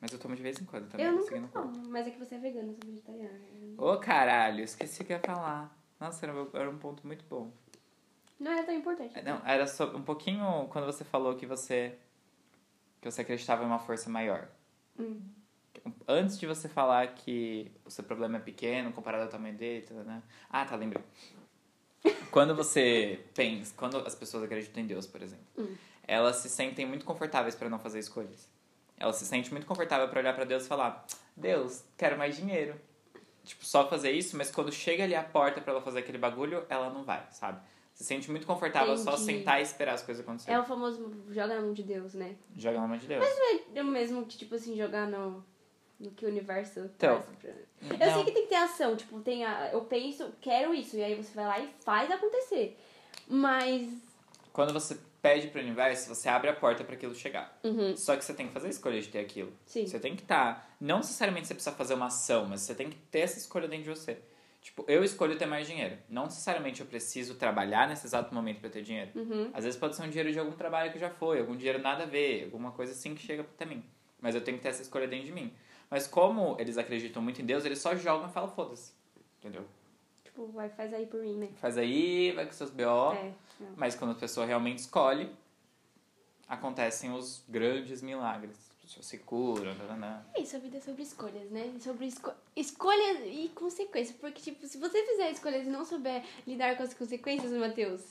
Mas 0.00 0.12
eu 0.12 0.18
tomo 0.18 0.34
de 0.34 0.42
vez 0.42 0.60
em 0.60 0.64
quando 0.64 0.90
também. 0.90 1.06
eu 1.06 1.12
nunca 1.12 1.36
o 1.36 1.48
corpo. 1.48 1.72
tomo, 1.72 1.88
mas 1.90 2.08
é 2.08 2.10
que 2.10 2.18
você 2.18 2.34
é 2.34 2.38
vegano, 2.38 2.70
eu 2.70 2.74
sou 2.74 2.84
vegetariana. 2.86 3.40
Ô, 3.78 3.96
caralho, 3.98 4.64
esqueci 4.64 5.02
o 5.02 5.04
que 5.04 5.12
ia 5.12 5.20
falar. 5.20 5.72
Nossa, 6.00 6.26
era, 6.26 6.34
era 6.54 6.68
um 6.68 6.76
ponto 6.76 7.06
muito 7.06 7.24
bom. 7.30 7.52
Não 8.40 8.50
é 8.50 8.64
tão 8.64 8.74
importante. 8.74 9.22
Não, 9.22 9.46
era 9.46 9.64
só 9.68 9.94
um 9.94 10.02
pouquinho 10.02 10.66
quando 10.70 10.86
você 10.86 11.04
falou 11.04 11.36
que 11.36 11.46
você 11.46 11.96
que 13.00 13.08
você 13.08 13.20
acreditava 13.20 13.62
em 13.62 13.66
uma 13.66 13.78
força 13.78 14.10
maior. 14.10 14.48
Hum. 14.98 15.20
Antes 16.08 16.36
de 16.36 16.48
você 16.48 16.68
falar 16.68 17.14
que 17.14 17.70
o 17.84 17.90
seu 17.90 18.02
problema 18.02 18.38
é 18.38 18.40
pequeno 18.40 18.92
comparado 18.92 19.22
ao 19.22 19.30
tamanho 19.30 19.56
dele, 19.56 19.86
tá, 19.86 19.94
né? 20.02 20.20
Ah, 20.50 20.64
tá, 20.64 20.74
lembrei. 20.74 21.04
Quando 22.32 22.56
você 22.56 23.24
pensa, 23.34 23.72
quando 23.76 23.98
as 23.98 24.14
pessoas 24.14 24.42
acreditam 24.42 24.82
em 24.82 24.86
Deus, 24.86 25.06
por 25.06 25.22
exemplo, 25.22 25.46
Hum. 25.56 25.76
Elas 26.06 26.36
se 26.36 26.48
sentem 26.48 26.86
muito 26.86 27.04
confortáveis 27.04 27.54
para 27.54 27.68
não 27.68 27.78
fazer 27.78 27.98
escolhas. 27.98 28.48
Elas 28.98 29.16
se 29.16 29.26
sentem 29.26 29.50
muito 29.50 29.66
confortáveis 29.66 30.10
para 30.10 30.20
olhar 30.20 30.34
para 30.34 30.44
Deus 30.44 30.64
e 30.64 30.68
falar: 30.68 31.04
"Deus, 31.36 31.82
quero 31.96 32.16
mais 32.16 32.36
dinheiro". 32.36 32.74
Tipo, 33.44 33.64
só 33.64 33.88
fazer 33.88 34.12
isso, 34.12 34.36
mas 34.36 34.50
quando 34.50 34.70
chega 34.70 35.02
ali 35.02 35.14
a 35.14 35.22
porta 35.24 35.60
para 35.60 35.72
ela 35.72 35.82
fazer 35.82 35.98
aquele 36.00 36.18
bagulho, 36.18 36.64
ela 36.68 36.90
não 36.90 37.02
vai, 37.02 37.26
sabe? 37.32 37.60
Se 37.92 38.04
sente 38.04 38.30
muito 38.30 38.46
confortável 38.46 38.96
só 38.96 39.14
Entendi. 39.14 39.38
sentar 39.38 39.58
e 39.60 39.62
esperar 39.62 39.94
as 39.94 40.02
coisas 40.02 40.22
acontecerem. 40.24 40.56
É 40.56 40.60
o 40.60 40.64
famoso 40.64 41.12
joga 41.30 41.56
na 41.56 41.60
mão 41.60 41.72
de 41.72 41.82
Deus, 41.82 42.14
né? 42.14 42.36
Joga 42.56 42.80
na 42.80 42.86
mão 42.86 42.96
de 42.96 43.06
Deus. 43.06 43.24
É 43.74 43.82
o 43.82 43.84
mesmo 43.84 44.24
que, 44.24 44.38
tipo 44.38 44.54
assim, 44.54 44.76
jogar 44.76 45.08
no, 45.08 45.44
no 45.98 46.10
que 46.12 46.24
o 46.24 46.28
universo 46.28 46.80
Então, 46.96 47.22
pra... 47.40 47.50
Eu 47.50 47.98
Não. 47.98 48.14
sei 48.14 48.24
que 48.24 48.30
tem 48.32 48.42
que 48.44 48.48
ter 48.48 48.56
ação, 48.56 48.96
tipo, 48.96 49.20
tem 49.20 49.44
a, 49.44 49.70
eu 49.72 49.82
penso, 49.82 50.32
quero 50.40 50.72
isso, 50.72 50.96
e 50.96 51.02
aí 51.02 51.14
você 51.16 51.34
vai 51.34 51.46
lá 51.46 51.58
e 51.60 51.68
faz 51.84 52.10
acontecer. 52.10 52.78
Mas. 53.28 53.92
Quando 54.52 54.72
você 54.72 54.96
pede 55.22 55.46
pro 55.48 55.60
universo, 55.60 56.12
você 56.12 56.28
abre 56.28 56.50
a 56.50 56.52
porta 56.52 56.82
para 56.82 56.94
aquilo 56.96 57.14
chegar. 57.14 57.56
Uhum, 57.62 57.96
Só 57.96 58.16
que 58.16 58.24
você 58.24 58.34
tem 58.34 58.48
que 58.48 58.52
fazer 58.52 58.66
a 58.66 58.70
escolha 58.70 59.00
de 59.00 59.08
ter 59.08 59.20
aquilo. 59.20 59.52
sim. 59.64 59.86
Você 59.86 59.98
tem 60.00 60.16
que 60.16 60.22
estar. 60.22 60.76
Não 60.80 60.98
necessariamente 60.98 61.46
você 61.46 61.54
precisa 61.54 61.74
fazer 61.76 61.94
uma 61.94 62.06
ação, 62.06 62.46
mas 62.46 62.62
você 62.62 62.74
tem 62.74 62.90
que 62.90 62.96
ter 62.96 63.20
essa 63.20 63.38
escolha 63.38 63.68
dentro 63.68 63.84
de 63.84 63.90
você. 64.00 64.18
Tipo, 64.60 64.84
eu 64.86 65.02
escolho 65.02 65.36
ter 65.38 65.46
mais 65.46 65.66
dinheiro. 65.66 65.96
Não 66.08 66.24
necessariamente 66.24 66.80
eu 66.80 66.86
preciso 66.86 67.34
trabalhar 67.36 67.88
nesse 67.88 68.06
exato 68.06 68.34
momento 68.34 68.60
para 68.60 68.70
ter 68.70 68.82
dinheiro. 68.82 69.10
Uhum. 69.14 69.50
Às 69.54 69.64
vezes 69.64 69.78
pode 69.78 69.96
ser 69.96 70.02
um 70.02 70.08
dinheiro 70.08 70.32
de 70.32 70.38
algum 70.38 70.52
trabalho 70.52 70.92
que 70.92 70.98
já 70.98 71.10
foi, 71.10 71.40
algum 71.40 71.56
dinheiro 71.56 71.80
nada 71.80 72.02
a 72.04 72.06
ver, 72.06 72.44
alguma 72.44 72.70
coisa 72.72 72.92
assim 72.92 73.14
que 73.14 73.22
chega 73.22 73.42
até 73.42 73.64
mim. 73.64 73.82
Mas 74.20 74.34
eu 74.34 74.40
tenho 74.40 74.56
que 74.56 74.62
ter 74.62 74.68
essa 74.68 74.82
escolha 74.82 75.08
dentro 75.08 75.26
de 75.26 75.32
mim. 75.32 75.52
Mas 75.90 76.06
como 76.06 76.56
eles 76.60 76.78
acreditam 76.78 77.20
muito 77.20 77.42
em 77.42 77.44
Deus, 77.44 77.64
eles 77.64 77.80
só 77.80 77.94
jogam 77.96 78.28
e 78.28 78.32
falam, 78.32 78.50
foda-se. 78.50 78.92
Entendeu? 79.40 79.64
Tipo, 80.24 80.46
vai, 80.46 80.68
faz 80.70 80.94
aí 80.94 81.06
por 81.06 81.20
mim, 81.20 81.36
né? 81.36 81.48
Faz 81.56 81.76
aí, 81.76 82.30
vai 82.32 82.46
com 82.46 82.52
seus 82.52 82.70
BO. 82.70 83.12
É. 83.14 83.32
Mas 83.76 83.94
quando 83.94 84.12
a 84.12 84.14
pessoa 84.14 84.46
realmente 84.46 84.78
escolhe, 84.78 85.30
acontecem 86.48 87.12
os 87.12 87.42
grandes 87.48 88.02
milagres. 88.02 88.56
As 88.70 88.82
pessoas 88.82 89.06
se 89.06 89.18
curam, 89.18 89.74
nananã. 89.74 90.24
É 90.34 90.40
isso, 90.40 90.56
a 90.56 90.58
vida 90.58 90.76
é 90.76 90.80
sobre 90.80 91.02
escolhas, 91.02 91.50
né? 91.50 91.72
Sobre 91.80 92.06
esco 92.06 92.32
escolhas 92.54 93.20
e 93.24 93.50
consequências. 93.54 94.16
Porque, 94.18 94.40
tipo, 94.40 94.66
se 94.66 94.76
você 94.78 95.02
fizer 95.04 95.30
escolhas 95.30 95.66
e 95.66 95.70
não 95.70 95.84
souber 95.84 96.22
lidar 96.46 96.76
com 96.76 96.82
as 96.82 96.92
consequências, 96.92 97.52
Matheus, 97.52 98.02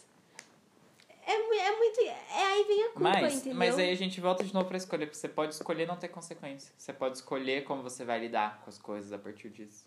é, 1.26 1.34
é 1.34 1.78
muito. 1.78 2.00
É, 2.02 2.46
aí 2.46 2.64
vem 2.66 2.84
a 2.84 2.90
culpa, 2.90 3.00
Mas, 3.00 3.36
entendeu? 3.36 3.58
mas 3.58 3.78
aí 3.78 3.92
a 3.92 3.96
gente 3.96 4.20
volta 4.20 4.44
de 4.44 4.54
novo 4.54 4.68
pra 4.68 4.80
porque 4.80 5.14
Você 5.14 5.30
pode 5.30 5.54
escolher 5.54 5.88
não 5.88 5.96
ter 5.96 6.08
consequência. 6.08 6.74
Você 6.78 6.92
pode 6.92 7.18
escolher 7.18 7.64
como 7.64 7.84
você 7.84 8.04
vai 8.04 8.20
lidar 8.20 8.62
com 8.62 8.70
as 8.70 8.78
coisas 8.78 9.14
a 9.14 9.20
partir 9.20 9.50
disso. 9.50 9.86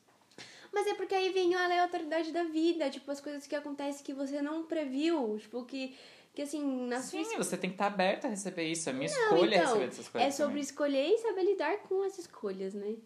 Mas 0.74 0.88
é 0.88 0.94
porque 0.94 1.14
aí 1.14 1.32
vem 1.32 1.54
a 1.54 1.64
aleatoriedade 1.64 2.32
da 2.32 2.42
vida, 2.42 2.90
tipo, 2.90 3.08
as 3.08 3.20
coisas 3.20 3.46
que 3.46 3.54
acontecem 3.54 4.04
que 4.04 4.12
você 4.12 4.42
não 4.42 4.64
previu, 4.64 5.38
tipo, 5.38 5.64
que, 5.64 5.94
que 6.34 6.42
assim, 6.42 6.88
na 6.88 7.00
sua 7.00 7.22
Sim, 7.22 7.36
você 7.36 7.56
tem 7.56 7.70
que 7.70 7.74
estar 7.74 7.86
aberto 7.86 8.24
a 8.24 8.28
receber 8.28 8.64
isso. 8.64 8.90
A 8.90 8.92
minha 8.92 9.08
Não, 9.08 9.22
escolha 9.22 9.54
é 9.54 9.58
então, 9.58 9.68
receber 9.68 9.86
essas 9.86 10.08
coisas. 10.08 10.28
É 10.28 10.30
sobre 10.32 10.48
também. 10.48 10.62
escolher 10.62 11.06
e 11.06 11.18
saber 11.18 11.44
lidar 11.44 11.78
com 11.82 12.02
as 12.02 12.18
escolhas, 12.18 12.74
né? 12.74 12.96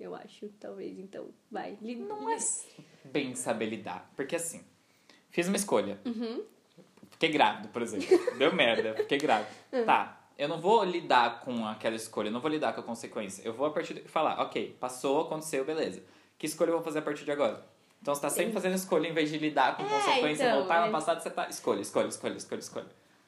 Eu 0.00 0.14
acho, 0.14 0.48
talvez, 0.58 0.98
então, 0.98 1.28
vai. 1.50 1.76
Não 1.82 2.30
é 2.30 2.38
bem 3.04 3.34
saber 3.34 3.66
lidar. 3.66 4.10
Porque 4.16 4.36
assim, 4.36 4.64
fiz 5.28 5.48
uma 5.48 5.56
escolha. 5.56 6.00
Uhum. 6.06 6.42
Fiquei 7.10 7.28
grávido, 7.28 7.68
por 7.68 7.82
exemplo. 7.82 8.06
Deu 8.38 8.54
merda, 8.54 8.94
fiquei 8.94 9.18
grávido. 9.18 9.50
Hum. 9.72 9.84
Tá, 9.84 10.30
eu 10.38 10.48
não 10.48 10.60
vou 10.60 10.82
lidar 10.82 11.40
com 11.40 11.66
aquela 11.66 11.96
escolha, 11.96 12.28
eu 12.28 12.32
não 12.32 12.40
vou 12.40 12.50
lidar 12.50 12.72
com 12.72 12.80
a 12.80 12.84
consequência. 12.84 13.42
Eu 13.44 13.52
vou 13.52 13.66
a 13.66 13.70
partir 13.70 13.94
de 13.94 14.08
falar, 14.08 14.40
ok, 14.40 14.76
passou, 14.80 15.22
aconteceu, 15.22 15.64
beleza. 15.64 16.02
Que 16.38 16.46
escolha 16.46 16.70
eu 16.70 16.74
vou 16.74 16.82
fazer 16.82 17.00
a 17.00 17.02
partir 17.02 17.24
de 17.24 17.32
agora? 17.32 17.64
Então 18.00 18.14
você 18.14 18.20
tá 18.20 18.30
sempre 18.30 18.50
Sim. 18.50 18.54
fazendo 18.54 18.74
escolha 18.76 19.08
em 19.08 19.12
vez 19.12 19.28
de 19.28 19.38
lidar 19.38 19.76
com 19.76 19.82
É, 19.82 19.88
consequência, 19.88 20.44
então, 20.44 20.58
voltar 20.60 20.82
é. 20.82 20.86
no 20.86 20.92
passado, 20.92 21.20
você 21.20 21.30
tá. 21.30 21.48
Escolha, 21.48 21.80
escolha, 21.80 22.06
escolha, 22.06 22.36
escolha, 22.36 22.60
escolha. 22.60 22.86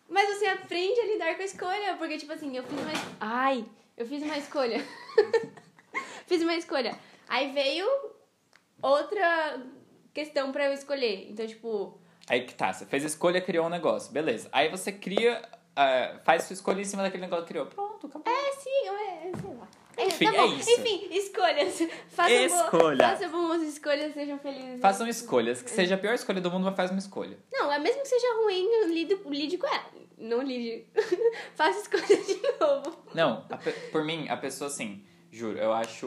Mas 0.09 0.39
você 0.39 0.47
aprende 0.47 1.01
a 1.01 1.07
lidar 1.07 1.35
com 1.35 1.43
a 1.43 1.45
escolha, 1.45 1.97
porque, 1.99 2.19
tipo 2.19 2.33
assim, 2.33 2.57
eu 2.57 2.63
fiz 2.63 2.79
uma. 2.81 2.93
Ai! 3.21 3.65
Eu 3.97 4.07
fiz 4.07 4.23
uma 4.23 4.39
escolha. 4.39 4.85
fiz 6.27 6.43
uma 6.43 6.55
escolha. 6.55 6.97
Aí 7.29 7.53
veio 7.53 7.87
outra 8.83 9.61
questão 10.15 10.53
pra 10.53 10.67
eu 10.67 10.73
escolher. 10.73 11.29
Então, 11.31 11.47
tipo. 11.47 11.99
Aí 12.29 12.45
que 12.45 12.55
tá, 12.55 12.73
você 12.73 12.87
fez 12.87 13.03
a 13.03 13.07
escolha, 13.09 13.41
criou 13.41 13.67
um 13.67 13.71
negócio, 13.71 14.13
beleza. 14.13 14.49
Aí 14.53 14.69
você 14.69 14.93
cria, 14.93 15.43
ah, 15.75 16.21
faz 16.25 16.45
sua 16.45 16.55
escolha 16.55 16.81
em 16.81 16.85
cima 16.85 17.03
daquele 17.03 17.23
negócio 17.23 17.45
que 17.45 17.51
criou. 17.51 17.67
Pronto, 17.67 18.07
acabou. 18.07 18.33
É, 18.33 18.53
sim, 18.53 18.89
é. 18.89 19.29
É, 19.29 19.33
Enfim, 20.07 20.25
tá 20.25 20.33
bom. 20.33 20.43
é 20.43 20.47
isso. 20.47 20.71
Enfim, 20.71 21.09
escolhas. 21.11 21.83
Façam 22.09 22.37
Escolha. 22.37 22.97
Boas, 23.07 23.19
façam 23.21 23.31
boas 23.31 23.63
escolhas, 23.63 24.15
sejam 24.15 24.39
felizes. 24.39 24.81
Façam 24.81 25.09
escolhas, 25.09 25.63
que 25.63 25.71
seja 25.71 25.95
a 25.95 25.99
pior 25.99 26.15
escolha 26.15 26.41
do 26.41 26.51
mundo, 26.51 26.65
mas 26.65 26.77
faz 26.77 26.91
uma 26.91 26.99
escolha. 26.99 27.39
Não, 27.53 27.73
é 27.73 27.79
mesmo 27.79 28.03
que 28.03 28.09
seja 28.09 28.27
ruim, 28.43 28.87
lide, 28.89 29.19
lide 29.27 29.59
com 29.59 29.67
ela. 29.67 29.85
Não 30.19 30.43
lide. 30.43 30.85
Faça 31.55 31.81
escolha 31.81 32.07
de 32.07 32.41
novo. 32.61 32.97
Não, 33.15 33.45
a 33.51 33.59
por 33.91 34.05
mim, 34.05 34.29
a 34.29 34.37
pessoa 34.37 34.69
assim, 34.69 35.03
juro, 35.31 35.59
eu 35.59 35.73
acho. 35.73 36.07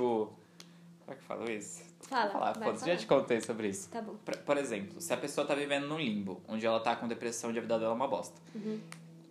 Como 1.06 1.12
é 1.12 1.16
que 1.16 1.22
eu 1.22 1.26
falo 1.26 1.52
isso? 1.52 1.84
Fala. 2.02 2.24
Vou 2.24 2.32
falar, 2.34 2.54
vai, 2.54 2.64
foda-se, 2.64 2.80
fala. 2.86 2.94
já 2.94 3.00
te 3.00 3.08
contei 3.08 3.42
sobre 3.42 3.68
isso. 3.70 3.90
Tá 3.90 4.02
bom. 4.02 4.16
Por, 4.24 4.38
por 4.38 4.58
exemplo, 4.58 5.02
se 5.02 5.14
a 5.14 5.18
pessoa 5.18 5.46
tá 5.48 5.56
vivendo 5.56 5.88
num 5.88 5.98
limbo, 6.00 6.42
onde 6.48 6.66
ela 6.66 6.80
tá 6.80 6.96
com 6.96 7.08
depressão 7.08 7.52
e 7.52 7.58
a 7.58 7.62
vida 7.62 7.78
dela 7.80 7.92
é 7.92 7.96
uma 7.96 8.08
bosta. 8.08 8.40
Uhum. 8.56 8.80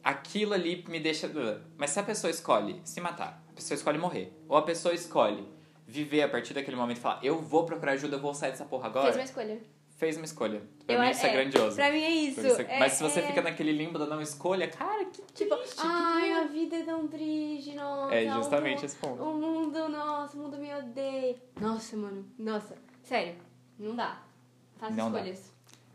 Aquilo 0.02 0.52
ali 0.54 0.84
me 0.88 0.98
deixa. 0.98 1.30
Mas 1.76 1.90
se 1.90 2.00
a 2.00 2.02
pessoa 2.02 2.30
escolhe 2.30 2.80
se 2.84 3.00
matar, 3.00 3.41
a 3.52 3.56
pessoa 3.56 3.76
escolhe 3.76 3.98
morrer, 3.98 4.32
ou 4.48 4.56
a 4.56 4.62
pessoa 4.62 4.94
escolhe 4.94 5.46
viver 5.86 6.22
a 6.22 6.28
partir 6.28 6.54
daquele 6.54 6.76
momento 6.76 6.96
e 6.98 7.00
falar, 7.00 7.20
eu 7.22 7.40
vou 7.40 7.64
procurar 7.66 7.92
ajuda, 7.92 8.16
eu 8.16 8.20
vou 8.20 8.34
sair 8.34 8.50
dessa 8.50 8.64
porra 8.64 8.86
agora, 8.86 9.04
Fez 9.12 9.16
uma 9.16 9.24
escolha. 9.24 9.60
fez 9.96 10.16
uma 10.16 10.24
escolha. 10.24 10.62
Pra 10.86 10.94
Eu 10.96 11.00
mim 11.00 11.06
a- 11.06 11.10
isso 11.10 11.26
é, 11.26 11.32
grandioso. 11.32 11.76
Pra 11.76 11.90
mim 11.92 12.02
é 12.02 12.10
isso. 12.10 12.40
É- 12.40 12.62
É- 12.62 12.78
Mas 12.78 12.92
se 12.92 13.02
você 13.02 13.20
é- 13.20 13.26
fica 13.26 13.42
naquele 13.42 13.72
limbo 13.72 13.98
da 13.98 14.06
não 14.06 14.20
escolha, 14.20 14.66
cara, 14.68 15.04
que 15.04 15.22
Tipo, 15.34 15.54
triste, 15.56 15.76
que 15.76 15.82
ai, 15.86 16.30
doido. 16.30 16.40
a 16.40 16.46
vida 16.48 16.76
é 16.76 16.82
tão 16.82 17.06
triste, 17.08 17.74
nossa. 17.74 18.14
É 18.14 18.32
justamente 18.32 18.82
o, 18.82 18.86
esse 18.86 18.96
ponto. 18.96 19.22
O 19.22 19.34
mundo, 19.34 19.88
nossa, 19.88 20.36
o 20.36 20.40
mundo 20.40 20.56
me 20.58 20.74
odeia. 20.74 21.36
Nossa, 21.60 21.96
mano, 21.96 22.24
nossa. 22.38 22.74
Sério, 23.02 23.34
não 23.78 23.94
dá. 23.94 24.22
Faça 24.78 24.94
Não 24.94 25.12
dá. 25.12 25.20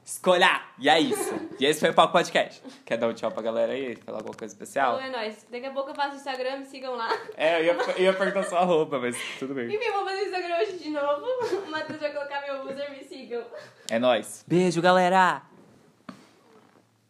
Escolha! 0.07 0.61
E 0.79 0.87
é 0.87 0.97
isso. 1.01 1.35
e 1.59 1.65
esse 1.65 1.81
foi 1.81 1.89
o 1.89 1.93
Papo 1.93 2.13
Podcast. 2.13 2.63
Quer 2.85 2.97
dar 2.97 3.09
um 3.09 3.13
tchau 3.13 3.29
pra 3.29 3.41
galera 3.41 3.73
aí? 3.73 3.93
Falar 3.97 4.19
alguma 4.19 4.33
coisa 4.33 4.53
especial? 4.53 4.95
Então 4.95 5.05
é 5.05 5.09
nóis. 5.11 5.45
Daqui 5.51 5.65
a 5.65 5.71
pouco 5.71 5.89
eu 5.89 5.95
faço 5.95 6.13
o 6.13 6.15
Instagram, 6.15 6.59
me 6.59 6.65
sigam 6.65 6.95
lá. 6.95 7.09
É, 7.35 7.59
eu 7.59 7.65
ia, 7.65 7.73
eu 7.73 8.03
ia 8.03 8.13
perguntar 8.13 8.43
sua 8.43 8.61
roupa, 8.61 8.99
mas 8.99 9.17
tudo 9.37 9.53
bem. 9.53 9.67
Enfim, 9.67 9.83
eu 9.83 9.91
vou 9.91 10.05
fazer 10.05 10.21
o 10.21 10.25
Instagram 10.27 10.57
hoje 10.61 10.77
de 10.77 10.89
novo. 10.91 11.25
O 11.67 11.69
Matheus 11.69 11.99
vai 11.99 12.13
colocar 12.13 12.41
meu 12.41 12.63
user, 12.63 12.89
me 12.89 13.03
sigam. 13.03 13.43
É 13.91 13.99
nóis. 13.99 14.45
Beijo, 14.47 14.81
galera! 14.81 15.41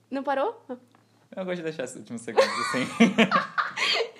Não 0.10 0.24
parou? 0.24 0.60
Eu 0.68 1.45
gosto 1.45 1.58
de 1.58 1.64
deixar 1.64 1.84
esse 1.84 2.00
último 2.00 2.18
segundo 2.18 2.41
assim. 2.45 2.88